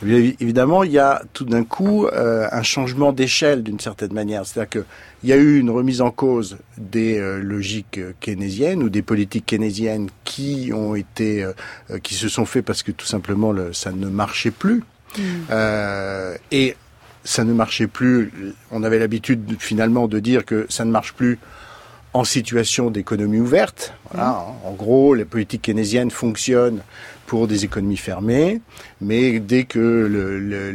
Évidemment, 0.04 0.84
il 0.84 0.92
y 0.92 1.00
a 1.00 1.22
tout 1.32 1.44
d'un 1.44 1.64
coup 1.64 2.06
euh, 2.06 2.46
un 2.52 2.62
changement 2.62 3.12
d'échelle 3.12 3.64
d'une 3.64 3.80
certaine 3.80 4.12
manière, 4.12 4.46
c'est-à-dire 4.46 4.70
que 4.70 4.84
il 5.24 5.28
y 5.28 5.32
a 5.32 5.36
eu 5.36 5.58
une 5.58 5.70
remise 5.70 6.00
en 6.00 6.10
cause 6.10 6.58
des 6.78 7.18
euh, 7.18 7.40
logiques 7.40 8.00
keynésiennes 8.18 8.82
ou 8.82 8.88
des 8.88 9.02
politiques 9.02 9.46
keynésiennes 9.46 10.08
qui 10.24 10.72
ont 10.74 10.96
été, 10.96 11.44
euh, 11.44 11.98
qui 12.02 12.14
se 12.14 12.28
sont 12.28 12.44
fait 12.44 12.62
parce 12.62 12.82
que 12.82 12.90
tout 12.92 13.06
simplement 13.06 13.52
le, 13.52 13.72
ça 13.72 13.92
ne 13.92 14.08
marchait 14.08 14.50
plus. 14.50 14.82
Mm. 15.16 15.22
Euh, 15.50 16.36
et 16.50 16.76
ça 17.24 17.44
ne 17.44 17.52
marchait 17.52 17.86
plus. 17.86 18.32
On 18.70 18.82
avait 18.82 18.98
l'habitude 18.98 19.56
finalement 19.58 20.08
de 20.08 20.18
dire 20.18 20.44
que 20.44 20.66
ça 20.68 20.84
ne 20.84 20.90
marche 20.90 21.12
plus 21.12 21.38
en 22.14 22.24
situation 22.24 22.90
d'économie 22.90 23.40
ouverte. 23.40 23.94
Voilà. 24.10 24.30
Mm. 24.30 24.66
En 24.66 24.72
gros, 24.72 25.14
les 25.14 25.24
politiques 25.24 25.62
keynésiennes 25.62 26.10
fonctionnent 26.10 26.82
pour 27.26 27.48
des 27.48 27.64
économies 27.64 27.96
fermées, 27.96 28.60
mais 29.00 29.40
dès 29.40 29.64
que 29.64 29.78
le, 29.78 30.38
le, 30.38 30.70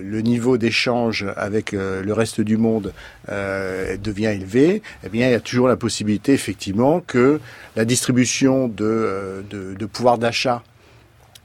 le 0.00 0.20
niveau 0.22 0.56
d'échange 0.56 1.26
avec 1.36 1.74
euh, 1.74 2.02
le 2.02 2.12
reste 2.14 2.40
du 2.40 2.56
monde 2.56 2.94
euh, 3.28 3.98
devient 3.98 4.28
élevé, 4.28 4.80
eh 5.04 5.08
bien, 5.10 5.28
il 5.28 5.32
y 5.32 5.34
a 5.34 5.40
toujours 5.40 5.68
la 5.68 5.76
possibilité, 5.76 6.32
effectivement, 6.32 7.00
que 7.00 7.40
la 7.76 7.84
distribution 7.84 8.68
de, 8.68 9.44
de, 9.50 9.74
de 9.74 9.86
pouvoir 9.86 10.16
d'achat 10.16 10.62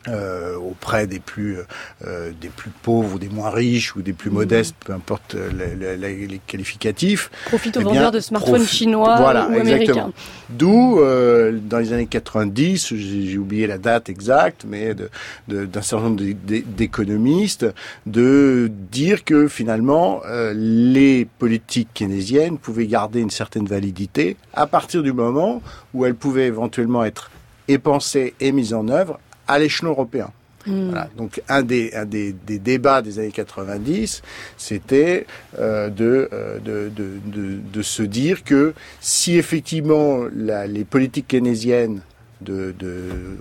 euh, 0.07 0.55
auprès 0.57 1.07
des 1.07 1.19
plus 1.19 1.57
euh, 2.05 2.31
des 2.39 2.49
plus 2.49 2.71
pauvres 2.81 3.15
ou 3.15 3.19
des 3.19 3.29
moins 3.29 3.49
riches 3.49 3.95
ou 3.95 4.01
des 4.01 4.13
plus 4.13 4.29
mmh. 4.29 4.33
modestes, 4.33 4.75
peu 4.85 4.93
importe 4.93 5.35
les, 5.35 5.97
les, 5.97 6.27
les 6.27 6.41
qualificatifs. 6.45 7.29
Profite 7.45 7.77
aux 7.77 7.81
eh 7.81 7.83
vendeurs 7.83 8.11
de 8.11 8.19
smartphones 8.19 8.65
chinois 8.65 9.17
voilà, 9.17 9.47
ou 9.49 9.59
américains. 9.59 10.11
D'où, 10.49 10.99
euh, 10.99 11.57
dans 11.61 11.79
les 11.79 11.93
années 11.93 12.05
90, 12.05 12.93
j'ai 12.95 13.37
oublié 13.37 13.65
la 13.65 13.77
date 13.77 14.09
exacte, 14.09 14.65
mais 14.67 14.93
d'un 14.93 15.07
de, 15.47 15.81
certain 15.81 16.09
nombre 16.09 16.21
d'économistes, 16.21 17.65
de 18.05 18.69
dire 18.91 19.23
que 19.23 19.47
finalement 19.47 20.21
euh, 20.25 20.53
les 20.55 21.25
politiques 21.25 21.89
keynésiennes 21.93 22.57
pouvaient 22.57 22.87
garder 22.87 23.19
une 23.19 23.31
certaine 23.31 23.65
validité 23.65 24.37
à 24.53 24.67
partir 24.67 25.01
du 25.01 25.13
moment 25.13 25.61
où 25.93 26.05
elles 26.05 26.15
pouvaient 26.15 26.47
éventuellement 26.47 27.03
être 27.03 27.31
épensées 27.67 28.33
et 28.39 28.51
mises 28.51 28.73
en 28.73 28.87
œuvre 28.89 29.19
à 29.47 29.59
l'échelon 29.59 29.91
européen. 29.91 30.31
Hmm. 30.65 30.89
Voilà. 30.89 31.09
Donc 31.17 31.41
un 31.49 31.61
des, 31.61 31.93
un 31.93 32.05
des, 32.05 32.31
des, 32.31 32.59
débats 32.59 33.01
des 33.01 33.19
années 33.19 33.31
90, 33.31 34.21
c'était 34.57 35.25
euh, 35.59 35.89
de, 35.89 36.29
euh, 36.31 36.59
de, 36.59 36.89
de, 36.95 37.19
de, 37.25 37.59
de, 37.71 37.81
se 37.81 38.03
dire 38.03 38.43
que 38.43 38.73
si 39.01 39.37
effectivement 39.37 40.21
la, 40.33 40.65
les 40.65 40.85
politiques 40.85 41.27
keynésiennes 41.27 42.01
de, 42.41 42.73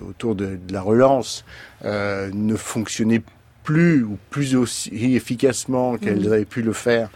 autour 0.09 0.35
de, 0.35 0.57
la 0.69 0.81
relance 0.81 1.45
euh, 1.85 2.29
ne 2.33 2.55
fonctionnaient 2.55 3.21
plus 3.63 4.03
ou 4.03 4.17
plus 4.29 4.55
aussi 4.55 5.15
efficacement 5.15 5.97
qu'elles 5.97 6.27
hmm. 6.27 6.33
avaient 6.33 6.45
pu 6.45 6.61
le 6.61 6.73
faire 6.73 7.09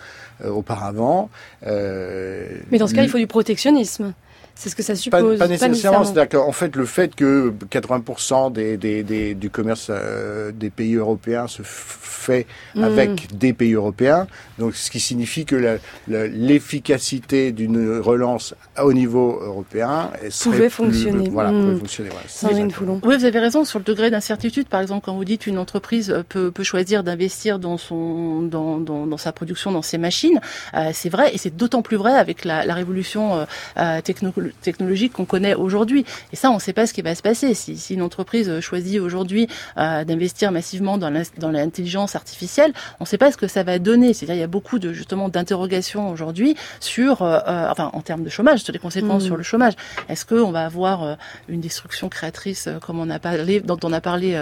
auparavant. 0.45 1.29
Mais 1.65 2.77
dans 2.77 2.87
ce 2.87 2.93
cas, 2.93 3.03
il 3.03 3.09
faut 3.09 3.17
du 3.17 3.27
protectionnisme. 3.27 4.13
C'est 4.57 4.69
ce 4.69 4.75
que 4.75 4.81
ça 4.81 4.95
suppose. 4.95 5.37
Pas, 5.37 5.47
nécessairement. 5.47 6.03
C'est-à-dire 6.03 6.29
qu'en 6.29 6.51
fait, 6.51 6.75
le 6.75 6.85
fait 6.85 7.13
que 7.15 7.53
80% 7.69 8.51
des, 8.51 8.75
des, 8.77 9.03
des, 9.03 9.35
du 9.35 9.51
commerce 9.51 9.87
euh, 9.89 10.51
des 10.51 10.71
pays 10.71 10.95
européens 10.95 11.47
se 11.47 11.61
fait 11.63 12.47
hmm. 12.73 12.83
avec 12.83 13.37
des 13.37 13.53
pays 13.53 13.73
européens, 13.73 14.25
donc 14.57 14.75
ce 14.75 14.89
qui 14.89 14.99
signifie 14.99 15.45
que 15.45 15.77
l'efficacité 16.07 17.51
d'une 17.51 17.99
relance 17.99 18.55
au 18.81 18.93
niveau 18.93 19.39
européen 19.41 20.09
pouvait 20.41 20.69
fonctionner. 20.69 21.29
voilà, 21.29 21.49
pouvait 21.49 21.73
hmm. 21.73 21.79
fonctionner. 21.79 22.09
Voilà. 22.09 22.99
Oui, 23.03 23.15
vous 23.17 23.25
avez 23.25 23.39
raison 23.39 23.63
sur 23.63 23.77
le 23.77 23.85
degré 23.85 24.09
d'incertitude. 24.09 24.67
Par 24.67 24.81
exemple, 24.81 25.05
quand 25.05 25.15
vous 25.15 25.25
dites 25.25 25.45
une 25.45 25.59
entreprise 25.59 26.23
peut, 26.29 26.49
peut 26.49 26.63
choisir 26.63 27.03
d'investir 27.03 27.59
dans 27.59 27.77
son 27.77 28.41
dans, 28.41 28.79
dans, 28.79 29.05
dans, 29.05 29.17
sa 29.17 29.31
production, 29.31 29.71
dans 29.71 29.83
ses 29.83 29.99
machines, 29.99 30.41
euh, 30.73 30.89
c'est 30.93 31.09
vrai, 31.09 31.33
et 31.33 31.37
c'est 31.37 31.55
d'autant 31.55 31.83
plus 31.83 31.97
vrai 31.97 32.13
avec 32.13 32.43
la, 32.43 32.65
la 32.65 32.73
révolution 32.73 33.45
euh, 33.77 34.01
technologique 34.01 34.46
technologiques 34.61 35.13
qu'on 35.13 35.25
connaît 35.25 35.55
aujourd'hui. 35.55 36.05
Et 36.31 36.35
ça, 36.35 36.51
on 36.51 36.55
ne 36.55 36.59
sait 36.59 36.73
pas 36.73 36.87
ce 36.87 36.93
qui 36.93 37.01
va 37.01 37.15
se 37.15 37.21
passer. 37.21 37.53
Si, 37.53 37.77
si 37.77 37.93
une 37.93 38.01
entreprise 38.01 38.59
choisit 38.59 38.99
aujourd'hui 38.99 39.47
euh, 39.77 40.03
d'investir 40.03 40.51
massivement 40.51 40.97
dans 40.97 41.09
l'intelligence 41.51 42.15
artificielle, 42.15 42.73
on 42.99 43.03
ne 43.03 43.07
sait 43.07 43.17
pas 43.17 43.31
ce 43.31 43.37
que 43.37 43.47
ça 43.47 43.63
va 43.63 43.79
donner. 43.79 44.13
C'est-à-dire, 44.13 44.35
il 44.35 44.41
y 44.41 44.43
a 44.43 44.47
beaucoup 44.47 44.79
de 44.79 44.93
justement 44.93 45.29
d'interrogations 45.29 46.09
aujourd'hui 46.09 46.55
sur, 46.79 47.21
euh, 47.21 47.39
euh, 47.47 47.69
enfin, 47.69 47.89
en 47.93 48.01
termes 48.01 48.23
de 48.23 48.29
chômage, 48.29 48.59
sur 48.59 48.73
les 48.73 48.79
conséquences 48.79 49.23
mmh. 49.23 49.27
sur 49.27 49.37
le 49.37 49.43
chômage. 49.43 49.73
Est-ce 50.09 50.25
qu'on 50.25 50.51
va 50.51 50.65
avoir 50.65 51.17
une 51.47 51.61
destruction 51.61 52.09
créatrice 52.09 52.69
comme 52.81 52.99
on 52.99 53.09
a 53.09 53.19
parlé, 53.19 53.61
dont 53.61 53.79
on 53.83 53.93
a 53.93 54.01
parlé 54.01 54.39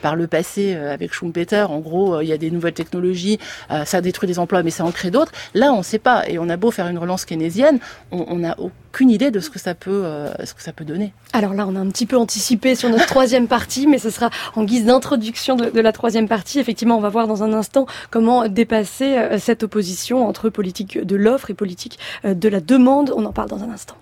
par 0.00 0.16
le 0.16 0.26
passé 0.26 0.74
avec 0.74 1.12
Schumpeter? 1.12 1.66
En 1.70 1.80
gros, 1.80 2.20
il 2.20 2.28
y 2.28 2.32
a 2.32 2.38
des 2.38 2.50
nouvelles 2.50 2.72
technologies, 2.74 3.38
ça 3.84 4.00
détruit 4.00 4.26
des 4.26 4.38
emplois, 4.38 4.62
mais 4.62 4.70
ça 4.70 4.84
en 4.84 4.92
crée 4.92 5.10
d'autres. 5.10 5.32
Là, 5.54 5.72
on 5.72 5.78
ne 5.78 5.82
sait 5.82 5.98
pas. 5.98 6.28
Et 6.28 6.38
on 6.38 6.48
a 6.48 6.56
beau 6.56 6.70
faire 6.70 6.88
une 6.88 6.98
relance 6.98 7.24
keynésienne, 7.24 7.78
on 8.10 8.36
n'a 8.36 8.56
aucune 8.92 9.08
idée 9.08 9.30
de 9.30 9.40
ce 9.40 9.48
que 9.48 9.58
ça 9.58 9.74
peut, 9.74 10.04
ce 10.44 10.52
que 10.52 10.62
ça 10.62 10.72
peut 10.74 10.84
donner. 10.84 11.14
Alors 11.32 11.54
là, 11.54 11.66
on 11.66 11.74
a 11.76 11.78
un 11.78 11.88
petit 11.88 12.04
peu 12.04 12.18
anticipé 12.18 12.74
sur 12.74 12.90
notre 12.90 13.06
troisième 13.12 13.48
partie, 13.48 13.86
mais 13.86 13.98
ce 13.98 14.10
sera 14.10 14.28
en 14.54 14.64
guise 14.64 14.84
d'introduction 14.84 15.56
de, 15.56 15.80
la 15.80 15.92
troisième 15.92 16.28
partie. 16.28 16.58
Effectivement, 16.58 16.98
on 16.98 17.00
va 17.00 17.08
voir 17.08 17.26
dans 17.26 17.42
un 17.42 17.54
instant 17.54 17.86
comment 18.10 18.48
dépasser 18.48 19.16
euh, 19.16 19.38
cette 19.38 19.62
opposition 19.62 20.28
entre 20.28 20.50
politique 20.50 20.98
de 20.98 21.16
l'offre 21.16 21.50
et 21.50 21.54
politique 21.54 21.98
euh, 22.26 22.34
de 22.34 22.48
la 22.50 22.60
demande. 22.60 23.12
On 23.16 23.24
en 23.24 23.32
parle 23.32 23.48
dans 23.48 23.62
un 23.62 23.70
instant. 23.70 23.96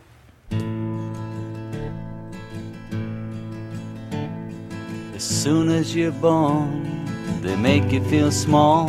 As 5.15 5.23
soon 5.23 5.69
as 5.69 5.95
you're 5.95 6.13
born, 6.13 6.83
they 7.43 7.55
make 7.55 7.93
you 7.93 8.03
feel 8.09 8.33
small. 8.33 8.89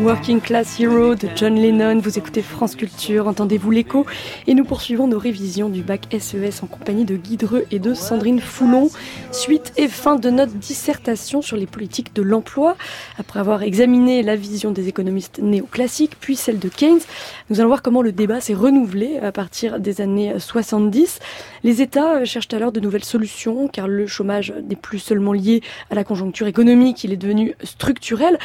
Working 0.00 0.42
Class 0.42 0.78
Hero 0.78 1.14
de 1.14 1.26
John 1.36 1.54
Lennon, 1.54 2.00
vous 2.00 2.18
écoutez 2.18 2.42
France 2.42 2.76
Culture, 2.76 3.28
entendez-vous 3.28 3.70
l'écho 3.70 4.04
Et 4.46 4.52
nous 4.52 4.64
poursuivons 4.64 5.06
nos 5.08 5.18
révisions 5.18 5.70
du 5.70 5.80
bac 5.80 6.06
SES 6.12 6.62
en 6.62 6.66
compagnie 6.66 7.06
de 7.06 7.16
Guy 7.16 7.38
Dreux 7.38 7.64
et 7.70 7.78
de 7.78 7.94
Sandrine 7.94 8.40
Foulon. 8.40 8.90
Suite 9.32 9.72
et 9.78 9.88
fin 9.88 10.16
de 10.16 10.28
notre 10.28 10.52
dissertation 10.52 11.40
sur 11.40 11.56
les 11.56 11.64
politiques 11.64 12.14
de 12.14 12.20
l'emploi. 12.20 12.76
Après 13.18 13.40
avoir 13.40 13.62
examiné 13.62 14.22
la 14.22 14.36
vision 14.36 14.70
des 14.70 14.86
économistes 14.86 15.38
néoclassiques, 15.38 16.16
puis 16.20 16.36
celle 16.36 16.58
de 16.58 16.68
Keynes, 16.68 17.00
nous 17.48 17.60
allons 17.60 17.68
voir 17.68 17.80
comment 17.80 18.02
le 18.02 18.12
débat 18.12 18.42
s'est 18.42 18.54
renouvelé 18.54 19.18
à 19.18 19.32
partir 19.32 19.80
des 19.80 20.02
années 20.02 20.34
70. 20.38 21.20
Les 21.64 21.80
États 21.80 22.22
cherchent 22.26 22.52
alors 22.52 22.70
de 22.70 22.80
nouvelles 22.80 23.04
solutions, 23.04 23.66
car 23.66 23.88
le 23.88 24.06
chômage 24.06 24.52
n'est 24.68 24.76
plus 24.76 24.98
seulement 24.98 25.32
lié 25.32 25.62
à 25.90 25.94
la 25.94 26.04
conjoncture 26.04 26.46
économique, 26.46 27.02
il 27.02 27.14
est 27.14 27.16
devenu 27.16 27.54
structurel. 27.62 28.38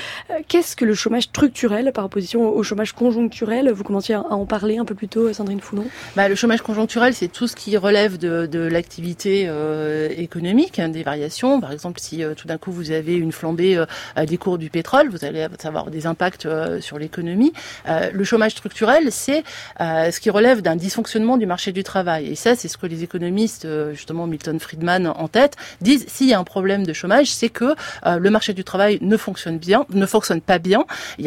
Qu'est-ce 0.47 0.77
que 0.77 0.85
le 0.85 0.93
chômage 0.93 1.29
structurel 1.41 1.91
par 1.91 2.05
opposition 2.05 2.55
au 2.55 2.61
chômage 2.61 2.93
conjoncturel. 2.93 3.71
Vous 3.71 3.83
commenciez 3.83 4.13
à 4.13 4.21
en 4.21 4.45
parler 4.45 4.77
un 4.77 4.85
peu 4.85 4.93
plus 4.93 5.07
tôt, 5.07 5.33
Sandrine 5.33 5.59
Foulon. 5.59 5.85
Bah, 6.15 6.29
le 6.29 6.35
chômage 6.35 6.61
conjoncturel, 6.61 7.15
c'est 7.15 7.29
tout 7.29 7.47
ce 7.47 7.55
qui 7.55 7.75
relève 7.77 8.19
de, 8.19 8.45
de 8.45 8.59
l'activité 8.59 9.45
euh, 9.47 10.07
économique, 10.15 10.77
hein, 10.77 10.89
des 10.89 11.01
variations. 11.01 11.59
Par 11.59 11.71
exemple, 11.71 11.99
si 11.99 12.23
euh, 12.23 12.35
tout 12.35 12.47
d'un 12.47 12.59
coup 12.59 12.71
vous 12.71 12.91
avez 12.91 13.15
une 13.15 13.31
flambée 13.31 13.75
euh, 13.75 14.25
des 14.27 14.37
cours 14.37 14.59
du 14.59 14.69
pétrole, 14.69 15.09
vous 15.09 15.25
allez 15.25 15.47
avoir 15.63 15.89
des 15.89 16.05
impacts 16.05 16.47
sur 16.79 16.99
l'économie. 16.99 17.53
le 17.87 18.23
chômage 18.23 18.51
structurel, 18.51 19.11
c'est 19.11 19.43
ce 19.79 20.19
qui 20.19 20.29
relève 20.29 20.61
d'un 20.61 20.75
dysfonctionnement 20.75 21.37
du 21.37 21.47
marché 21.47 21.71
du 21.71 21.83
travail. 21.83 22.27
Et 22.27 22.35
ça, 22.35 22.55
c'est 22.55 22.67
ce 22.67 22.77
que 22.77 22.85
les 22.85 23.01
économistes, 23.01 23.67
justement 23.93 24.27
Milton 24.27 24.59
Friedman 24.59 25.07
en 25.07 25.27
tête, 25.27 25.55
disent. 25.81 26.05
S'il 26.07 26.27
y 26.27 26.33
a 26.33 26.39
un 26.39 26.43
problème 26.43 26.85
de 26.85 26.93
chômage, 26.93 27.33
c'est 27.33 27.49
que 27.49 27.73
le 28.05 28.29
marché 28.29 28.53
du 28.53 28.63
travail 28.63 28.99
ne 29.01 29.17
fonctionne 29.17 29.57
bien, 29.57 29.85
ne 29.89 30.05
fonctionne 30.05 30.41
pas 30.41 30.59
bien. 30.59 30.85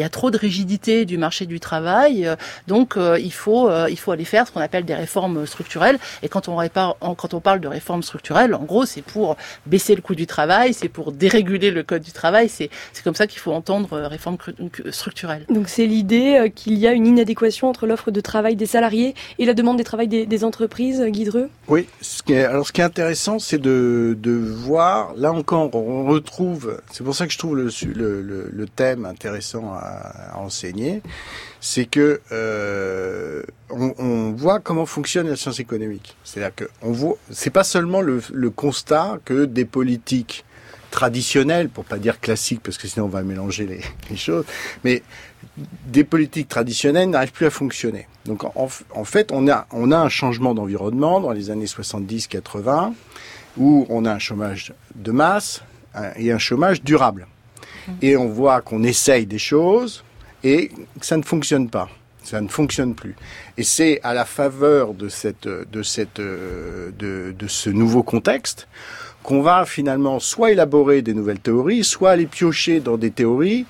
Trop 0.09 0.31
de 0.31 0.37
rigidité 0.37 1.05
du 1.05 1.17
marché 1.17 1.45
du 1.45 1.59
travail. 1.59 2.27
Euh, 2.27 2.35
donc 2.67 2.97
euh, 2.97 3.19
il 3.19 3.33
faut 3.33 3.69
euh, 3.69 3.87
il 3.89 3.97
faut 3.97 4.11
aller 4.11 4.25
faire 4.25 4.47
ce 4.47 4.51
qu'on 4.51 4.61
appelle 4.61 4.85
des 4.85 4.95
réformes 4.95 5.45
structurelles. 5.45 5.99
Et 6.23 6.29
quand 6.29 6.47
on 6.47 6.55
répare, 6.55 6.97
quand 6.99 7.33
on 7.33 7.39
parle 7.39 7.59
de 7.59 7.67
réformes 7.67 8.03
structurelles, 8.03 8.53
en 8.53 8.63
gros, 8.63 8.85
c'est 8.85 9.01
pour 9.01 9.37
baisser 9.65 9.95
le 9.95 10.01
coût 10.01 10.15
du 10.15 10.27
travail, 10.27 10.73
c'est 10.73 10.89
pour 10.89 11.11
déréguler 11.11 11.71
le 11.71 11.83
code 11.83 12.01
du 12.01 12.11
travail. 12.11 12.49
C'est 12.49 12.69
c'est 12.93 13.03
comme 13.03 13.15
ça 13.15 13.27
qu'il 13.27 13.39
faut 13.39 13.53
entendre 13.53 13.97
réforme 13.99 14.37
structurelle. 14.91 15.45
Donc 15.49 15.69
c'est 15.69 15.85
l'idée 15.85 16.51
qu'il 16.53 16.77
y 16.77 16.87
a 16.87 16.91
une 16.91 17.07
inadéquation 17.07 17.69
entre 17.69 17.87
l'offre 17.87 18.11
de 18.11 18.21
travail 18.21 18.55
des 18.55 18.65
salariés 18.65 19.15
et 19.39 19.45
la 19.45 19.53
demande 19.53 19.77
des 19.77 19.83
travail 19.83 20.07
des, 20.07 20.25
des 20.25 20.43
entreprises, 20.43 21.01
Guidreux 21.01 21.49
Oui. 21.67 21.87
Ce 22.01 22.21
qui 22.21 22.33
est, 22.33 22.43
alors 22.43 22.67
ce 22.67 22.73
qui 22.73 22.81
est 22.81 22.85
intéressant, 22.85 23.39
c'est 23.39 23.57
de, 23.57 24.17
de 24.19 24.31
voir, 24.31 25.13
là 25.15 25.31
encore, 25.31 25.73
on 25.73 26.05
retrouve, 26.05 26.81
c'est 26.91 27.03
pour 27.03 27.15
ça 27.15 27.25
que 27.25 27.33
je 27.33 27.37
trouve 27.37 27.55
le, 27.55 27.69
le, 27.93 28.49
le 28.51 28.67
thème 28.67 29.05
intéressant 29.05 29.73
à, 29.73 29.94
enseigner, 30.35 31.01
c'est 31.59 31.85
que 31.85 32.21
euh, 32.31 33.43
on, 33.69 34.31
voit 34.31 34.59
comment 34.59 34.85
fonctionne 34.85 35.27
la 35.27 35.35
science 35.35 35.59
économique. 35.59 36.15
C'est-à-dire 36.23 36.55
que 36.55 36.65
on 36.81 36.91
voit, 36.91 37.17
c'est 37.31 37.49
pas 37.49 37.63
seulement 37.63 38.01
le, 38.01 38.21
constat 38.49 39.19
que 39.25 39.45
des 39.45 39.65
politiques 39.65 40.45
traditionnelles, 40.91 41.69
pour 41.69 41.83
pas 41.83 41.97
dire 41.97 42.19
classiques, 42.19 42.61
parce 42.61 42.77
que 42.77 42.87
sinon 42.87 43.05
on 43.05 43.09
va 43.09 43.23
mélanger 43.23 43.81
les, 44.09 44.15
choses, 44.15 44.45
mais 44.83 45.03
des 45.87 46.03
politiques 46.03 46.47
traditionnelles 46.47 47.09
n'arrivent 47.09 47.33
plus 47.33 47.47
à 47.47 47.51
fonctionner. 47.51 48.07
Donc 48.25 48.43
en, 48.43 49.03
fait, 49.03 49.31
on 49.31 49.47
a, 49.47 49.67
on 49.71 49.91
a 49.91 49.97
un 49.97 50.09
changement 50.09 50.53
d'environnement 50.53 51.19
dans 51.19 51.31
les 51.31 51.49
années 51.49 51.65
70-80, 51.65 52.93
où 53.57 53.85
on 53.89 54.05
a 54.05 54.13
un 54.13 54.19
chômage 54.19 54.73
de 54.95 55.11
masse 55.11 55.63
et 56.17 56.31
un 56.31 56.39
chômage 56.39 56.81
durable 56.83 57.27
et 58.01 58.17
on 58.17 58.27
voit 58.27 58.61
qu'on 58.61 58.83
essaye 58.83 59.25
des 59.25 59.37
choses 59.37 60.03
et 60.43 60.69
que 60.99 61.05
ça 61.05 61.17
ne 61.17 61.23
fonctionne 61.23 61.69
pas. 61.69 61.89
Ça 62.23 62.41
ne 62.41 62.47
fonctionne 62.47 62.95
plus. 62.95 63.15
Et 63.57 63.63
c'est 63.63 63.99
à 64.01 64.13
la 64.13 64.25
faveur 64.25 64.93
de 64.93 65.09
cette, 65.09 65.47
de 65.47 65.83
cette, 65.83 66.19
de, 66.19 66.91
de 67.37 67.47
ce 67.47 67.69
nouveau 67.69 68.01
contexte 68.01 68.67
qu'on 69.21 69.41
va 69.41 69.65
finalement 69.65 70.19
soit 70.19 70.51
élaborer 70.51 71.01
des 71.01 71.13
nouvelles 71.13 71.39
théories, 71.39 71.83
soit 71.83 72.11
aller 72.11 72.25
piocher 72.25 72.79
dans 72.79 72.97
des 72.97 73.11
théories 73.11 73.65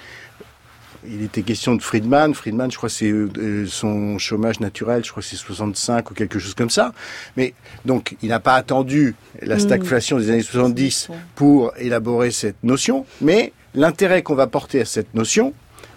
il 1.07 1.23
était 1.23 1.41
question 1.41 1.75
de 1.75 1.81
Friedman. 1.81 2.33
Friedman, 2.33 2.71
je 2.71 2.77
crois, 2.77 2.89
c'est 2.89 3.09
euh, 3.09 3.65
son 3.67 4.17
chômage 4.17 4.59
naturel, 4.59 5.03
je 5.03 5.11
crois 5.11 5.21
que 5.21 5.29
c'est 5.29 5.35
65 5.35 6.11
ou 6.11 6.13
quelque 6.13 6.39
chose 6.39 6.53
comme 6.53 6.69
ça. 6.69 6.93
Mais 7.37 7.53
donc, 7.85 8.15
il 8.21 8.29
n'a 8.29 8.39
pas 8.39 8.55
attendu 8.55 9.15
la 9.41 9.55
mm. 9.55 9.59
stagflation 9.59 10.17
des 10.17 10.29
années 10.29 10.41
70 10.41 11.09
pour 11.35 11.73
élaborer 11.77 12.31
cette 12.31 12.63
notion, 12.63 13.05
mais 13.21 13.53
l'intérêt 13.75 14.23
qu'on 14.23 14.35
va 14.35 14.47
porter 14.47 14.81
à 14.81 14.85
cette 14.85 15.13
notion, 15.13 15.53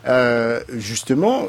euh, 0.06 0.60
justement, 0.76 1.48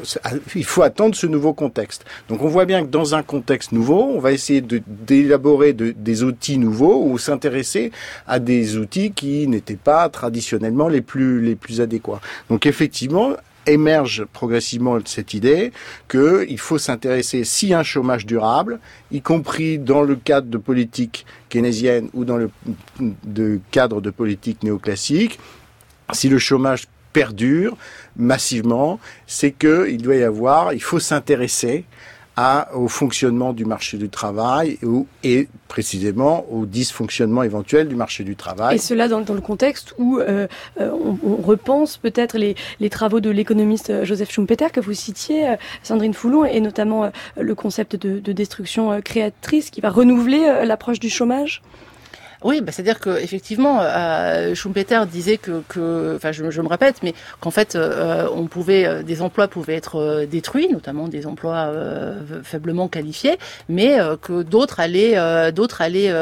il 0.54 0.64
faut 0.64 0.82
attendre 0.82 1.14
ce 1.14 1.26
nouveau 1.26 1.52
contexte. 1.52 2.04
Donc 2.28 2.42
on 2.42 2.48
voit 2.48 2.64
bien 2.64 2.82
que 2.82 2.90
dans 2.90 3.14
un 3.14 3.22
contexte 3.22 3.72
nouveau, 3.72 4.02
on 4.14 4.20
va 4.20 4.32
essayer 4.32 4.60
d'élaborer 4.60 5.72
de, 5.72 5.92
des 5.92 6.22
outils 6.22 6.58
nouveaux 6.58 7.04
ou 7.04 7.16
s'intéresser 7.18 7.92
à 8.26 8.38
des 8.38 8.76
outils 8.76 9.12
qui 9.12 9.46
n'étaient 9.46 9.76
pas 9.76 10.08
traditionnellement 10.08 10.88
les 10.88 11.00
plus 11.00 11.40
les 11.40 11.56
plus 11.56 11.80
adéquats. 11.80 12.20
Donc 12.48 12.66
effectivement, 12.66 13.34
émerge 13.66 14.24
progressivement 14.32 14.98
cette 15.04 15.32
idée 15.32 15.72
qu'il 16.08 16.58
faut 16.58 16.78
s'intéresser 16.78 17.44
si 17.44 17.72
un 17.72 17.82
chômage 17.82 18.26
durable, 18.26 18.80
y 19.12 19.20
compris 19.20 19.78
dans 19.78 20.02
le 20.02 20.16
cadre 20.16 20.48
de 20.48 20.58
politique 20.58 21.24
keynésienne 21.48 22.08
ou 22.14 22.24
dans 22.24 22.38
le 22.38 22.50
cadre 23.70 24.00
de 24.00 24.10
politique 24.10 24.62
néoclassique, 24.62 25.38
si 26.14 26.28
le 26.28 26.38
chômage 26.38 26.86
perdure 27.12 27.76
massivement, 28.16 29.00
c'est 29.26 29.52
qu'il 29.52 30.02
doit 30.02 30.16
y 30.16 30.22
avoir, 30.22 30.72
il 30.72 30.82
faut 30.82 31.00
s'intéresser 31.00 31.84
au 32.74 32.88
fonctionnement 32.88 33.52
du 33.52 33.64
marché 33.64 33.98
du 33.98 34.08
travail 34.08 34.78
et 35.22 35.48
précisément 35.68 36.46
au 36.50 36.66
dysfonctionnement 36.66 37.42
éventuel 37.42 37.88
du 37.88 37.96
marché 37.96 38.24
du 38.24 38.36
travail. 38.36 38.76
Et 38.76 38.78
cela 38.78 39.08
dans, 39.08 39.20
le 39.20 39.40
contexte 39.40 39.94
où 39.98 40.18
euh, 40.18 40.46
euh, 40.80 40.90
on, 41.22 41.36
repense 41.36 41.96
peut-être 41.96 42.38
les, 42.38 42.54
travaux 42.90 43.20
de 43.20 43.30
l'économiste 43.30 43.90
euh, 43.90 44.04
Joseph 44.04 44.30
Schumpeter 44.30 44.68
que 44.72 44.80
vous 44.80 44.94
citiez, 44.94 45.56
Sandrine 45.82 46.14
Foulon, 46.14 46.44
et 46.44 46.60
notamment 46.60 47.10
le 47.38 47.54
concept 47.54 47.96
de 47.96 48.32
destruction 48.32 49.00
créatrice 49.02 49.70
qui 49.70 49.80
va 49.80 49.90
renouveler 49.90 50.64
l'approche 50.64 51.00
du 51.00 51.10
chômage? 51.10 51.62
Oui, 52.42 52.60
bah, 52.62 52.72
c'est-à-dire 52.72 53.00
que 53.00 53.18
effectivement, 53.20 53.80
euh, 53.82 54.54
Schumpeter 54.54 55.02
disait 55.10 55.36
que, 55.36 55.62
que 55.68 56.16
enfin, 56.16 56.32
je, 56.32 56.50
je, 56.50 56.62
me 56.62 56.68
répète, 56.68 57.02
mais 57.02 57.14
qu'en 57.40 57.50
fait, 57.50 57.76
euh, 57.76 58.28
on 58.34 58.46
pouvait, 58.46 58.86
euh, 58.86 59.02
des 59.02 59.20
emplois 59.20 59.46
pouvaient 59.48 59.74
être 59.74 59.96
euh, 59.96 60.26
détruits, 60.26 60.68
notamment 60.68 61.08
des 61.08 61.26
emplois 61.26 61.66
euh, 61.68 62.42
faiblement 62.42 62.88
qualifiés, 62.88 63.38
mais 63.68 63.98
que 64.22 64.42
d'autres 64.42 64.80
allaient, 64.80 65.52
d'autres 65.52 65.82
allaient 65.82 66.12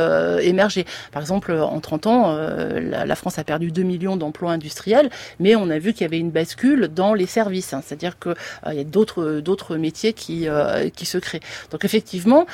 émerger. 0.42 0.84
Par 1.12 1.22
exemple, 1.22 1.52
en 1.52 1.80
30 1.80 2.06
ans, 2.06 2.36
la, 2.36 3.06
la, 3.06 3.14
France 3.14 3.38
a 3.38 3.44
perdu 3.44 3.70
2 3.70 3.82
millions 3.82 4.16
d'emplois 4.16 4.52
industriels, 4.52 5.10
mais 5.38 5.54
on 5.56 5.70
a 5.70 5.78
vu 5.78 5.92
qu'il 5.92 6.02
y 6.02 6.04
avait 6.04 6.18
une 6.18 6.30
bascule 6.30 6.88
dans 6.88 7.14
les 7.14 7.26
services, 7.26 7.72
hein, 7.72 7.82
c'est-à-dire 7.84 8.18
que 8.18 8.34
il 8.66 8.74
y 8.74 8.80
a 8.80 8.84
d'autres, 8.84 9.40
d'autres 9.40 9.76
métiers 9.76 10.12
qui, 10.12 10.46
qui 10.94 11.06
se 11.06 11.18
créent. 11.18 11.40
Donc 11.70 11.84
effectivement, 11.84 12.46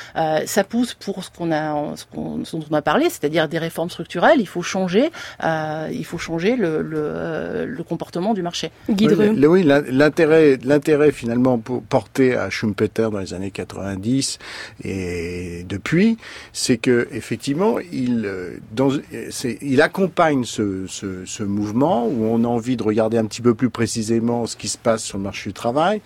ça 0.45 0.63
pousse 0.63 0.93
pour 0.93 1.23
ce 1.23 1.29
qu'on 1.29 1.51
a, 1.51 1.95
ce, 1.95 2.05
qu'on, 2.05 2.37
dont 2.37 2.65
on 2.69 2.73
a 2.73 2.81
parlé, 2.81 3.09
c'est-à-dire 3.09 3.47
des 3.55 3.59
réformes 3.59 3.89
structurelles, 3.89 4.41
il 4.41 4.47
faut 4.47 4.61
changer, 4.61 5.11
euh, 5.41 5.87
il 5.89 6.03
faut 6.03 6.17
changer 6.17 6.57
le, 6.57 6.81
le, 6.81 6.97
euh, 6.97 7.65
le 7.65 7.83
comportement 7.83 8.33
du 8.33 8.41
marché. 8.41 8.69
Oui, 8.89 9.63
l'intérêt, 9.63 10.59
l'intérêt 10.61 11.13
finalement 11.13 11.57
porté 11.57 12.35
à 12.35 12.49
Schumpeter 12.49 13.07
dans 13.13 13.19
les 13.19 13.33
années 13.33 13.51
90 13.51 14.39
et 14.83 15.65
depuis, 15.69 16.17
c'est 16.51 16.75
que 16.75 17.07
effectivement, 17.11 17.77
il, 17.93 18.25
euh, 18.25 18.57
dans, 18.73 18.89
il 19.61 19.81
accompagne 19.81 20.43
ce, 20.43 20.85
ce, 20.87 21.23
ce 21.25 21.43
mouvement 21.43 22.07
où 22.07 22.25
on 22.25 22.43
a 22.43 22.47
envie 22.47 22.75
de 22.75 22.83
regarder 22.83 23.17
un 23.17 23.25
petit 23.25 23.41
peu 23.41 23.53
plus 23.53 23.69
précisément 23.69 24.47
ce 24.47 24.57
qui 24.57 24.67
se 24.67 24.77
passe 24.77 25.01
sur 25.01 25.17
le 25.17 25.23
marché 25.23 25.49
du 25.49 25.53
travail. 25.53 26.01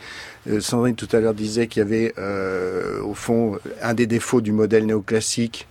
Sandrine 0.59 0.95
tout 0.95 1.09
à 1.11 1.19
l'heure 1.19 1.33
disait 1.33 1.67
qu'il 1.67 1.81
y 1.81 1.85
avait 1.85 2.13
euh, 2.17 3.01
au 3.01 3.13
fond 3.13 3.57
un 3.81 3.93
des 3.95 4.07
défauts 4.07 4.41
du 4.41 4.51
modèle 4.51 4.85
néoclassique 4.85 5.67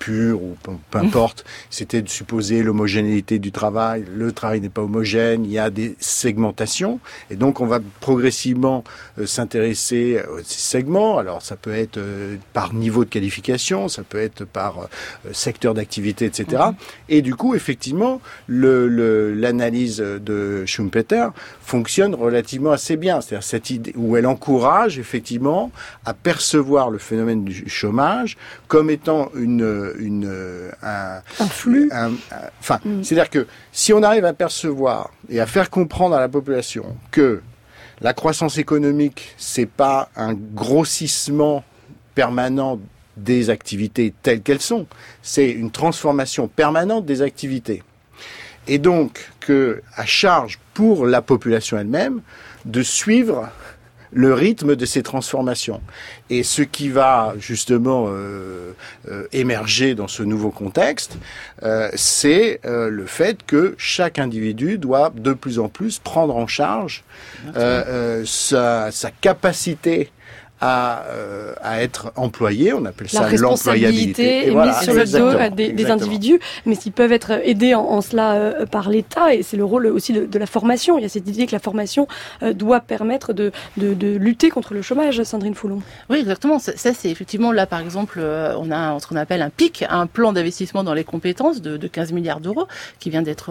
pur 0.00 0.42
ou 0.42 0.56
peu, 0.62 0.98
importe, 0.98 1.44
c'était 1.70 2.02
de 2.02 2.08
supposer 2.08 2.62
l'homogénéité 2.64 3.38
du 3.38 3.52
travail. 3.52 4.04
Le 4.12 4.32
travail 4.32 4.60
n'est 4.60 4.70
pas 4.70 4.82
homogène, 4.82 5.44
il 5.44 5.52
y 5.52 5.58
a 5.58 5.70
des 5.70 5.94
segmentations, 6.00 6.98
et 7.30 7.36
donc 7.36 7.60
on 7.60 7.66
va 7.66 7.78
progressivement 8.00 8.82
euh, 9.18 9.26
s'intéresser 9.26 10.18
à 10.18 10.24
ces 10.42 10.58
segments. 10.58 11.18
Alors 11.18 11.42
ça 11.42 11.54
peut 11.54 11.74
être 11.74 11.98
euh, 11.98 12.36
par 12.52 12.74
niveau 12.74 13.04
de 13.04 13.10
qualification, 13.10 13.88
ça 13.88 14.02
peut 14.02 14.18
être 14.18 14.44
par 14.44 14.78
euh, 14.78 14.86
secteur 15.32 15.74
d'activité, 15.74 16.24
etc. 16.24 16.62
Mhm. 16.68 16.74
Et 17.10 17.22
du 17.22 17.34
coup, 17.34 17.54
effectivement, 17.54 18.20
l'analyse 18.48 20.00
le, 20.00 20.18
de 20.18 20.64
Schumpeter 20.64 21.28
fonctionne 21.62 22.14
relativement 22.14 22.72
assez 22.72 22.96
bien. 22.96 23.20
C'est-à-dire 23.20 23.46
cette 23.46 23.70
idée 23.70 23.92
où 23.96 24.16
elle 24.16 24.26
encourage 24.26 24.98
effectivement 24.98 25.70
à 26.06 26.14
percevoir 26.14 26.88
le 26.90 26.98
phénomène 26.98 27.44
du 27.44 27.68
chômage 27.68 28.38
comme 28.66 28.88
étant 28.88 29.30
une 29.34 29.89
une, 29.98 30.70
un, 30.82 31.20
flux. 31.48 31.90
enfin, 32.60 32.80
mm. 32.84 33.02
c'est-à-dire 33.02 33.30
que 33.30 33.46
si 33.72 33.92
on 33.92 34.02
arrive 34.02 34.24
à 34.24 34.32
percevoir 34.32 35.10
et 35.28 35.40
à 35.40 35.46
faire 35.46 35.70
comprendre 35.70 36.14
à 36.14 36.20
la 36.20 36.28
population 36.28 36.96
que 37.10 37.42
la 38.00 38.14
croissance 38.14 38.58
économique, 38.58 39.34
c'est 39.36 39.66
pas 39.66 40.08
un 40.16 40.34
grossissement 40.34 41.64
permanent 42.14 42.80
des 43.16 43.50
activités 43.50 44.14
telles 44.22 44.40
qu'elles 44.40 44.60
sont, 44.60 44.86
c'est 45.22 45.50
une 45.50 45.70
transformation 45.70 46.48
permanente 46.48 47.04
des 47.04 47.22
activités. 47.22 47.82
Et 48.66 48.78
donc 48.78 49.30
que 49.40 49.82
à 49.96 50.06
charge 50.06 50.58
pour 50.74 51.06
la 51.06 51.22
population 51.22 51.78
elle-même 51.78 52.20
de 52.64 52.82
suivre 52.82 53.48
le 54.12 54.34
rythme 54.34 54.76
de 54.76 54.86
ces 54.86 55.02
transformations. 55.02 55.80
Et 56.28 56.42
ce 56.42 56.62
qui 56.62 56.88
va 56.88 57.34
justement 57.38 58.06
euh, 58.08 58.74
euh, 59.08 59.26
émerger 59.32 59.94
dans 59.94 60.08
ce 60.08 60.22
nouveau 60.22 60.50
contexte, 60.50 61.16
euh, 61.62 61.90
c'est 61.94 62.60
le 62.64 63.06
fait 63.06 63.44
que 63.46 63.74
chaque 63.78 64.18
individu 64.18 64.78
doit 64.78 65.12
de 65.14 65.32
plus 65.32 65.58
en 65.58 65.68
plus 65.68 65.98
prendre 65.98 66.36
en 66.36 66.46
charge 66.46 67.04
sa, 68.24 68.90
sa 68.90 69.10
capacité 69.10 70.10
à, 70.60 71.04
euh, 71.06 71.54
à 71.62 71.82
être 71.82 72.12
employés. 72.16 72.72
On 72.72 72.84
appelle 72.84 73.08
ça 73.08 73.28
l'employabilité. 73.30 74.48
est 74.48 74.54
mise 74.54 74.80
sur 74.82 74.94
le 74.94 75.04
dos 75.04 75.54
des, 75.56 75.72
des, 75.72 75.90
individus, 75.90 76.38
mais 76.66 76.74
s'ils 76.74 76.92
peuvent 76.92 77.12
être 77.12 77.32
aidés 77.44 77.74
en, 77.74 78.00
cela 78.00 78.34
euh, 78.34 78.66
par 78.66 78.90
l'État, 78.90 79.34
et 79.34 79.42
c'est 79.42 79.56
le 79.56 79.64
rôle 79.64 79.86
aussi 79.86 80.12
de, 80.12 80.26
de, 80.26 80.38
la 80.38 80.46
formation. 80.46 80.98
Il 80.98 81.02
y 81.02 81.04
a 81.04 81.08
cette 81.08 81.28
idée 81.28 81.46
que 81.46 81.52
la 81.52 81.58
formation 81.58 82.06
euh, 82.42 82.52
doit 82.52 82.80
permettre 82.80 83.32
de, 83.32 83.52
de, 83.76 83.94
de, 83.94 84.16
lutter 84.16 84.50
contre 84.50 84.74
le 84.74 84.82
chômage, 84.82 85.22
Sandrine 85.22 85.54
Foulon. 85.54 85.82
Oui, 86.08 86.18
exactement. 86.18 86.58
Ça, 86.58 86.72
c'est 86.76 87.10
effectivement 87.10 87.52
là, 87.52 87.66
par 87.66 87.80
exemple, 87.80 88.20
on 88.20 88.70
a 88.70 88.98
ce 89.00 89.06
qu'on 89.06 89.16
appelle 89.16 89.42
un 89.42 89.50
PIC, 89.50 89.84
un 89.88 90.06
plan 90.06 90.32
d'investissement 90.32 90.84
dans 90.84 90.94
les 90.94 91.04
compétences 91.04 91.62
de, 91.62 91.76
de 91.76 91.88
15 91.88 92.12
milliards 92.12 92.40
d'euros, 92.40 92.66
qui 92.98 93.10
vient 93.10 93.22
d'être, 93.22 93.50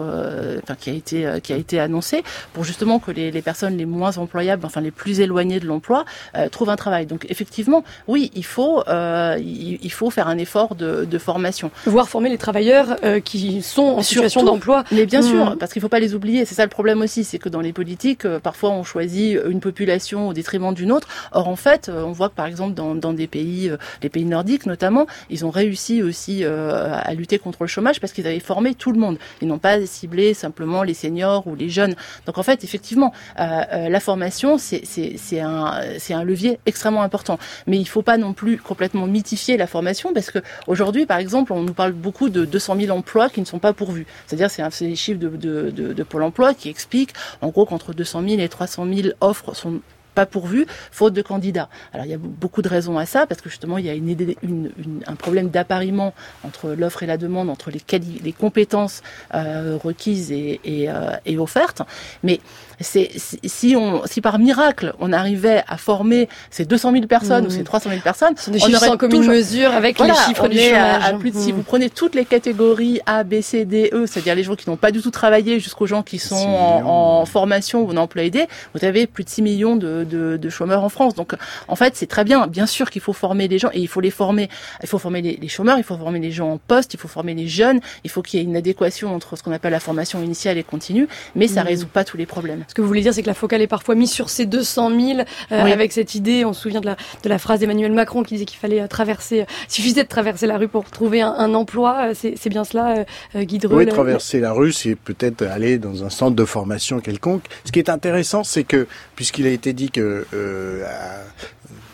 enfin, 0.62 0.76
qui 0.78 0.90
a 0.90 0.92
été, 0.92 1.28
qui 1.42 1.52
a 1.52 1.56
été 1.56 1.80
annoncé 1.80 2.22
pour 2.52 2.64
justement 2.64 2.98
que 2.98 3.10
les, 3.10 3.30
les, 3.30 3.42
personnes 3.42 3.76
les 3.76 3.86
moins 3.86 4.18
employables, 4.18 4.64
enfin 4.64 4.80
les 4.80 4.90
plus 4.90 5.20
éloignées 5.20 5.60
de 5.60 5.66
l'emploi, 5.66 6.04
trouvent 6.50 6.70
un 6.70 6.76
travail. 6.76 6.99
Donc 7.06 7.26
effectivement, 7.28 7.84
oui, 8.08 8.30
il 8.34 8.44
faut, 8.44 8.82
euh, 8.88 9.38
il, 9.40 9.92
faut 9.92 10.10
faire 10.10 10.28
un 10.28 10.38
effort 10.38 10.74
de, 10.74 11.18
formation. 11.18 11.70
Voir 11.86 12.08
former 12.08 12.30
les 12.30 12.38
travailleurs 12.38 12.96
euh, 13.04 13.20
qui 13.20 13.62
sont 13.62 13.82
en 13.82 14.02
situation 14.02 14.42
d'emploi. 14.42 14.84
Mais 14.90 15.06
bien 15.06 15.22
sûr, 15.22 15.50
hmm. 15.50 15.58
parce 15.58 15.72
qu'il 15.72 15.80
ne 15.80 15.84
faut 15.84 15.90
pas 15.90 16.00
les 16.00 16.14
oublier. 16.14 16.44
C'est 16.44 16.54
ça 16.54 16.64
le 16.64 16.70
problème 16.70 17.02
aussi, 17.02 17.24
c'est 17.24 17.38
que 17.38 17.48
dans 17.48 17.60
les 17.60 17.72
politiques, 17.72 18.24
euh, 18.24 18.38
parfois 18.38 18.70
on 18.70 18.82
choisit 18.84 19.38
une 19.48 19.60
population 19.60 20.28
au 20.28 20.32
détriment 20.32 20.72
d'une 20.72 20.92
autre. 20.92 21.08
Or 21.32 21.48
en 21.48 21.56
fait, 21.56 21.90
on 21.94 22.12
voit 22.12 22.28
que 22.28 22.34
par 22.34 22.46
exemple 22.46 22.74
dans, 22.74 22.94
dans 22.94 23.12
des 23.12 23.26
pays, 23.26 23.70
les 24.02 24.08
pays 24.08 24.24
nordiques 24.24 24.66
notamment, 24.66 25.06
ils 25.28 25.44
ont 25.44 25.50
réussi 25.50 26.02
aussi 26.02 26.44
à 26.44 27.14
lutter 27.14 27.38
contre 27.38 27.62
le 27.62 27.68
chômage 27.68 28.00
parce 28.00 28.12
qu'ils 28.12 28.26
avaient 28.26 28.40
formé 28.40 28.74
tout 28.74 28.92
le 28.92 28.98
monde. 28.98 29.18
Ils 29.42 29.48
n'ont 29.48 29.58
pas 29.58 29.84
ciblé 29.86 30.34
simplement 30.34 30.82
les 30.82 30.94
seniors 30.94 31.46
ou 31.46 31.54
les 31.54 31.68
jeunes. 31.68 31.94
Donc 32.26 32.38
en 32.38 32.42
fait, 32.42 32.64
effectivement, 32.64 33.12
la 33.36 34.00
formation, 34.00 34.58
c'est 34.58 35.40
un, 35.40 35.80
un 36.10 36.24
levier 36.24 36.58
extrêmement 36.66 36.89
important. 36.98 37.38
Mais 37.66 37.76
il 37.76 37.82
ne 37.82 37.88
faut 37.88 38.02
pas 38.02 38.16
non 38.16 38.32
plus 38.32 38.58
complètement 38.58 39.06
mythifier 39.06 39.56
la 39.56 39.66
formation 39.66 40.12
parce 40.12 40.30
que 40.30 40.40
aujourd'hui, 40.66 41.06
par 41.06 41.18
exemple, 41.18 41.52
on 41.52 41.62
nous 41.62 41.74
parle 41.74 41.92
beaucoup 41.92 42.28
de 42.28 42.44
200 42.44 42.76
000 42.80 42.96
emplois 42.96 43.28
qui 43.28 43.40
ne 43.40 43.46
sont 43.46 43.58
pas 43.58 43.72
pourvus. 43.72 44.06
C'est-à-dire, 44.26 44.50
c'est 44.50 44.86
les 44.86 44.96
chiffres 44.96 45.20
de, 45.20 46.02
Pôle 46.02 46.22
Emploi 46.22 46.54
qui 46.54 46.68
expliquent, 46.68 47.12
en 47.40 47.48
gros, 47.48 47.66
qu'entre 47.66 47.94
200 47.94 48.22
000 48.28 48.40
et 48.40 48.48
300 48.48 48.86
000 48.92 49.08
offres 49.20 49.54
sont 49.54 49.80
pas 50.14 50.26
pourvu, 50.26 50.66
faute 50.90 51.14
de 51.14 51.22
candidats. 51.22 51.68
Alors 51.92 52.06
il 52.06 52.10
y 52.10 52.14
a 52.14 52.18
beaucoup 52.18 52.62
de 52.62 52.68
raisons 52.68 52.98
à 52.98 53.06
ça, 53.06 53.26
parce 53.26 53.40
que 53.40 53.48
justement 53.48 53.78
il 53.78 53.86
y 53.86 53.90
a 53.90 53.94
une, 53.94 54.08
une, 54.42 54.72
un 55.06 55.14
problème 55.14 55.50
d'appariement 55.50 56.14
entre 56.44 56.70
l'offre 56.70 57.02
et 57.02 57.06
la 57.06 57.16
demande, 57.16 57.48
entre 57.48 57.70
les, 57.70 57.80
les 58.22 58.32
compétences 58.32 59.02
euh, 59.34 59.78
requises 59.82 60.32
et, 60.32 60.60
et, 60.64 60.90
euh, 60.90 61.16
et, 61.26 61.38
offertes. 61.38 61.82
Mais 62.22 62.40
c'est 62.80 63.10
si 63.44 63.76
on 63.76 64.02
si 64.06 64.20
par 64.20 64.38
miracle 64.38 64.94
on 64.98 65.12
arrivait 65.12 65.62
à 65.68 65.76
former 65.76 66.28
ces 66.50 66.64
200 66.64 66.92
000 66.92 67.06
personnes 67.06 67.46
ou 67.46 67.50
ces 67.50 67.64
300 67.64 67.90
000 67.90 68.02
personnes, 68.02 68.34
des 68.48 68.62
on 68.62 68.74
aurait 68.74 68.96
comme 68.96 69.12
une 69.12 69.26
mesure 69.26 69.72
avec 69.72 69.98
les 69.98 70.12
chiffres 70.26 70.48
du 70.48 70.58
chômage. 70.58 71.04
À, 71.04 71.12
plus 71.14 71.30
de, 71.30 71.38
Si 71.38 71.52
vous 71.52 71.62
prenez 71.62 71.90
toutes 71.90 72.14
les 72.14 72.24
catégories 72.24 73.00
A, 73.06 73.24
B, 73.24 73.40
C, 73.40 73.64
D, 73.64 73.90
E, 73.92 74.06
c'est-à-dire 74.06 74.34
les 74.34 74.42
gens 74.42 74.56
qui 74.56 74.68
n'ont 74.68 74.76
pas 74.76 74.90
du 74.90 75.00
tout 75.00 75.10
travaillé 75.10 75.60
jusqu'aux 75.60 75.86
gens 75.86 76.02
qui 76.02 76.18
sont 76.18 76.34
en, 76.34 77.20
en, 77.20 77.26
formation 77.26 77.82
ou 77.82 77.90
en 77.90 77.96
emploi 77.96 78.24
aidé, 78.24 78.46
vous 78.74 78.84
avez 78.84 79.06
plus 79.06 79.24
de 79.24 79.28
6 79.28 79.42
millions 79.42 79.76
de 79.76 80.00
de, 80.04 80.48
chômeurs 80.50 80.84
en 80.84 80.88
France. 80.88 81.14
Donc, 81.14 81.34
en 81.68 81.76
fait, 81.76 81.96
c'est 81.96 82.06
très 82.06 82.24
bien. 82.24 82.46
Bien 82.46 82.66
sûr 82.66 82.90
qu'il 82.90 83.02
faut 83.02 83.12
former 83.12 83.48
les 83.48 83.58
gens 83.58 83.70
et 83.72 83.80
il 83.80 83.88
faut 83.88 84.00
les 84.00 84.10
former. 84.10 84.48
Il 84.82 84.88
faut 84.88 84.98
former 84.98 85.22
les, 85.22 85.48
chômeurs, 85.48 85.78
il 85.78 85.84
faut 85.84 85.96
former 85.96 86.18
les 86.18 86.30
gens 86.30 86.52
en 86.52 86.58
poste, 86.58 86.94
il 86.94 87.00
faut 87.00 87.08
former 87.08 87.34
les 87.34 87.48
jeunes. 87.48 87.80
Il 88.04 88.10
faut 88.10 88.22
qu'il 88.22 88.38
y 88.38 88.42
ait 88.42 88.46
une 88.46 88.56
adéquation 88.56 89.14
entre 89.14 89.36
ce 89.36 89.42
qu'on 89.42 89.52
appelle 89.52 89.72
la 89.72 89.80
formation 89.80 90.22
initiale 90.22 90.58
et 90.58 90.62
continue. 90.62 91.08
Mais 91.34 91.48
ça 91.48 91.62
mmh. 91.62 91.66
résout 91.66 91.86
pas 91.86 92.04
tous 92.04 92.16
les 92.16 92.26
problèmes. 92.26 92.64
Ce 92.70 92.74
que 92.74 92.82
vous 92.82 92.86
voulez 92.86 93.00
dire, 93.00 93.12
c'est 93.12 93.22
que 93.22 93.26
la 93.26 93.34
focale 93.34 93.62
est 93.62 93.66
parfois 93.66 93.96
mise 93.96 94.12
sur 94.12 94.30
ces 94.30 94.46
200 94.46 94.90
000 94.90 95.20
avec 95.50 95.92
cette 95.92 96.14
idée. 96.14 96.44
On 96.44 96.52
se 96.52 96.62
souvient 96.62 96.80
de 96.80 96.86
la, 96.86 96.96
de 97.22 97.28
la 97.28 97.38
phrase 97.38 97.58
d'Emmanuel 97.60 97.92
Macron 97.92 98.22
qui 98.22 98.34
disait 98.34 98.44
qu'il 98.44 98.58
fallait 98.58 98.86
traverser, 98.86 99.44
suffisait 99.68 100.04
de 100.04 100.08
traverser 100.08 100.46
la 100.46 100.56
rue 100.56 100.68
pour 100.68 100.84
trouver 100.84 101.20
un, 101.20 101.54
emploi. 101.54 102.14
C'est 102.14 102.48
bien 102.48 102.62
cela, 102.62 103.04
Guy 103.34 103.58
Oui, 103.68 103.86
traverser 103.86 104.38
la 104.38 104.52
rue, 104.52 104.72
c'est 104.72 104.94
peut-être 104.94 105.42
aller 105.42 105.78
dans 105.78 106.04
un 106.04 106.10
centre 106.10 106.36
de 106.36 106.44
formation 106.44 107.00
quelconque. 107.00 107.44
Ce 107.64 107.72
qui 107.72 107.80
est 107.80 107.90
intéressant, 107.90 108.44
c'est 108.44 108.64
que 108.64 108.86
puisqu'il 109.16 109.46
a 109.46 109.50
été 109.50 109.72
dit 109.72 109.90
que 109.90 110.24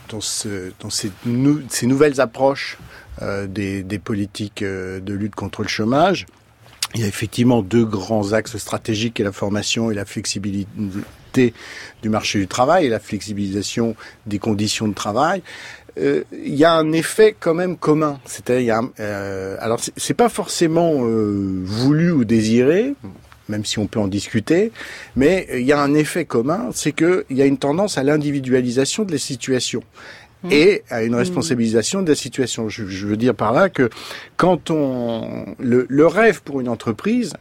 dans, 0.09 0.21
ce, 0.21 0.73
dans 0.81 0.91
ces, 0.91 1.11
ces, 1.69 1.87
nouvelles 1.87 2.21
approches 2.21 2.79
euh, 3.23 3.47
des, 3.47 3.83
des, 3.83 3.99
politiques 3.99 4.63
euh, 4.63 5.01
de 5.01 5.15
lutte 5.15 5.35
contre 5.35 5.63
le 5.63 5.69
chômage, 5.69 6.27
il 6.97 7.03
y 7.03 7.05
a 7.05 7.09
effectivement 7.09 7.61
deux 7.61 7.85
grands 7.85 8.33
axes 8.33 8.57
stratégiques, 8.57 9.21
et 9.21 9.23
la 9.23 9.33
formation 9.33 9.91
et 9.91 9.95
la 9.95 10.07
flexibilité 10.07 11.53
du 12.03 12.09
marché 12.09 12.39
du 12.39 12.49
travail 12.49 12.87
et 12.87 12.89
la 12.89 13.01
flexibilisation 13.01 13.95
des 14.25 14.39
conditions 14.39 14.89
de 14.89 14.95
travail. 14.95 15.43
Euh, 15.99 16.25
il 16.33 16.55
y 16.55 16.65
a 16.65 16.73
un 16.73 16.93
effet 16.93 17.37
quand 17.39 17.53
même 17.53 17.77
commun. 17.77 18.19
C'est-à-dire, 18.25 18.81
euh, 18.99 19.57
alors 19.61 19.81
c'est 19.97 20.15
pas 20.15 20.31
forcément 20.31 21.05
euh, 21.05 21.63
voulu 21.65 22.11
ou 22.13 22.25
désiré 22.25 22.95
même 23.49 23.65
si 23.65 23.79
on 23.79 23.87
peut 23.87 24.01
en 24.01 24.09
discuter, 24.09 24.73
mais 25.15 25.47
il 25.53 25.63
y 25.63 25.73
a 25.73 25.81
un 25.81 25.95
effet 25.95 26.25
commun, 26.25 26.71
c'est 26.73 26.91
qu'il 26.91 27.25
y 27.31 27.41
a 27.41 27.45
une 27.45 27.59
tendance 27.59 27.97
à 27.97 28.03
l'individualisation 28.03 29.05
de 29.05 29.13
la 29.13 29.19
situation 29.19 29.85
mmh. 30.45 30.49
et 30.53 30.83
à 30.91 31.03
une 31.03 31.13
mmh. 31.13 31.17
responsabilisation 31.17 32.03
de 32.03 32.09
la 32.09 32.15
situation. 32.15 32.69
Je, 32.69 33.07
veux 33.07 33.17
dire 33.17 33.35
par 33.35 33.53
là 33.53 33.69
que 33.69 33.91
quand 34.37 34.71
on 34.71 35.47
le, 35.59 36.07
rêve 36.07 36.43
pour 36.43 36.61
une 36.61 36.69
entreprise, 36.69 37.35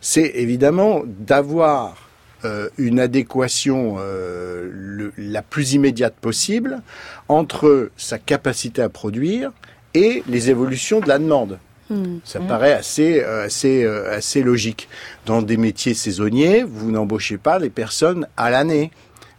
c'est 0.00 0.32
évidemment 0.34 1.02
d'avoir 1.06 1.96
euh, 2.44 2.68
une 2.78 3.00
adéquation 3.00 3.96
euh, 3.98 5.10
la 5.16 5.42
plus 5.42 5.74
immédiate 5.74 6.14
possible 6.20 6.82
entre 7.28 7.90
sa 7.96 8.18
capacité 8.18 8.82
à 8.82 8.88
produire 8.88 9.52
et 9.94 10.22
les 10.28 10.50
évolutions 10.50 11.00
de 11.00 11.08
la 11.08 11.18
demande. 11.18 11.58
Hmm. 11.90 12.18
Ça 12.24 12.40
paraît 12.40 12.72
assez, 12.72 13.20
euh, 13.20 13.44
assez, 13.44 13.84
assez 13.84 14.42
logique. 14.42 14.88
Dans 15.26 15.42
des 15.42 15.56
métiers 15.56 15.94
saisonniers, 15.94 16.62
vous 16.62 16.90
n'embauchez 16.90 17.38
pas 17.38 17.58
les 17.58 17.70
personnes 17.70 18.26
à 18.36 18.50
l'année. 18.50 18.90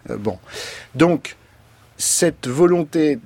Euh, 0.09 0.17
bon, 0.17 0.37
donc 0.95 1.35
cette 1.97 2.47
volonté 2.47 3.19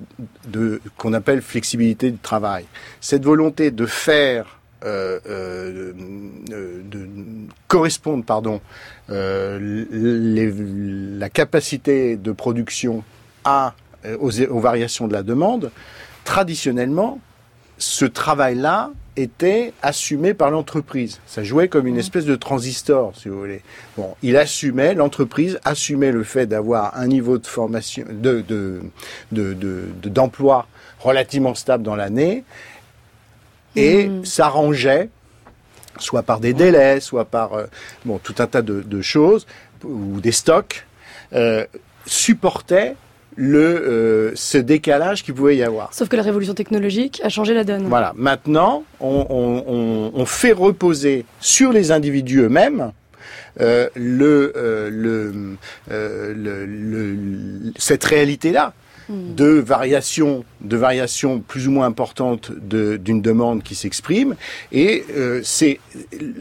qu'on 0.96 1.12
appelle 1.12 1.42
flexibilité 1.42 2.10
de 2.10 2.18
travail, 2.20 2.64
cette 3.00 3.24
volonté 3.24 3.70
de 3.70 3.86
faire 3.86 4.58
de, 4.84 5.94
correspondre 7.66 8.24
pardon 8.24 8.60
la 9.08 9.18
capacité 11.30 12.16
de 12.16 12.30
production 12.32 13.02
aux 14.20 14.60
variations 14.60 15.08
de 15.08 15.12
la 15.12 15.22
demande 15.24 15.70
traditionnellement 16.24 17.18
ce 17.78 18.04
travail-là 18.04 18.90
était 19.18 19.72
assumé 19.82 20.32
par 20.32 20.50
l'entreprise. 20.50 21.20
Ça 21.26 21.42
jouait 21.42 21.68
comme 21.68 21.86
une 21.86 21.96
mmh. 21.96 22.00
espèce 22.00 22.24
de 22.24 22.36
transistor, 22.36 23.12
si 23.16 23.28
vous 23.28 23.38
voulez. 23.38 23.62
Bon, 23.96 24.14
il 24.22 24.36
assumait, 24.36 24.94
l'entreprise 24.94 25.58
assumait 25.64 26.12
le 26.12 26.22
fait 26.22 26.46
d'avoir 26.46 26.96
un 26.96 27.08
niveau 27.08 27.38
de 27.38 27.46
formation, 27.46 28.04
de, 28.08 28.80
d'emploi 29.32 30.66
relativement 31.00 31.54
stable 31.54 31.82
dans 31.82 31.96
l'année, 31.96 32.44
et 33.76 34.08
mmh. 34.08 34.24
s'arrangeait, 34.24 35.10
soit 35.98 36.22
par 36.22 36.40
des 36.40 36.52
délais, 36.52 37.00
soit 37.00 37.24
par 37.24 37.54
euh, 37.54 37.66
bon 38.04 38.18
tout 38.18 38.34
un 38.38 38.46
tas 38.46 38.62
de, 38.62 39.02
choses 39.02 39.46
ou 39.84 40.20
des 40.20 40.32
stocks, 40.32 40.86
euh, 41.32 41.66
supportait 42.06 42.94
le 43.38 43.60
euh, 43.60 44.32
ce 44.34 44.58
décalage 44.58 45.22
qu'il 45.22 45.32
pouvait 45.32 45.56
y 45.56 45.62
avoir. 45.62 45.94
Sauf 45.94 46.08
que 46.08 46.16
la 46.16 46.22
révolution 46.22 46.54
technologique 46.54 47.20
a 47.22 47.28
changé 47.28 47.54
la 47.54 47.62
donne. 47.62 47.86
Voilà. 47.86 48.12
Maintenant, 48.16 48.82
on, 49.00 49.26
on, 49.30 50.10
on, 50.12 50.26
fait 50.26 50.52
reposer 50.52 51.24
sur 51.40 51.72
les 51.72 51.92
individus 51.92 52.40
eux-mêmes 52.40 52.90
euh, 53.60 53.88
le, 53.94 54.52
euh, 54.56 54.90
le, 54.90 55.56
euh, 55.90 56.34
le, 56.36 56.66
le, 56.66 57.72
cette 57.76 58.04
réalité-là. 58.04 58.72
Hmm. 59.08 59.34
de 59.34 59.46
variations, 59.46 60.44
de 60.60 60.76
variations 60.76 61.40
plus 61.40 61.66
ou 61.66 61.70
moins 61.70 61.86
importantes 61.86 62.52
d'une 62.52 63.22
demande 63.22 63.62
qui 63.62 63.74
s'exprime. 63.74 64.36
Et 64.70 65.02
euh, 65.16 65.40
c'est 65.42 65.80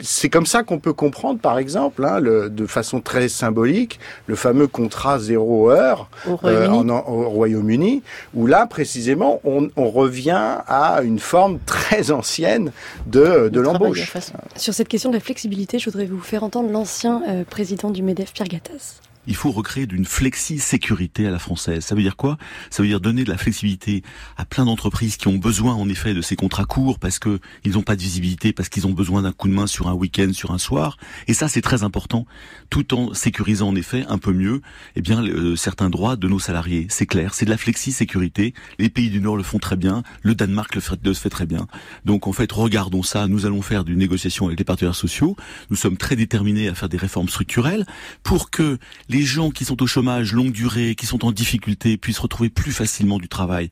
c'est 0.01 0.27
comme 0.27 0.45
ça 0.45 0.63
qu'on 0.63 0.77
peut 0.77 0.91
comprendre, 0.91 1.39
par 1.39 1.59
exemple, 1.59 2.03
hein, 2.03 2.19
le, 2.19 2.49
de 2.49 2.65
façon 2.65 2.99
très 2.99 3.29
symbolique, 3.29 4.01
le 4.25 4.35
fameux 4.35 4.67
contrat 4.67 5.17
zéro 5.17 5.69
heure 5.69 6.09
au 6.27 6.37
euh, 6.43 6.67
Royaume-Uni, 6.67 8.03
où 8.33 8.47
là 8.47 8.65
précisément 8.65 9.39
on, 9.45 9.69
on, 9.77 9.89
revient 9.89 10.57
à 10.67 11.01
une 11.03 11.19
forme 11.19 11.59
très 11.65 12.11
ancienne 12.11 12.73
de, 13.05 13.47
de 13.47 13.61
l'embauche. 13.61 14.11
Sur 14.57 14.73
cette 14.73 14.89
question 14.89 15.09
de 15.09 15.15
la 15.15 15.21
flexibilité, 15.21 15.79
je 15.79 15.85
voudrais 15.85 16.05
vous 16.05 16.19
faire 16.19 16.43
entendre 16.43 16.69
l'ancien 16.69 17.21
euh, 17.29 17.43
président 17.45 17.91
du 17.91 18.03
Medef, 18.03 18.33
Pierre 18.33 18.49
Gattaz 18.49 18.99
il 19.27 19.35
faut 19.35 19.51
recréer 19.51 19.85
d'une 19.85 20.05
flexi-sécurité 20.05 21.27
à 21.27 21.31
la 21.31 21.39
française. 21.39 21.83
Ça 21.85 21.95
veut 21.95 22.01
dire 22.01 22.15
quoi? 22.15 22.37
Ça 22.69 22.81
veut 22.81 22.89
dire 22.89 23.01
donner 23.01 23.23
de 23.23 23.29
la 23.29 23.37
flexibilité 23.37 24.03
à 24.37 24.45
plein 24.45 24.65
d'entreprises 24.65 25.17
qui 25.17 25.27
ont 25.27 25.37
besoin 25.37 25.73
en 25.75 25.87
effet 25.89 26.13
de 26.13 26.21
ces 26.21 26.35
contrats 26.35 26.65
courts 26.65 26.99
parce 26.99 27.19
que 27.19 27.39
ils 27.63 27.73
n'ont 27.73 27.83
pas 27.83 27.95
de 27.95 28.01
visibilité, 28.01 28.53
parce 28.53 28.69
qu'ils 28.69 28.87
ont 28.87 28.93
besoin 28.93 29.21
d'un 29.21 29.31
coup 29.31 29.47
de 29.47 29.53
main 29.53 29.67
sur 29.67 29.87
un 29.87 29.93
week-end, 29.93 30.31
sur 30.33 30.51
un 30.51 30.57
soir. 30.57 30.97
Et 31.27 31.33
ça, 31.33 31.47
c'est 31.47 31.61
très 31.61 31.83
important, 31.83 32.25
tout 32.69 32.93
en 32.93 33.13
sécurisant 33.13 33.69
en 33.69 33.75
effet 33.75 34.05
un 34.07 34.17
peu 34.17 34.31
mieux, 34.31 34.61
eh 34.95 35.01
bien, 35.01 35.23
euh, 35.23 35.55
certains 35.55 35.89
droits 35.89 36.15
de 36.15 36.27
nos 36.27 36.39
salariés. 36.39 36.87
C'est 36.89 37.05
clair, 37.05 37.33
c'est 37.33 37.45
de 37.45 37.49
la 37.49 37.57
flexi-sécurité. 37.57 38.53
Les 38.79 38.89
pays 38.89 39.09
du 39.09 39.19
Nord 39.19 39.37
le 39.37 39.43
font 39.43 39.59
très 39.59 39.75
bien, 39.75 40.03
le 40.21 40.35
Danemark 40.35 40.73
le 40.75 40.81
fait, 41.13 41.29
très 41.29 41.45
bien. 41.45 41.67
Donc 42.05 42.27
en 42.27 42.31
fait, 42.31 42.51
regardons 42.51 43.03
ça. 43.03 43.27
Nous 43.27 43.45
allons 43.45 43.61
faire 43.61 43.83
d'une 43.83 43.97
négociation 43.97 44.47
avec 44.47 44.59
les 44.59 44.65
partenaires 44.65 44.95
sociaux. 44.95 45.35
Nous 45.69 45.75
sommes 45.75 45.97
très 45.97 46.15
déterminés 46.15 46.67
à 46.69 46.75
faire 46.75 46.89
des 46.89 46.97
réformes 46.97 47.29
structurelles 47.29 47.85
pour 48.23 48.49
que 48.49 48.77
les 49.09 49.16
les 49.17 49.23
gens 49.23 49.49
qui 49.49 49.65
sont 49.65 49.81
au 49.81 49.87
chômage 49.87 50.31
longue 50.31 50.51
durée, 50.51 50.93
qui 50.93 51.07
sont 51.07 51.25
en 51.25 51.31
difficulté, 51.31 51.97
puissent 51.97 52.19
retrouver 52.19 52.51
plus 52.51 52.71
facilement 52.71 53.17
du 53.17 53.27
travail. 53.27 53.71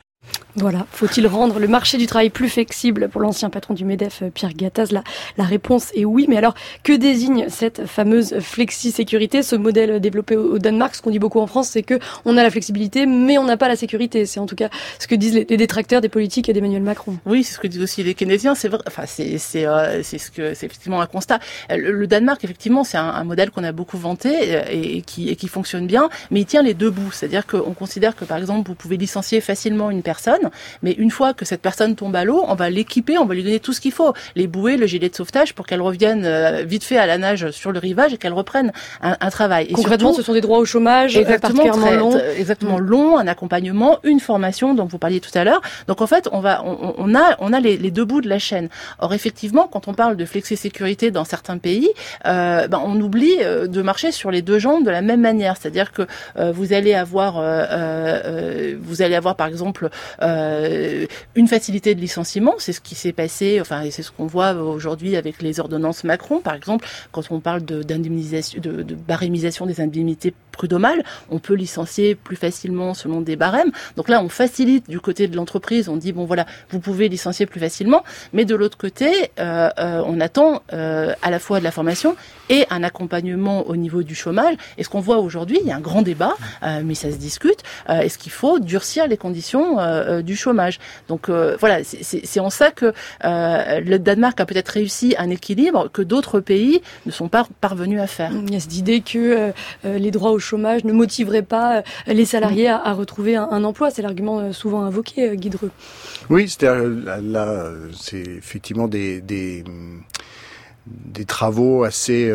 Voilà, 0.58 0.88
faut-il 0.90 1.28
rendre 1.28 1.60
le 1.60 1.68
marché 1.68 1.98
du 1.98 2.08
travail 2.08 2.30
plus 2.30 2.48
flexible 2.48 3.10
pour 3.10 3.20
l'ancien 3.20 3.50
patron 3.50 3.74
du 3.74 3.84
MEDEF, 3.84 4.22
euh, 4.22 4.30
Pierre 4.30 4.54
Gattaz 4.54 4.94
la, 4.94 5.04
la 5.38 5.44
réponse 5.44 5.92
est 5.96 6.06
oui, 6.06 6.28
mais 6.30 6.38
alors 6.38 6.56
que 6.82 6.94
désigne 6.94 7.48
cette 7.50 7.86
fameuse 7.86 8.40
flexi-sécurité, 8.40 9.44
ce 9.44 9.58
modèle 9.58 10.00
développé 10.00 10.38
au 10.38 10.58
Danemark? 10.58 10.96
Ce 10.96 11.02
qu'on 11.02 11.10
dit 11.10 11.20
beaucoup 11.20 11.42
en 11.42 11.48
France, 11.48 11.68
c'est 11.68 11.84
que 11.84 12.00
on 12.24 12.38
a 12.38 12.44
la 12.44 12.50
flexibilité, 12.50 13.06
mais 13.06 13.38
on 13.38 13.44
n'a 13.44 13.58
pas 13.58 13.68
la 13.68 13.76
sécurité. 13.76 14.26
C'est 14.26 14.40
en 14.40 14.46
tout 14.46 14.56
cas 14.56 14.70
ce 14.98 15.08
que 15.08 15.16
disent 15.16 15.34
les, 15.34 15.44
détracteurs 15.46 16.00
des 16.00 16.08
politiques 16.08 16.50
d'Emmanuel 16.50 16.84
Macron. 16.84 17.18
Oui, 17.26 17.44
c'est 17.44 17.56
ce 17.56 17.60
que 17.60 17.68
disent 17.68 17.82
aussi 17.82 18.02
les 18.04 18.14
keynésiens. 18.14 18.56
C'est 18.56 18.70
vrai, 18.70 18.80
enfin 18.88 19.04
c'est 19.06 19.38
c'est 19.40 19.66
euh, 19.66 20.04
ce 20.04 20.32
que 20.32 20.54
c'est 20.54 20.68
effectivement 20.68 21.02
un 21.02 21.08
constat. 21.08 21.40
Le, 21.70 22.08
Danemark, 22.08 22.42
effectivement, 22.46 22.86
c'est 22.86 22.98
un, 22.98 23.26
modèle 23.26 23.52
qu'on 23.52 23.64
a 23.66 23.74
beaucoup 23.74 23.98
vanté 23.98 24.30
euh, 24.56 24.64
et, 24.72 25.02
qui 25.02 25.28
et 25.28 25.36
qui 25.36 25.50
fonctionne 25.50 25.86
bien, 25.86 26.10
mais 26.32 26.40
il 26.40 26.46
tient 26.46 26.64
les 26.64 26.74
deux 26.74 26.92
bouts. 26.92 27.12
C'est-à-dire 27.12 27.46
qu'on 27.46 27.74
considère 27.74 28.16
que 28.16 28.24
par 28.24 28.38
exemple, 28.38 28.70
vous 28.70 28.76
pouvez 28.76 28.96
licencier 28.96 29.42
facilement 29.42 29.92
une 29.92 30.02
personne 30.02 30.15
mais 30.82 30.92
une 30.92 31.12
fois 31.12 31.34
que 31.34 31.46
cette 31.46 31.62
personne 31.62 31.96
tombe 31.96 32.16
à 32.16 32.24
l'eau, 32.24 32.44
on 32.48 32.56
va 32.56 32.70
l'équiper, 32.70 33.18
on 33.18 33.26
va 33.26 33.34
lui 33.34 33.44
donner 33.44 33.60
tout 33.60 33.74
ce 33.74 33.82
qu'il 33.82 33.92
faut, 33.92 34.14
les 34.36 34.48
bouées, 34.48 34.78
le 34.78 34.86
gilet 34.86 35.10
de 35.10 35.16
sauvetage 35.16 35.54
pour 35.54 35.66
qu'elle 35.66 35.82
revienne 35.82 36.24
euh, 36.26 36.64
vite 36.66 36.84
fait 36.84 36.98
à 36.98 37.06
la 37.06 37.18
nage 37.18 37.52
sur 37.52 37.72
le 37.72 37.80
rivage 37.80 38.14
et 38.14 38.18
qu'elle 38.18 38.34
reprenne 38.34 38.72
un, 39.02 39.30
travail. 39.30 39.68
Et 39.70 39.74
Concrètement, 39.74 40.14
ce 40.14 40.22
sont 40.22 40.34
des 40.34 40.42
droits 40.42 40.60
au 40.60 40.66
chômage 40.66 41.18
euh, 41.18 41.22
exactement, 41.22 41.64
particulièrement 41.64 42.12
longs. 42.12 42.20
Exactement 42.38 42.80
long, 42.80 43.18
un 43.18 43.28
accompagnement, 43.28 44.00
une 44.04 44.20
formation 44.20 44.74
dont 44.74 44.86
vous 44.86 44.98
parliez 44.98 45.20
tout 45.20 45.36
à 45.38 45.44
l'heure. 45.44 45.62
Donc 45.88 46.02
en 46.02 46.08
fait, 46.08 46.30
on 46.32 46.40
va, 46.40 46.64
on, 46.64 47.16
a, 47.16 47.36
on 47.40 47.54
a 47.54 47.60
les, 47.60 47.92
deux 47.92 48.06
bouts 48.06 48.22
de 48.22 48.30
la 48.30 48.40
chaîne. 48.40 48.70
Or 49.00 49.14
effectivement, 49.14 49.68
quand 49.72 49.88
on 49.88 49.94
parle 49.94 50.16
de 50.16 50.26
flexi-sécurité 50.26 51.12
dans 51.12 51.26
certains 51.26 51.58
pays, 51.58 51.90
euh, 52.26 52.68
ben, 52.68 52.82
on 52.84 53.00
oublie 53.02 53.36
de 53.38 53.82
marcher 53.82 54.12
sur 54.12 54.32
les 54.32 54.42
deux 54.42 54.60
jambes 54.60 54.86
de 54.86 54.92
la 54.92 55.02
même 55.02 55.22
manière. 55.22 55.56
C'est-à-dire 55.60 55.92
que 55.92 56.08
vous 56.36 56.74
allez 56.74 56.94
avoir, 56.94 57.36
vous 57.36 59.02
allez 59.02 59.16
avoir 59.16 59.36
par 59.36 59.48
exemple 59.48 59.86
euh, 59.86 59.90
une 60.22 61.48
facilité 61.48 61.96
de 61.96 62.02
licenciement, 62.02 62.56
c'est 62.58 62.74
ce 62.74 62.82
qui 62.82 62.96
s'est 62.96 63.14
passé, 63.14 63.60
enfin 63.62 63.84
c'est 63.92 64.04
ce 64.04 64.12
qu'on 64.12 64.28
voit 64.28 64.54
aujourd'hui 64.54 65.16
avec 65.16 65.42
les 65.42 65.60
ordonnances 65.60 66.04
Macron, 66.04 66.40
par 66.40 66.56
exemple, 66.56 66.88
quand 67.12 67.24
on 67.32 67.40
parle 67.40 67.62
d'indemnisation, 67.62 68.60
de, 68.62 68.84
de, 68.84 68.96
barémisation 68.96 69.66
des 69.66 69.82
indemnités 69.82 70.34
prud'homal. 70.56 71.04
On 71.30 71.40
peut 71.40 71.54
licencier 71.54 72.16
plus 72.16 72.36
facilement 72.36 72.94
selon 72.94 73.22
des 73.22 73.36
barèmes. 73.36 73.72
Donc 73.98 74.10
là, 74.10 74.22
on 74.24 74.30
facilite 74.30 74.90
du 74.90 75.00
côté 75.00 75.28
de 75.28 75.36
l'entreprise. 75.36 75.90
On 75.90 75.98
dit 75.98 76.12
bon 76.14 76.26
voilà, 76.26 76.46
vous 76.72 76.80
pouvez 76.80 77.10
licencier 77.10 77.46
plus 77.46 77.60
facilement. 77.60 78.04
Mais 78.34 78.46
de 78.46 78.56
l'autre 78.56 78.78
côté, 78.78 79.10
euh, 79.40 79.70
euh, 79.80 80.02
on 80.06 80.20
attend 80.20 80.62
euh, 80.74 81.14
à 81.22 81.30
la 81.30 81.40
fois 81.40 81.60
de 81.60 81.64
la 81.64 81.72
formation 81.72 82.16
et 82.50 82.66
un 82.70 82.84
accompagnement 82.84 83.68
au 83.68 83.76
niveau 83.76 84.04
du 84.04 84.16
chômage. 84.16 84.56
Et 84.78 84.84
ce 84.84 84.90
qu'on 84.90 85.00
voit 85.00 85.18
aujourd'hui, 85.20 85.58
il 85.62 85.68
y 85.68 85.72
a 85.72 85.76
un 85.76 85.82
grand 85.82 86.02
débat, 86.02 86.36
euh, 86.64 86.82
mais 86.84 86.96
ça 86.96 87.12
se 87.12 87.18
discute. 87.18 87.60
Euh, 87.90 88.00
Est-ce 88.00 88.18
qu'il 88.18 88.32
faut 88.32 88.60
durcir 88.60 89.08
les 89.08 89.18
conditions 89.18 89.80
euh, 89.80 90.22
du 90.22 90.36
chômage? 90.36 90.80
Donc 91.08 91.30
voilà, 91.30 91.84
c'est- 91.84 92.40
en 92.40 92.50
ça 92.50 92.70
que 92.72 92.94
le 93.20 93.98
Danemark 93.98 94.40
a 94.40 94.46
peut-être 94.46 94.70
réussi 94.70 95.16
un 95.18 95.30
équilibre 95.30 95.90
que 95.92 96.02
d'autres 96.02 96.40
pays 96.40 96.82
ne 97.06 97.12
sont 97.12 97.28
pas 97.30 97.48
parvenus 97.62 98.00
à 98.00 98.08
faire. 98.08 98.32
Il 98.34 98.54
y 98.54 98.58
a 98.58 98.60
cette 98.60 98.78
idée 98.78 99.02
que 99.02 99.52
les 99.84 100.12
droits 100.12 100.32
au 100.32 100.40
chômage 100.46 100.86
ne 100.86 100.94
motiveraient 100.94 101.42
pas 101.42 101.78
euh, 101.78 101.82
les 102.08 102.26
salariés 102.26 102.70
à, 102.70 102.94
retrouver 102.94 103.36
un, 103.36 103.64
emploi. 103.64 103.92
C'est 103.92 104.02
l'argument 104.02 104.40
euh, 104.40 104.52
souvent 104.52 104.84
invoqué, 104.84 105.30
euh, 105.30 105.36
Guy 105.36 105.50
Dreux. 105.50 105.72
Oui, 106.30 106.48
c'est 106.50 108.18
effectivement 108.18 108.88
des, 108.88 109.22
des, 109.22 109.64
travaux 111.28 111.84
assez, 111.84 112.32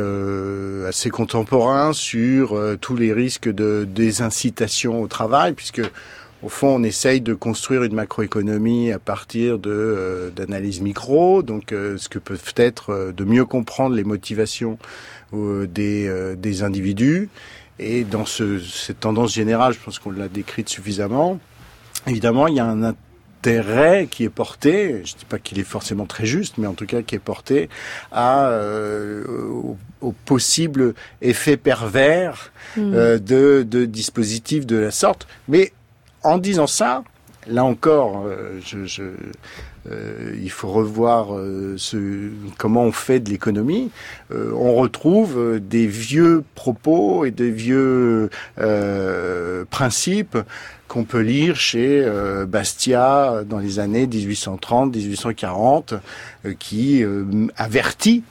assez 0.87 1.11
contemporains 1.11 1.93
sur 1.93 2.59
tous 2.81 2.97
les 2.97 3.13
risques 3.13 3.49
de 3.49 3.87
désincitation 3.89 5.01
au 5.03 5.07
travail, 5.07 5.53
puisque 5.55 5.83
au 6.43 6.49
fond, 6.49 6.69
on 6.69 6.83
essaye 6.83 7.21
de 7.21 7.35
construire 7.35 7.83
une 7.83 7.95
macroéconomie 7.95 8.93
à 8.93 8.99
partir 8.99 9.59
de 9.59 10.33
d'analyses 10.35 10.81
micro, 10.81 11.43
donc 11.43 11.67
ce 11.71 12.09
que 12.09 12.19
peuvent 12.19 12.55
être 12.57 13.13
de 13.15 13.25
mieux 13.25 13.45
comprendre 13.45 13.95
les 13.95 14.05
motivations 14.05 14.79
des, 15.33 16.35
des 16.37 16.63
individus. 16.63 17.29
Et 17.83 18.05
dans 18.05 18.27
ce, 18.27 18.61
cette 18.61 19.01
tendance 19.01 19.33
générale, 19.33 19.73
je 19.73 19.79
pense 19.79 19.99
qu'on 19.99 20.11
l'a 20.11 20.29
décrite 20.29 20.69
suffisamment. 20.69 21.41
Évidemment, 22.07 22.47
il 22.47 22.55
y 22.55 22.61
a 22.61 22.67
un 22.67 22.83
intérêt 22.83 24.07
qui 24.11 24.25
est 24.25 24.29
porté, 24.29 25.01
je 25.05 25.15
dis 25.15 25.25
pas 25.27 25.39
qu'il 25.39 25.59
est 25.59 25.65
forcément 25.65 26.05
très 26.05 26.27
juste, 26.27 26.59
mais 26.59 26.67
en 26.67 26.75
tout 26.75 26.85
cas 26.85 27.01
qui 27.01 27.15
est 27.15 27.19
porté 27.19 27.71
à 28.13 28.49
euh, 28.49 29.25
au, 29.27 29.79
au 30.03 30.13
possible 30.13 30.95
effet 31.23 31.57
pervers 31.57 32.53
Mm. 32.77 32.95
euh, 32.95 33.19
de, 33.19 33.67
de 33.69 33.85
dispositifs 33.85 34.67
de 34.67 34.77
la 34.77 34.91
sorte. 34.91 35.27
Mais 35.49 35.73
en 36.23 36.39
disant 36.39 36.67
ça, 36.69 37.03
là 37.49 37.65
encore, 37.65 38.25
euh, 38.27 38.61
je, 38.65 38.85
je, 38.85 39.03
euh, 39.91 40.37
il 40.41 40.51
faut 40.51 40.69
revoir 40.69 41.35
euh, 41.35 41.75
ce, 41.79 42.31
comment 42.59 42.85
on 42.85 42.93
fait 42.93 43.21
de 43.21 43.31
l'économie. 43.31 43.91
Euh, 44.31 44.53
on 44.55 44.75
retrouve 44.75 45.39
euh, 45.39 45.61
des 45.61 45.87
vieux 45.87 46.45
propos 46.55 47.25
et 47.25 47.31
des 47.31 47.51
vieux 47.51 48.31
euh, 48.59 49.65
principes 49.71 50.37
qu'on 50.89 51.05
peut 51.05 51.21
lire 51.21 51.57
chez 51.57 52.03
euh, 52.05 52.47
Bastia 52.47 53.43
dans 53.49 53.59
les 53.59 53.79
années 53.79 54.07
1830-1840, 54.07 56.01
euh, 56.45 56.55
qui 56.59 57.05
avertit 57.57 58.23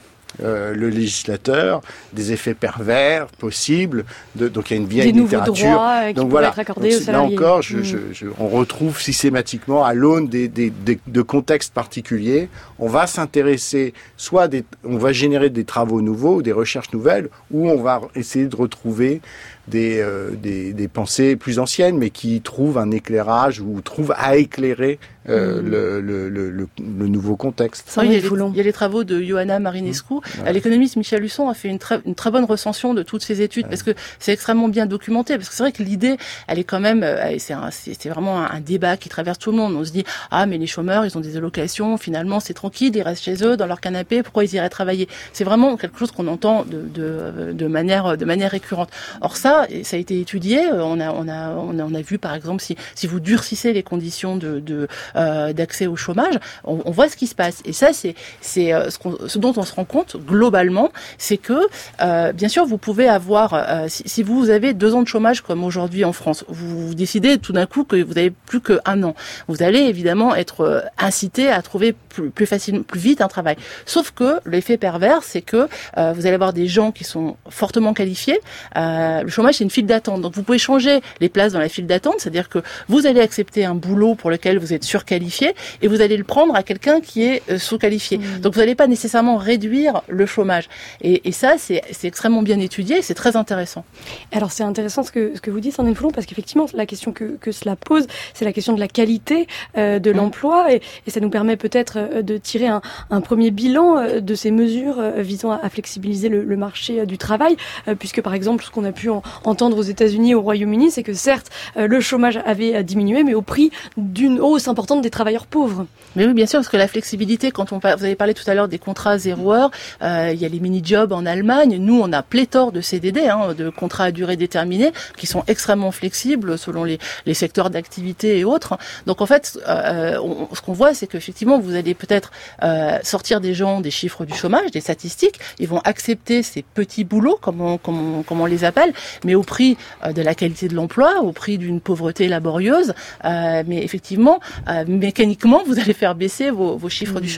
euh, 0.42 0.74
le 0.74 0.88
législateur 0.88 1.80
des 2.12 2.32
effets 2.32 2.54
pervers 2.54 3.26
possibles. 3.26 4.04
De, 4.36 4.48
donc 4.48 4.70
il 4.70 4.74
y 4.74 4.76
a 4.78 4.80
une 4.82 4.88
vieille 4.88 5.12
Des 5.12 5.20
littérature. 5.20 5.54
droits 5.72 6.00
euh, 6.04 6.08
qui 6.08 6.14
donc 6.14 6.30
voilà. 6.30 6.48
être 6.48 6.58
accordés 6.58 6.88
Donc, 6.90 6.96
aux 6.96 6.98
c'est- 7.00 7.04
salariés. 7.04 7.36
Là 7.36 7.42
encore, 7.42 7.62
je, 7.62 7.78
Mm. 7.78 7.82
je, 7.84 7.96
je- 8.12 8.26
on 8.38 8.48
retrouve 8.48 9.00
systématiquement 9.00 9.84
à 9.84 9.94
l'aune 9.94 10.28
des, 10.28 10.48
des, 10.48 10.70
des- 10.70 10.98
de 11.06 11.22
contextes 11.22 11.72
particuliers, 11.74 12.48
on 12.78 12.88
va 12.88 13.06
s'intéresser 13.06 13.94
soit 14.16 14.48
des, 14.48 14.64
on 14.84 14.96
va 14.98 15.12
générer 15.12 15.50
des 15.50 15.64
travaux 15.64 16.00
nouveaux, 16.02 16.36
ou 16.36 16.42
des 16.42 16.52
recherches 16.52 16.92
nouvelles, 16.92 17.28
ou 17.50 17.68
on 17.68 17.82
va 17.82 18.00
essayer 18.14 18.46
de 18.46 18.56
retrouver 18.56 19.20
des, 19.68 20.00
euh, 20.00 20.30
des, 20.32 20.72
des 20.72 20.88
pensées 20.88 21.36
plus 21.36 21.58
anciennes, 21.58 21.96
mais 21.98 22.10
qui 22.10 22.40
trouvent 22.40 22.78
un 22.78 22.90
éclairage 22.90 23.60
ou 23.60 23.80
trouvent 23.82 24.14
à 24.16 24.36
éclairer 24.36 24.98
euh, 25.30 25.62
le, 25.62 26.00
le, 26.00 26.28
le, 26.28 26.50
le- 26.50 26.68
le 26.78 27.06
nouveau 27.08 27.36
contexte. 27.36 27.92
Oui, 27.96 28.06
il, 28.06 28.12
y 28.12 28.16
a 28.16 28.20
les, 28.20 28.26
il 28.52 28.56
y 28.56 28.60
a 28.60 28.62
les 28.62 28.72
travaux 28.72 29.04
de 29.04 29.20
Johanna 29.22 29.58
Marinescu. 29.58 30.14
Euh, 30.46 30.52
L'économiste 30.52 30.96
Michel 30.96 31.24
Husson 31.24 31.48
a 31.48 31.54
fait 31.54 31.68
une 31.68 31.78
très, 31.78 32.00
une 32.06 32.14
très 32.14 32.30
bonne 32.30 32.44
recension 32.44 32.94
de 32.94 33.02
toutes 33.02 33.22
ces 33.22 33.40
études 33.42 33.68
parce 33.68 33.82
que 33.82 33.92
c'est 34.18 34.32
extrêmement 34.32 34.68
bien 34.68 34.86
documenté. 34.86 35.36
Parce 35.36 35.48
que 35.48 35.54
c'est 35.54 35.62
vrai 35.62 35.72
que 35.72 35.82
l'idée, 35.82 36.16
elle 36.48 36.58
est 36.58 36.64
quand 36.64 36.80
même, 36.80 37.02
euh, 37.02 37.34
c'est 37.38 37.52
un- 37.54 37.70
c'est 37.70 37.94
c'est 38.00 38.08
vraiment 38.08 38.40
un, 38.40 38.50
un 38.50 38.60
débat 38.60 38.96
qui 38.96 39.08
traverse 39.08 39.38
tout 39.38 39.50
le 39.50 39.56
monde. 39.56 39.74
On 39.76 39.84
se 39.84 39.92
dit 39.92 40.04
ah 40.30 40.46
mais 40.46 40.58
les 40.58 40.66
chômeurs, 40.66 41.04
ils 41.06 41.16
ont 41.16 41.20
des 41.20 41.36
allocations, 41.36 41.96
finalement 41.96 42.40
c'est 42.40 42.54
tranquille, 42.54 42.92
ils 42.94 43.02
restent 43.02 43.24
chez 43.24 43.44
eux 43.44 43.56
dans 43.56 43.66
leur 43.66 43.80
canapé, 43.80 44.22
pourquoi 44.22 44.44
ils 44.44 44.54
iraient 44.54 44.68
travailler? 44.68 45.08
C'est 45.32 45.44
vraiment 45.44 45.76
quelque 45.76 45.98
chose 45.98 46.10
qu'on 46.10 46.26
entend 46.28 46.64
de, 46.64 46.82
de, 46.82 47.52
de 47.52 47.66
manière 47.66 48.16
de 48.16 48.24
manière 48.24 48.50
récurrente. 48.50 48.90
Or 49.20 49.36
ça, 49.36 49.66
ça 49.84 49.96
a 49.96 49.98
été 50.00 50.20
étudié. 50.20 50.60
On 50.72 50.98
a 51.00 51.10
on 51.12 51.28
a 51.28 51.50
on 51.50 51.78
a, 51.78 51.84
on 51.84 51.94
a 51.94 52.02
vu 52.02 52.18
par 52.18 52.34
exemple 52.34 52.62
si 52.62 52.76
si 52.94 53.06
vous 53.06 53.20
durcissez 53.20 53.72
les 53.72 53.82
conditions 53.82 54.36
de 54.36 54.60
de, 54.60 54.88
euh, 55.20 55.52
d'accès 55.52 55.86
au 55.86 55.96
chômage, 55.96 56.34
on, 56.64 56.90
voit 56.90 57.08
ce 57.08 57.16
qui 57.16 57.26
se 57.26 57.34
passe. 57.34 57.60
Et 57.64 57.72
ça, 57.72 57.88
c'est 57.92 58.72
euh, 58.72 58.88
ce, 58.90 59.38
dont 59.38 59.52
on 59.56 59.62
se 59.62 59.74
rend 59.74 59.84
compte 59.84 60.16
globalement, 60.16 60.90
c'est 61.18 61.36
que 61.36 61.66
euh, 62.00 62.32
bien 62.32 62.48
sûr 62.48 62.64
vous 62.64 62.78
pouvez 62.78 63.08
avoir 63.08 63.86
si, 63.88 64.22
vous 64.22 64.50
avez 64.50 64.72
deux 64.72 64.94
ans 64.94 65.02
de 65.02 65.08
chômage 65.08 65.42
comme 65.42 65.62
aujourd'hui 65.64 66.04
en 66.04 66.12
France, 66.12 66.44
vous, 66.48 66.94
décidez 66.94 67.38
tout 67.38 67.52
d'un 67.52 67.66
coup 67.66 67.84
que 67.84 68.02
vous 68.02 68.16
avez 68.16 68.30
plus 68.30 68.60
qu'un 68.60 69.02
an, 69.02 69.14
vous 69.48 69.62
allez 69.62 69.80
évidemment 69.80 70.34
être 70.34 70.84
incité 70.98 71.50
à 71.50 71.60
trouver 71.62 71.94
plus, 72.10 72.30
plus 72.30 72.46
facilement, 72.46 72.82
plus 72.82 73.00
vite 73.00 73.20
un 73.22 73.28
travail. 73.28 73.56
Sauf 73.86 74.10
que 74.10 74.40
l'effet 74.44 74.76
pervers, 74.76 75.22
c'est 75.22 75.40
que 75.40 75.68
euh, 75.96 76.12
vous 76.14 76.26
allez 76.26 76.34
avoir 76.34 76.52
des 76.52 76.66
gens 76.66 76.92
qui 76.92 77.04
sont 77.04 77.36
fortement 77.48 77.94
qualifiés. 77.94 78.38
Euh, 78.76 79.22
le 79.22 79.28
chômage, 79.28 79.54
c'est 79.56 79.64
une 79.64 79.70
file 79.70 79.86
d'attente. 79.86 80.20
Donc 80.20 80.34
vous 80.34 80.42
pouvez 80.42 80.58
changer 80.58 81.00
les 81.20 81.28
places 81.28 81.52
dans 81.52 81.58
la 81.58 81.68
file 81.68 81.86
d'attente, 81.86 82.16
c'est-à-dire 82.18 82.48
que 82.48 82.58
vous 82.88 83.06
allez 83.06 83.20
accepter 83.20 83.64
un 83.64 83.74
boulot 83.74 84.14
pour 84.14 84.30
lequel 84.30 84.58
vous 84.58 84.72
êtes 84.74 84.84
surqualifié 84.84 85.54
et 85.82 85.88
vous 85.88 86.00
allez 86.02 86.16
le 86.16 86.24
prendre 86.24 86.54
à 86.54 86.62
quelqu'un 86.62 87.00
qui 87.00 87.24
est 87.24 87.42
euh, 87.50 87.58
sous-qualifié. 87.58 88.18
Donc 88.42 88.54
vous 88.54 88.60
n'allez 88.60 88.74
pas 88.74 88.86
nécessairement 88.86 89.36
réduire 89.36 90.02
le 90.08 90.26
chômage. 90.26 90.68
Et, 91.00 91.28
et 91.28 91.32
ça, 91.32 91.54
c'est 91.58 91.82
extrêmement 92.04 92.42
bien 92.42 92.58
étudié, 92.60 93.02
c'est 93.02 93.14
très 93.14 93.36
intéressant. 93.36 93.84
Alors 94.32 94.50
c'est 94.50 94.64
intéressant 94.64 95.02
ce 95.02 95.12
que, 95.12 95.32
ce 95.34 95.40
que 95.40 95.50
vous 95.50 95.60
dites, 95.60 95.74
Sandrine 95.74 95.94
Foulon, 95.94 96.10
parce 96.10 96.26
qu'effectivement, 96.26 96.66
la 96.74 96.86
question 96.86 97.12
que, 97.12 97.36
que 97.40 97.52
cela 97.52 97.76
pose, 97.76 98.06
c'est 98.34 98.44
la 98.44 98.52
question 98.52 98.74
de 98.74 98.80
la 98.80 98.88
qualité 98.88 99.46
euh, 99.78 99.98
de 99.98 100.10
l'emploi, 100.10 100.72
et, 100.72 100.82
et 101.06 101.10
ça 101.10 101.20
nous 101.20 101.30
permet 101.30 101.56
peut-être 101.56 101.99
euh, 102.00 102.22
de 102.22 102.36
tirer 102.36 102.66
un, 102.66 103.20
premier 103.20 103.50
bilan 103.50 103.98
euh, 103.98 104.20
de 104.20 104.34
ces 104.34 104.50
mesures 104.50 104.98
euh, 104.98 105.22
visant 105.22 105.50
à, 105.50 105.68
flexibiliser 105.68 106.28
le, 106.28 106.56
marché 106.56 107.06
du 107.06 107.16
travail, 107.16 107.56
puisque 107.98 108.20
par 108.20 108.34
exemple, 108.34 108.64
ce 108.64 108.70
qu'on 108.70 108.84
a 108.84 108.92
pu 108.92 109.08
en- 109.08 109.22
entendre 109.44 109.78
aux 109.78 109.82
États-Unis, 109.82 110.34
au 110.34 110.42
Royaume-Uni, 110.42 110.90
c'est 110.90 111.02
que 111.02 111.14
certes, 111.14 111.48
le 111.76 112.00
chômage 112.00 112.38
avait 112.44 112.82
diminué, 112.84 113.22
mais 113.24 113.34
au 113.34 113.40
prix 113.40 113.70
d'une 113.96 114.40
hausse 114.40 114.68
importante 114.68 115.00
des 115.00 115.08
travailleurs 115.10 115.46
pauvres. 115.46 115.86
Mais 116.16 116.26
oui, 116.26 116.34
bien 116.34 116.46
sûr, 116.46 116.58
parce 116.58 116.68
que 116.68 116.76
la 116.76 116.88
flexibilité, 116.88 117.50
quand 117.50 117.72
on 117.72 117.78
vous 117.78 117.86
avez 117.86 118.16
parlé 118.16 118.34
tout 118.34 118.48
à 118.50 118.54
l'heure 118.54 118.68
des 118.68 118.78
contrats 118.78 119.16
zéro 119.16 119.52
heure, 119.52 119.70
il 120.02 120.34
y 120.34 120.44
a 120.44 120.48
les 120.48 120.60
mini-jobs 120.60 121.12
en 121.12 121.24
Allemagne. 121.24 121.78
Nous, 121.78 121.98
on 121.98 122.12
a 122.12 122.22
pléthore 122.22 122.72
de 122.72 122.80
CDD, 122.80 123.28
hein, 123.28 123.54
de 123.56 123.70
contrats 123.70 124.04
à 124.04 124.10
durée 124.10 124.36
déterminée, 124.36 124.92
qui 125.16 125.26
sont 125.26 125.44
extrêmement 125.46 125.92
flexibles 125.92 126.58
selon 126.58 126.84
les, 126.84 126.98
secteurs 127.32 127.70
d'activité 127.70 128.38
et 128.38 128.44
autres. 128.44 128.76
Donc 129.06 129.20
en 129.22 129.26
fait, 129.26 129.58
ce 129.66 130.60
qu'on 130.60 130.72
voit, 130.72 130.94
c'est 130.94 131.06
qu'effectivement, 131.06 131.58
vous 131.58 131.74
allez 131.74 131.89
peut-être 131.94 132.30
euh, 132.62 132.98
sortir 133.02 133.40
des 133.40 133.54
gens 133.54 133.80
des 133.80 133.90
chiffres 133.90 134.24
du 134.24 134.34
chômage, 134.34 134.70
des 134.70 134.80
statistiques. 134.80 135.38
Ils 135.58 135.68
vont 135.68 135.80
accepter 135.84 136.42
ces 136.42 136.62
petits 136.62 137.04
boulots, 137.04 137.38
comme 137.40 137.60
on, 137.60 137.78
comme 137.78 138.16
on, 138.18 138.22
comme 138.22 138.40
on 138.40 138.46
les 138.46 138.64
appelle, 138.64 138.92
mais 139.24 139.34
au 139.34 139.42
prix 139.42 139.76
euh, 140.04 140.12
de 140.12 140.22
la 140.22 140.34
qualité 140.34 140.68
de 140.68 140.74
l'emploi, 140.74 141.20
au 141.22 141.32
prix 141.32 141.58
d'une 141.58 141.80
pauvreté 141.80 142.28
laborieuse. 142.28 142.94
Euh, 143.24 143.62
mais 143.66 143.82
effectivement, 143.84 144.40
euh, 144.68 144.84
mécaniquement, 144.86 145.62
vous 145.66 145.78
allez 145.78 145.92
faire 145.94 146.14
baisser 146.14 146.50
vos, 146.50 146.76
vos 146.76 146.88
chiffres 146.88 147.20
du. 147.20 147.30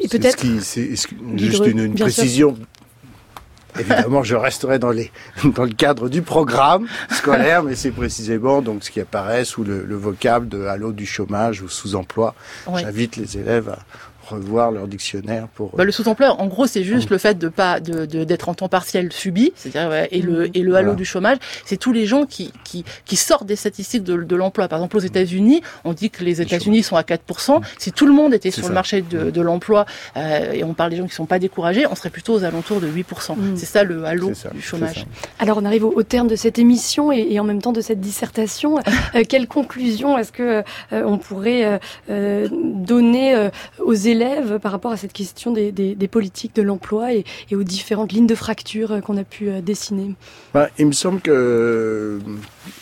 Et 0.00 0.08
peut-être 0.08 0.36
qui- 0.36 0.60
Guy 1.36 1.46
juste 1.46 1.66
une, 1.66 1.94
sûr. 2.28 2.54
Évidemment, 3.78 4.22
je 4.22 4.36
resterai 4.36 4.78
dans, 4.78 4.90
les, 4.90 5.10
dans 5.44 5.64
le 5.64 5.72
cadre 5.72 6.08
du 6.08 6.22
programme 6.22 6.86
scolaire, 7.10 7.62
mais 7.62 7.74
c'est 7.74 7.90
précisément 7.90 8.62
donc 8.62 8.84
ce 8.84 8.90
qui 8.90 9.00
apparaît 9.00 9.44
sous 9.44 9.64
le, 9.64 9.84
le 9.84 9.96
vocable 9.96 10.48
de 10.48 10.66
halo 10.66 10.92
du 10.92 11.06
chômage 11.06 11.62
ou 11.62 11.68
sous-emploi. 11.68 12.34
Ouais. 12.66 12.82
J'invite 12.82 13.16
les 13.16 13.38
élèves 13.38 13.68
à 13.70 13.78
revoir 14.32 14.70
leur 14.72 14.86
dictionnaire 14.88 15.48
pour. 15.48 15.70
Bah, 15.76 15.84
le 15.84 15.92
sous-emploi, 15.92 16.40
en 16.40 16.46
gros, 16.46 16.66
c'est 16.66 16.84
juste 16.84 17.10
le 17.10 17.18
fait 17.18 17.38
de 17.38 17.48
pas 17.48 17.80
de 17.80 18.06
de- 18.06 18.24
d'être 18.24 18.48
en 18.48 18.54
temps 18.54 18.68
partiel 18.68 19.12
subi, 19.12 19.52
c'est-à-dire 19.54 19.90
ouais, 19.90 20.08
et 20.10 20.20
le 20.22 20.56
et 20.56 20.60
le 20.62 20.74
halo 20.74 20.86
Voilà. 20.86 20.94
du 20.96 21.04
chômage, 21.04 21.38
c'est 21.64 21.76
tous 21.76 21.92
les 21.92 22.06
gens 22.06 22.24
qui 22.26 22.52
qui 22.64 22.84
qui 23.04 23.16
sortent 23.16 23.46
des 23.46 23.56
statistiques 23.56 24.04
de, 24.04 24.16
de 24.22 24.36
l'emploi. 24.36 24.68
Par 24.68 24.78
exemple, 24.78 24.96
aux 24.96 25.00
États-Unis, 25.00 25.62
on 25.84 25.92
dit 25.92 26.10
que 26.10 26.24
les 26.24 26.40
États-Unis 26.40 26.82
sont 26.82 26.96
à 26.96 27.02
4 27.02 27.22
Si 27.78 27.92
tout 27.92 28.06
le 28.06 28.12
monde 28.12 28.34
était 28.34 28.50
sur 28.50 28.62
ça. 28.64 28.68
le 28.68 28.74
marché 28.74 29.02
de, 29.02 29.30
de 29.30 29.40
l'emploi 29.40 29.86
euh, 30.16 30.52
et 30.52 30.64
on 30.64 30.74
parle 30.74 30.90
des 30.90 30.96
gens 30.96 31.06
qui 31.06 31.14
sont 31.14 31.26
pas 31.26 31.38
découragés, 31.38 31.86
on 31.90 31.94
serait 31.94 32.10
plutôt 32.10 32.34
aux 32.34 32.44
alentours 32.44 32.80
de 32.80 32.86
8 32.88 33.06
C'est 33.56 33.66
ça 33.66 33.84
le 33.84 34.04
halo 34.04 34.32
ça, 34.34 34.50
du 34.50 34.60
chômage. 34.62 35.06
Alors 35.38 35.58
on 35.60 35.64
arrive 35.64 35.84
au, 35.84 35.92
au 35.94 36.02
terme 36.02 36.28
de 36.28 36.36
cette 36.36 36.58
émission 36.58 37.12
et, 37.12 37.26
et 37.30 37.40
en 37.40 37.44
même 37.44 37.60
temps 37.62 37.72
de 37.72 37.80
cette 37.80 38.00
dissertation. 38.00 38.78
Euh, 39.14 39.24
quelle 39.28 39.46
conclusion 39.46 40.16
est-ce 40.16 40.32
que 40.32 40.62
euh, 40.92 41.02
on 41.04 41.18
pourrait 41.18 41.64
euh, 41.66 41.78
euh, 42.10 42.48
donner 42.50 43.34
euh, 43.34 43.50
aux 43.84 43.92
élèves 43.94 44.21
par 44.60 44.72
rapport 44.72 44.92
à 44.92 44.96
cette 44.96 45.12
question 45.12 45.52
des, 45.52 46.08
politiques 46.10 46.54
de 46.54 46.62
l'emploi 46.62 47.14
et, 47.14 47.24
aux 47.52 47.62
différentes 47.62 48.12
lignes 48.12 48.26
de 48.26 48.34
fracture 48.34 49.00
qu'on 49.04 49.16
a 49.16 49.24
pu 49.24 49.50
dessiner. 49.60 50.14
Bah, 50.54 50.68
Il 50.78 50.86
me 50.86 50.92
semble 50.92 51.20
que, 51.20 52.18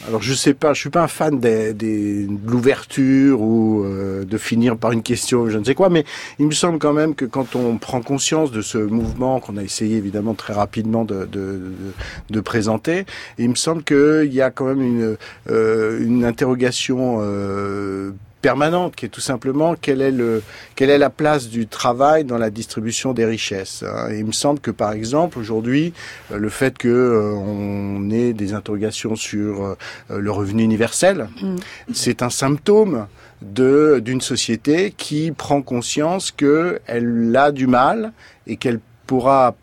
alors 0.07 0.23
je 0.23 0.35
sais 0.35 0.55
pas, 0.55 0.75
je 0.75 0.81
suis 0.81 0.91
pas 0.91 1.03
un 1.03 1.09
fan 1.09 1.39
de 1.41 2.27
l'ouverture 2.47 3.41
ou 3.41 3.85
de 3.85 4.39
finir 4.39 4.77
par 4.77 4.93
une 4.93 5.03
question, 5.03 5.49
je 5.49 5.59
ne 5.59 5.65
sais 5.65 5.75
quoi, 5.75 5.91
mais 5.91 6.05
il 6.39 6.47
me 6.47 6.53
semble 6.53 6.79
quand 6.79 6.93
même 6.93 7.15
que 7.15 7.25
quand 7.25 7.57
on 7.57 7.77
prend 7.79 8.01
conscience 8.01 8.51
de 8.51 8.63
ce 8.63 8.79
mouvement 8.79 9.41
qu'on 9.41 9.57
a 9.57 9.63
essayé 9.63 9.97
évidemment 9.97 10.35
très 10.35 10.53
rapidement 10.53 11.05
de, 11.05 12.41
présenter, 12.41 13.05
il 13.39 13.51
me 13.51 13.55
semble 13.55 13.85
qu'il 13.85 14.33
y 14.33 14.41
a 14.41 14.51
quand 14.51 14.65
même 14.65 14.83
une, 14.83 15.17
une 15.49 16.25
interrogation 16.25 17.19
euh, 17.21 18.13
permanente, 18.41 18.97
qui 18.97 19.07
est 19.07 19.11
tout 19.11 19.21
simplement 19.21 19.75
quelle 19.75 20.01
est, 20.01 20.11
le, 20.11 20.43
quelle 20.75 20.91
est 20.91 20.99
la 20.99 21.11
place 21.11 21.49
du 21.49 21.67
travail 21.67 22.25
dans 22.25 22.39
la 22.39 22.51
distribution 22.51 23.13
des 23.13 23.25
richesses. 23.25 23.85
Hein. 23.87 24.09
il 24.13 24.25
me 24.25 24.33
semble 24.33 24.61
que 24.61 24.71
par 24.71 24.93
exemple 24.93 25.39
aujourd'hui, 25.39 25.93
euh, 26.33 26.39
le 26.39 26.49
fait 26.49 26.77
que 26.77 26.89
euh, 26.89 27.35
on 27.35 28.11
ait 28.11 28.33
des 28.33 28.55
interrogations 28.55 29.17
sur 29.17 29.77
le 30.09 30.31
revenu 30.31 30.63
universel, 30.63 31.29
mm. 31.43 31.57
c'est 31.93 32.23
un 32.23 32.31
symptôme 32.31 33.07
de 33.43 34.01
d'une 34.05 34.21
société 34.21 34.93
qui 34.97 35.33
prend 35.33 35.63
conscience 35.63 36.31
qu'elle 36.31 37.35
a 37.37 37.53
du 37.53 37.67
mal 37.67 38.13
et 38.47 38.57
qu'elle 38.57 38.81
pourra 39.07 39.57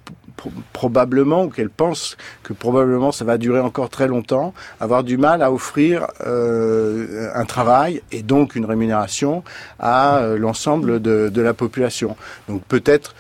probablement, 0.73 1.45
ou 1.45 1.49
qu'elle 1.49 1.69
pense 1.69 2.17
que 2.43 2.53
probablement 2.53 3.11
ça 3.11 3.25
va 3.25 3.37
durer 3.37 3.59
encore 3.59 3.89
très 3.89 4.07
longtemps, 4.07 4.53
avoir 4.79 5.03
du 5.03 5.17
mal 5.17 5.41
à 5.41 5.51
offrir 5.51 6.07
euh, 6.25 7.29
un 7.33 7.45
travail 7.45 8.01
et 8.11 8.21
donc 8.23 8.55
une 8.55 8.65
rémunération 8.65 9.43
à 9.79 10.17
euh, 10.17 10.37
l'ensemble 10.37 11.01
de, 11.01 11.29
de 11.29 11.41
la 11.41 11.53
population. 11.53 12.15
Donc 12.47 12.63
peut-être 12.63 13.15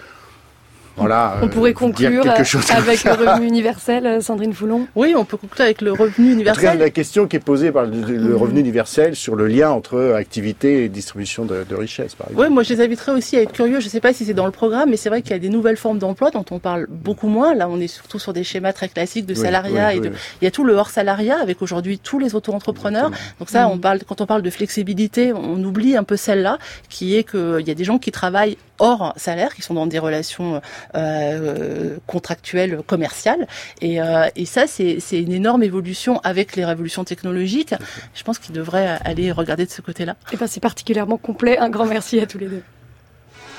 voilà, 0.97 1.37
on 1.43 1.47
pourrait 1.47 1.71
euh, 1.71 1.73
conclure 1.73 2.27
avec 2.27 3.03
le 3.03 3.11
revenu 3.11 3.47
universel, 3.47 4.05
euh, 4.05 4.21
Sandrine 4.21 4.53
Foulon. 4.53 4.87
Oui, 4.95 5.13
on 5.15 5.25
peut 5.25 5.37
conclure 5.37 5.65
avec 5.65 5.81
le 5.81 5.91
revenu 5.91 6.31
universel. 6.33 6.69
En 6.69 6.71
tout 6.71 6.77
cas, 6.77 6.83
la 6.83 6.89
question 6.89 7.27
qui 7.27 7.35
est 7.35 7.39
posée 7.39 7.71
par 7.71 7.85
le, 7.85 8.35
revenu 8.35 8.59
universel 8.59 9.15
sur 9.15 9.35
le 9.35 9.47
lien 9.47 9.69
entre 9.69 10.13
activité 10.13 10.83
et 10.83 10.89
distribution 10.89 11.45
de, 11.45 11.65
de 11.69 11.75
richesses, 11.75 12.15
par 12.15 12.27
exemple. 12.27 12.47
Oui, 12.47 12.53
moi 12.53 12.63
je 12.63 12.73
les 12.73 12.81
inviterais 12.81 13.11
aussi 13.11 13.37
à 13.37 13.41
être 13.41 13.51
curieux. 13.51 13.79
Je 13.79 13.85
ne 13.85 13.89
sais 13.89 14.01
pas 14.01 14.11
si 14.11 14.25
c'est 14.25 14.33
dans 14.33 14.45
le 14.45 14.51
programme, 14.51 14.89
mais 14.89 14.97
c'est 14.97 15.09
vrai 15.09 15.21
qu'il 15.21 15.31
y 15.31 15.35
a 15.35 15.39
des 15.39 15.49
nouvelles 15.49 15.77
formes 15.77 15.99
d'emploi 15.99 16.31
dont 16.31 16.45
on 16.49 16.59
parle 16.59 16.87
beaucoup 16.89 17.27
moins. 17.27 17.53
Là, 17.53 17.69
on 17.69 17.79
est 17.79 17.87
surtout 17.87 18.19
sur 18.19 18.33
des 18.33 18.43
schémas 18.43 18.73
très 18.73 18.89
classiques 18.89 19.27
de 19.27 19.35
salariat 19.35 19.93
et 19.93 19.99
de. 19.99 20.11
Il 20.41 20.45
y 20.45 20.47
a 20.47 20.51
tout 20.51 20.63
le 20.63 20.73
hors 20.73 20.89
salariat 20.89 21.37
avec 21.39 21.61
aujourd'hui 21.61 21.99
tous 21.99 22.19
les 22.19 22.35
auto-entrepreneurs. 22.35 23.11
Donc 23.39 23.49
ça, 23.49 23.67
on 23.67 23.77
parle 23.77 23.99
quand 24.07 24.21
on 24.21 24.25
parle 24.25 24.41
de 24.41 24.49
flexibilité, 24.49 25.31
on 25.33 25.63
oublie 25.63 25.95
un 25.95 26.03
peu 26.03 26.17
celle-là, 26.17 26.57
qui 26.89 27.15
est 27.17 27.23
qu'il 27.23 27.67
y 27.67 27.71
a 27.71 27.75
des 27.75 27.83
gens 27.83 27.99
qui 27.99 28.11
travaillent 28.11 28.57
hors 28.79 29.13
salaire, 29.15 29.55
qui 29.55 29.61
sont 29.61 29.73
dans 29.73 29.87
des 29.87 29.99
relations 29.99 30.61
euh, 30.95 31.97
contractuelles 32.05 32.81
commerciales. 32.85 33.47
Et, 33.81 34.01
euh, 34.01 34.27
et 34.35 34.45
ça, 34.45 34.67
c'est 34.67 34.99
une 35.11 35.31
énorme 35.31 35.63
évolution 35.63 36.19
avec 36.23 36.55
les 36.55 36.65
révolutions 36.65 37.03
technologiques. 37.03 37.73
Je 38.13 38.23
pense 38.23 38.39
qu'ils 38.39 38.55
devraient 38.55 38.99
aller 39.03 39.31
regarder 39.31 39.65
de 39.65 39.71
ce 39.71 39.81
côté-là. 39.81 40.13
Et 40.31 40.33
eh 40.33 40.37
ben, 40.37 40.47
c'est 40.47 40.59
particulièrement 40.59 41.17
complet. 41.17 41.57
Un 41.57 41.69
grand 41.69 41.85
merci 41.85 42.19
à 42.19 42.25
tous 42.25 42.37
les 42.37 42.47
deux. 42.47 42.63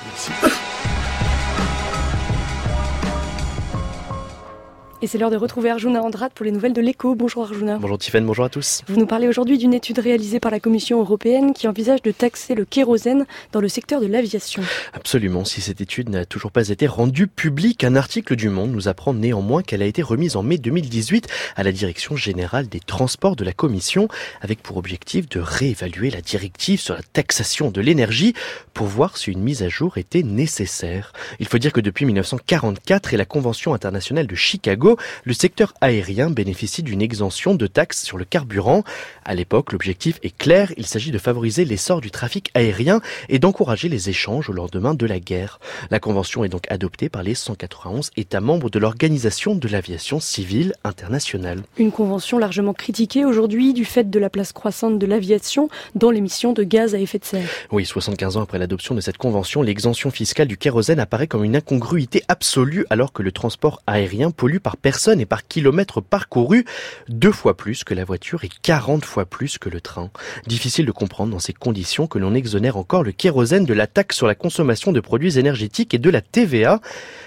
Merci. 0.05 0.31
Et 5.01 5.07
c'est 5.07 5.17
l'heure 5.17 5.31
de 5.31 5.37
retrouver 5.37 5.69
Arjuna 5.69 6.03
Andrade 6.03 6.33
pour 6.35 6.43
les 6.43 6.51
nouvelles 6.51 6.73
de 6.73 6.81
l'écho. 6.81 7.15
Bonjour 7.15 7.43
Arjuna. 7.43 7.77
Bonjour 7.77 7.97
Tiffany, 7.97 8.25
bonjour 8.25 8.43
à 8.43 8.49
tous. 8.49 8.81
Vous 8.89 8.97
nous 8.97 9.05
parlez 9.05 9.29
aujourd'hui 9.29 9.57
d'une 9.57 9.73
étude 9.73 9.97
réalisée 9.99 10.41
par 10.41 10.51
la 10.51 10.59
Commission 10.59 10.99
européenne 10.99 11.53
qui 11.53 11.69
envisage 11.69 12.01
de 12.01 12.11
taxer 12.11 12.53
le 12.53 12.65
kérosène 12.65 13.25
dans 13.53 13.61
le 13.61 13.69
secteur 13.69 14.01
de 14.01 14.07
l'aviation. 14.07 14.61
Absolument, 14.91 15.45
si 15.45 15.61
cette 15.61 15.79
étude 15.79 16.09
n'a 16.09 16.25
toujours 16.25 16.51
pas 16.51 16.67
été 16.67 16.85
rendue 16.85 17.27
publique, 17.27 17.85
un 17.85 17.95
article 17.95 18.35
du 18.35 18.49
Monde 18.49 18.71
nous 18.71 18.89
apprend 18.89 19.13
néanmoins 19.13 19.63
qu'elle 19.63 19.81
a 19.81 19.85
été 19.85 20.01
remise 20.01 20.35
en 20.35 20.43
mai 20.43 20.57
2018 20.57 21.29
à 21.55 21.63
la 21.63 21.71
Direction 21.71 22.17
générale 22.17 22.67
des 22.67 22.81
transports 22.81 23.37
de 23.37 23.45
la 23.45 23.53
Commission 23.53 24.09
avec 24.41 24.61
pour 24.61 24.75
objectif 24.75 25.29
de 25.29 25.39
réévaluer 25.39 26.09
la 26.09 26.19
directive 26.19 26.81
sur 26.81 26.95
la 26.95 27.03
taxation 27.13 27.71
de 27.71 27.79
l'énergie 27.79 28.33
pour 28.73 28.87
voir 28.87 29.15
si 29.15 29.31
une 29.31 29.43
mise 29.43 29.63
à 29.63 29.69
jour 29.69 29.97
était 29.97 30.23
nécessaire. 30.23 31.13
Il 31.39 31.47
faut 31.47 31.57
dire 31.57 31.71
que 31.71 31.79
depuis 31.79 32.03
1944 32.03 33.13
et 33.13 33.17
la 33.17 33.23
Convention 33.23 33.73
internationale 33.73 34.27
de 34.27 34.35
Chicago, 34.35 34.88
le 35.23 35.33
secteur 35.33 35.73
aérien 35.81 36.29
bénéficie 36.29 36.83
d'une 36.83 37.01
exemption 37.01 37.55
de 37.55 37.67
taxes 37.67 38.03
sur 38.03 38.17
le 38.17 38.25
carburant. 38.25 38.83
À 39.25 39.35
l'époque, 39.35 39.71
l'objectif 39.71 40.19
est 40.23 40.35
clair, 40.35 40.71
il 40.77 40.85
s'agit 40.85 41.11
de 41.11 41.17
favoriser 41.17 41.65
l'essor 41.65 42.01
du 42.01 42.11
trafic 42.11 42.51
aérien 42.53 43.01
et 43.27 43.39
d'encourager 43.39 43.89
les 43.89 44.09
échanges 44.09 44.49
au 44.49 44.53
lendemain 44.53 44.93
de 44.93 45.05
la 45.05 45.19
guerre. 45.19 45.59
La 45.91 45.99
convention 45.99 46.43
est 46.43 46.49
donc 46.49 46.63
adoptée 46.69 47.09
par 47.09 47.23
les 47.23 47.35
191 47.35 48.11
États 48.17 48.41
membres 48.41 48.69
de 48.69 48.79
l'Organisation 48.79 49.55
de 49.55 49.67
l'aviation 49.67 50.19
civile 50.19 50.73
internationale. 50.83 51.63
Une 51.77 51.91
convention 51.91 52.37
largement 52.37 52.73
critiquée 52.73 53.25
aujourd'hui 53.25 53.73
du 53.73 53.85
fait 53.85 54.09
de 54.09 54.19
la 54.19 54.29
place 54.29 54.51
croissante 54.51 54.99
de 54.99 55.05
l'aviation 55.05 55.69
dans 55.95 56.11
l'émission 56.11 56.53
de 56.53 56.63
gaz 56.63 56.95
à 56.95 56.99
effet 56.99 57.19
de 57.19 57.25
serre. 57.25 57.49
Oui, 57.71 57.85
75 57.85 58.37
ans 58.37 58.41
après 58.41 58.59
l'adoption 58.59 58.95
de 58.95 59.01
cette 59.01 59.17
convention, 59.17 59.61
l'exemption 59.61 60.11
fiscale 60.11 60.47
du 60.47 60.57
kérosène 60.57 60.99
apparaît 60.99 61.27
comme 61.27 61.43
une 61.43 61.55
incongruité 61.55 62.23
absolue 62.27 62.85
alors 62.89 63.13
que 63.13 63.23
le 63.23 63.31
transport 63.31 63.81
aérien 63.87 64.31
pollue 64.31 64.57
par 64.57 64.77
personne 64.81 65.19
et 65.19 65.25
par 65.25 65.47
kilomètre 65.47 66.01
parcouru, 66.01 66.65
deux 67.07 67.31
fois 67.31 67.55
plus 67.55 67.83
que 67.83 67.93
la 67.93 68.05
voiture 68.05 68.43
et 68.43 68.49
40 68.61 69.05
fois 69.05 69.25
plus 69.25 69.57
que 69.57 69.69
le 69.69 69.81
train. 69.81 70.09
Difficile 70.47 70.85
de 70.85 70.91
comprendre 70.91 71.31
dans 71.31 71.39
ces 71.39 71.53
conditions 71.53 72.07
que 72.07 72.19
l'on 72.19 72.33
exonère 72.33 72.77
encore 72.77 73.03
le 73.03 73.11
kérosène 73.11 73.65
de 73.65 73.73
la 73.73 73.87
taxe 73.87 74.17
sur 74.17 74.27
la 74.27 74.35
consommation 74.35 74.91
de 74.91 74.99
produits 74.99 75.37
énergétiques 75.37 75.93
et 75.93 75.97
de 75.97 76.09
la 76.09 76.21
TVA, 76.21 76.81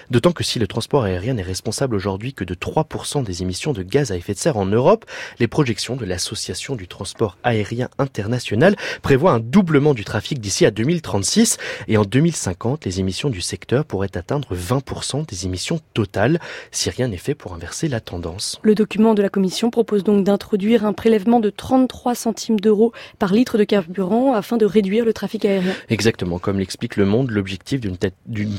d'autant 0.09 0.31
que 0.31 0.43
si 0.43 0.59
le 0.59 0.67
transport 0.67 1.03
aérien 1.03 1.33
n'est 1.33 1.43
responsable 1.43 1.95
aujourd'hui 1.95 2.33
que 2.33 2.43
de 2.43 2.55
3% 2.55 3.23
des 3.23 3.41
émissions 3.41 3.73
de 3.73 3.83
gaz 3.83 4.11
à 4.11 4.17
effet 4.17 4.33
de 4.33 4.39
serre 4.39 4.57
en 4.57 4.65
Europe, 4.65 5.05
les 5.39 5.47
projections 5.47 5.95
de 5.95 6.05
l'Association 6.05 6.75
du 6.75 6.87
transport 6.87 7.37
aérien 7.43 7.89
international 7.97 8.75
prévoient 9.01 9.31
un 9.31 9.39
doublement 9.39 9.93
du 9.93 10.05
trafic 10.05 10.39
d'ici 10.39 10.65
à 10.65 10.71
2036 10.71 11.57
et 11.87 11.97
en 11.97 12.03
2050, 12.03 12.85
les 12.85 12.99
émissions 12.99 13.29
du 13.29 13.41
secteur 13.41 13.85
pourraient 13.85 14.15
atteindre 14.17 14.55
20% 14.55 15.27
des 15.27 15.45
émissions 15.45 15.79
totales. 15.93 16.39
Si 16.71 16.89
rien 16.89 17.07
n'est 17.07 17.17
fait 17.17 17.35
pour 17.35 17.42
inverser 17.51 17.89
la 17.89 17.99
tendance. 17.99 18.57
Le 18.61 18.75
document 18.75 19.15
de 19.15 19.21
la 19.21 19.27
Commission 19.27 19.69
propose 19.69 20.05
donc 20.05 20.23
d'introduire 20.23 20.85
un 20.85 20.93
prélèvement 20.93 21.41
de 21.41 21.49
33 21.49 22.15
centimes 22.15 22.61
d'euros 22.61 22.93
par 23.19 23.33
litre 23.33 23.57
de 23.57 23.65
carburant 23.65 24.33
afin 24.33 24.55
de 24.55 24.65
réduire 24.65 25.03
le 25.03 25.11
trafic 25.11 25.43
aérien. 25.43 25.73
Exactement, 25.89 26.39
comme 26.39 26.59
l'explique 26.59 26.95
Le 26.95 27.05
Monde, 27.05 27.31
l'objectif 27.31 27.81
d'une 27.81 27.97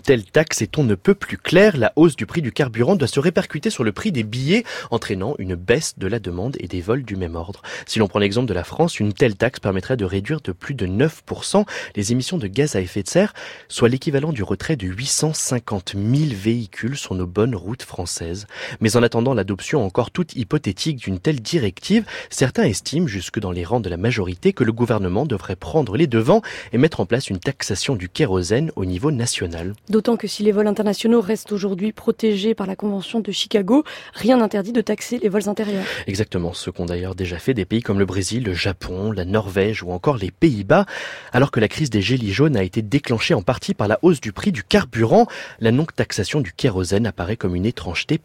telle 0.01 0.25
taxe 0.25 0.61
est 0.61 0.75
on 0.77 0.85
ne 0.85 0.95
peut 0.95 1.15
plus 1.15 1.39
clair. 1.39 1.77
La 1.77 1.93
hausse 1.97 2.17
du 2.17 2.27
prix 2.27 2.43
du 2.43 2.53
carburant 2.53 2.97
doit 2.97 3.09
se 3.09 3.21
répercuter 3.21 3.71
sur 3.71 3.85
le 3.85 3.93
prix 3.93 4.13
des 4.13 4.23
billets, 4.25 4.65
entraînant 4.91 5.35
une 5.39 5.55
baisse 5.55 5.95
de 5.99 6.07
la 6.07 6.19
demande 6.19 6.57
et 6.61 6.69
des 6.69 6.81
vols 6.81 7.05
du 7.05 7.17
même 7.17 7.37
ordre. 7.37 7.63
Si 7.87 7.99
l'on 7.99 8.09
prend 8.09 8.19
l'exemple 8.19 8.49
de 8.49 8.55
la 8.55 8.65
France, 8.65 9.01
une 9.01 9.13
telle 9.13 9.37
taxe 9.37 9.61
permettrait 9.61 9.97
de 9.97 10.05
réduire 10.05 10.41
de 10.41 10.53
plus 10.53 10.75
de 10.75 10.87
9% 10.87 11.65
les 11.97 12.13
émissions 12.13 12.39
de 12.39 12.47
gaz 12.47 12.77
à 12.77 12.81
effet 12.81 13.03
de 13.03 13.09
serre, 13.09 13.35
soit 13.69 13.89
l'équivalent 13.89 14.33
du 14.33 14.43
retrait 14.43 14.77
de 14.77 14.87
850 14.87 15.95
000 15.95 16.31
véhicules 16.33 16.97
sur 16.97 17.15
nos 17.15 17.27
bonnes 17.27 17.55
routes 17.55 17.83
françaises. 17.83 18.47
Mais 18.81 18.97
en 18.97 19.03
attendant 19.03 19.35
l'adoption 19.35 19.85
encore 19.85 20.11
toute 20.11 20.35
hypothétique 20.37 20.99
d'une 20.99 21.19
telle 21.19 21.41
directive, 21.41 22.05
certains 22.31 22.65
estiment, 22.65 23.07
jusque 23.07 23.39
dans 23.39 23.53
les 23.53 23.65
rangs 23.65 23.81
de 23.81 23.89
la 23.89 23.97
majorité, 23.97 24.53
que 24.53 24.65
le 24.65 24.73
gouvernement 24.73 25.27
devrait 25.27 25.57
prendre 25.57 25.97
les 25.97 26.07
devants 26.07 26.43
et 26.73 26.79
mettre 26.79 27.01
en 27.01 27.07
place 27.07 27.31
une 27.31 27.39
taxation 27.39 27.97
du 27.97 28.09
kérosène 28.09 28.71
au 28.77 28.85
niveau 28.85 29.11
national. 29.11 29.75
D'autant 29.89 30.17
que 30.17 30.27
si 30.27 30.43
les 30.43 30.53
vols 30.53 30.67
internationaux 30.67 31.21
restent 31.21 31.53
aujourd'hui 31.53 31.93
protégés 31.93 32.55
par 32.55 32.67
la 32.67 32.77
Convention 32.77 33.21
de 33.21 33.33
Chicago, 33.33 33.85
rien 34.15 34.39
n'interdit 34.39 34.73
de 34.73 34.81
taxer 34.81 35.19
les 35.19 35.29
vols 35.29 35.49
intérieurs. 35.49 35.85
Exactement, 36.07 36.53
ce 36.53 36.71
qu'ont 36.71 36.87
d'ailleurs 36.87 37.15
déjà 37.15 37.39
fait 37.39 37.55
des 37.55 37.65
pays 37.65 37.83
comme 37.83 37.99
le 37.99 38.07
Brésil, 38.07 38.45
le 38.45 38.55
Japon, 38.55 39.13
la 39.13 39.25
Norvège 39.25 39.83
ou 39.83 39.91
encore 39.93 40.17
les 40.17 40.31
Pays-Bas. 40.31 40.87
Alors 41.33 41.51
que 41.51 41.61
la 41.61 41.69
crise 41.69 41.91
des 41.91 42.03
gilets 42.03 42.33
jaunes 42.33 42.57
a 42.57 42.63
été 42.63 42.83
déclenchée 42.83 43.35
en 43.35 43.43
partie 43.43 43.75
par 43.75 43.89
la 43.89 43.99
hausse 44.03 44.21
du 44.21 44.33
prix 44.33 44.53
du 44.53 44.63
carburant, 44.63 45.27
la 45.61 45.73
non-taxation 45.73 46.41
du 46.41 46.53
kérosène 46.53 47.07
apparaît 47.07 47.37
comme 47.37 47.55
une 47.55 47.67
étrangeté 47.67 48.19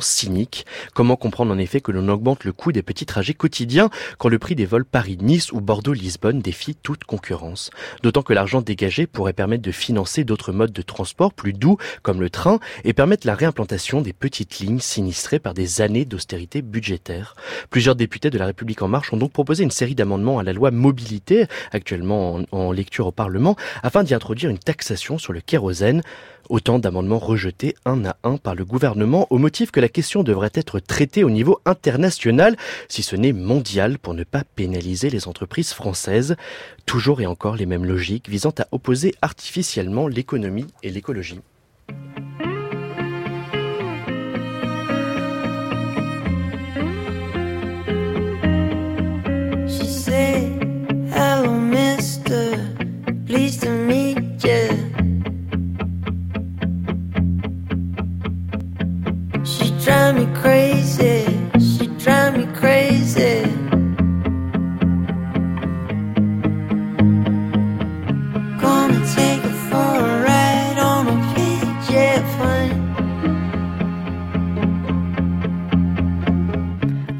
cynique. 0.00 0.66
Comment 0.94 1.16
comprendre 1.16 1.52
en 1.52 1.58
effet 1.58 1.80
que 1.80 1.92
l'on 1.92 2.08
augmente 2.08 2.44
le 2.44 2.52
coût 2.52 2.72
des 2.72 2.82
petits 2.82 3.06
trajets 3.06 3.34
quotidiens 3.34 3.90
quand 4.18 4.28
le 4.28 4.38
prix 4.38 4.54
des 4.54 4.66
vols 4.66 4.84
Paris-Nice 4.84 5.52
ou 5.52 5.60
Bordeaux-Lisbonne 5.60 6.40
défie 6.40 6.74
toute 6.74 7.04
concurrence? 7.04 7.70
D'autant 8.02 8.22
que 8.22 8.32
l'argent 8.32 8.60
dégagé 8.60 9.06
pourrait 9.06 9.32
permettre 9.32 9.62
de 9.62 9.72
financer 9.72 10.24
d'autres 10.24 10.52
modes 10.52 10.72
de 10.72 10.82
transport 10.82 11.32
plus 11.32 11.52
doux 11.52 11.76
comme 12.02 12.20
le 12.20 12.30
train 12.30 12.58
et 12.84 12.92
permettre 12.92 13.26
la 13.26 13.34
réimplantation 13.34 14.00
des 14.00 14.12
petites 14.12 14.58
lignes 14.58 14.80
sinistrées 14.80 15.38
par 15.38 15.54
des 15.54 15.80
années 15.80 16.04
d'austérité 16.04 16.62
budgétaire. 16.62 17.36
Plusieurs 17.70 17.96
députés 17.96 18.30
de 18.30 18.38
la 18.38 18.46
République 18.46 18.82
en 18.82 18.88
marche 18.88 19.12
ont 19.12 19.16
donc 19.16 19.32
proposé 19.32 19.64
une 19.64 19.70
série 19.70 19.94
d'amendements 19.94 20.38
à 20.38 20.42
la 20.42 20.52
loi 20.52 20.70
mobilité, 20.70 21.46
actuellement 21.72 22.34
en, 22.34 22.42
en 22.52 22.72
lecture 22.72 23.06
au 23.06 23.12
Parlement, 23.12 23.56
afin 23.82 24.02
d'y 24.02 24.14
introduire 24.14 24.50
une 24.50 24.58
taxation 24.58 25.18
sur 25.18 25.32
le 25.32 25.40
kérosène 25.40 26.02
Autant 26.48 26.78
d'amendements 26.78 27.18
rejetés 27.18 27.74
un 27.84 28.06
à 28.06 28.16
un 28.22 28.38
par 28.38 28.54
le 28.54 28.64
gouvernement 28.64 29.26
au 29.30 29.38
motif 29.38 29.70
que 29.70 29.80
la 29.80 29.88
question 29.88 30.22
devrait 30.22 30.50
être 30.54 30.80
traitée 30.80 31.22
au 31.22 31.30
niveau 31.30 31.60
international, 31.66 32.56
si 32.88 33.02
ce 33.02 33.16
n'est 33.16 33.34
mondial, 33.34 33.98
pour 33.98 34.14
ne 34.14 34.24
pas 34.24 34.44
pénaliser 34.56 35.10
les 35.10 35.28
entreprises 35.28 35.72
françaises. 35.72 36.36
Toujours 36.86 37.20
et 37.20 37.26
encore 37.26 37.56
les 37.56 37.66
mêmes 37.66 37.84
logiques 37.84 38.30
visant 38.30 38.54
à 38.58 38.66
opposer 38.72 39.14
artificiellement 39.20 40.08
l'économie 40.08 40.66
et 40.82 40.90
l'écologie. 40.90 41.40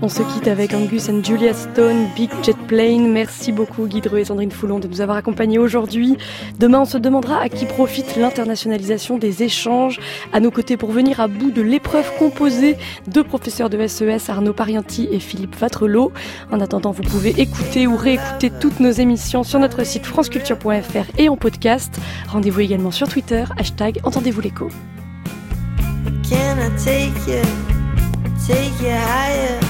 On 0.08 0.10
se 0.10 0.22
quitte 0.22 0.48
avec 0.48 0.72
Angus 0.72 1.10
and 1.10 1.22
Julia 1.22 1.52
Stone, 1.52 2.06
Big 2.16 2.30
Jet 2.42 2.56
Plane. 2.66 3.12
Merci 3.12 3.52
beaucoup 3.52 3.86
Guy 3.86 4.00
et 4.16 4.24
Sandrine 4.24 4.50
Foulon 4.50 4.78
de 4.78 4.88
nous 4.88 5.02
avoir 5.02 5.18
accompagnés 5.18 5.58
aujourd'hui. 5.58 6.16
Demain, 6.58 6.80
on 6.80 6.84
se 6.86 6.96
demandera 6.96 7.38
à 7.42 7.50
qui 7.50 7.66
profite 7.66 8.16
l'internationalisation 8.16 9.18
des 9.18 9.42
échanges. 9.42 10.00
À 10.32 10.40
nos 10.40 10.50
côtés 10.50 10.78
pour 10.78 10.92
venir 10.92 11.20
à 11.20 11.28
bout 11.28 11.50
de 11.50 11.60
l'épreuve 11.60 12.10
composée 12.18 12.78
de 13.06 13.20
professeurs 13.20 13.68
de 13.68 13.86
SES 13.86 14.04
e 14.04 14.30
Arnaud 14.30 14.54
Parianti 14.54 15.10
et 15.12 15.20
Philippe 15.20 15.54
Vatrelot. 15.54 16.10
En 16.50 16.60
attendant, 16.62 16.90
vous 16.90 17.02
pouvez 17.02 17.38
écouter 17.38 17.86
ou 17.86 17.94
réécouter 17.94 18.48
toutes 18.48 18.80
nos 18.80 18.92
émissions 18.92 19.42
sur 19.44 19.58
notre 19.58 19.84
site 19.84 20.06
franceculture.fr 20.06 21.18
et 21.18 21.28
en 21.28 21.36
podcast. 21.36 22.00
Rendez-vous 22.28 22.60
également 22.60 22.92
sur 22.92 23.10
Twitter, 23.10 23.44
hashtag 23.58 24.00
Entendez-vous 24.04 24.40
l'écho. 24.40 24.68
Can 26.22 26.56
I 26.58 26.70
take 26.82 27.30
you, 27.30 27.42
take 28.46 28.72
you 28.80 28.88
higher? 28.88 29.67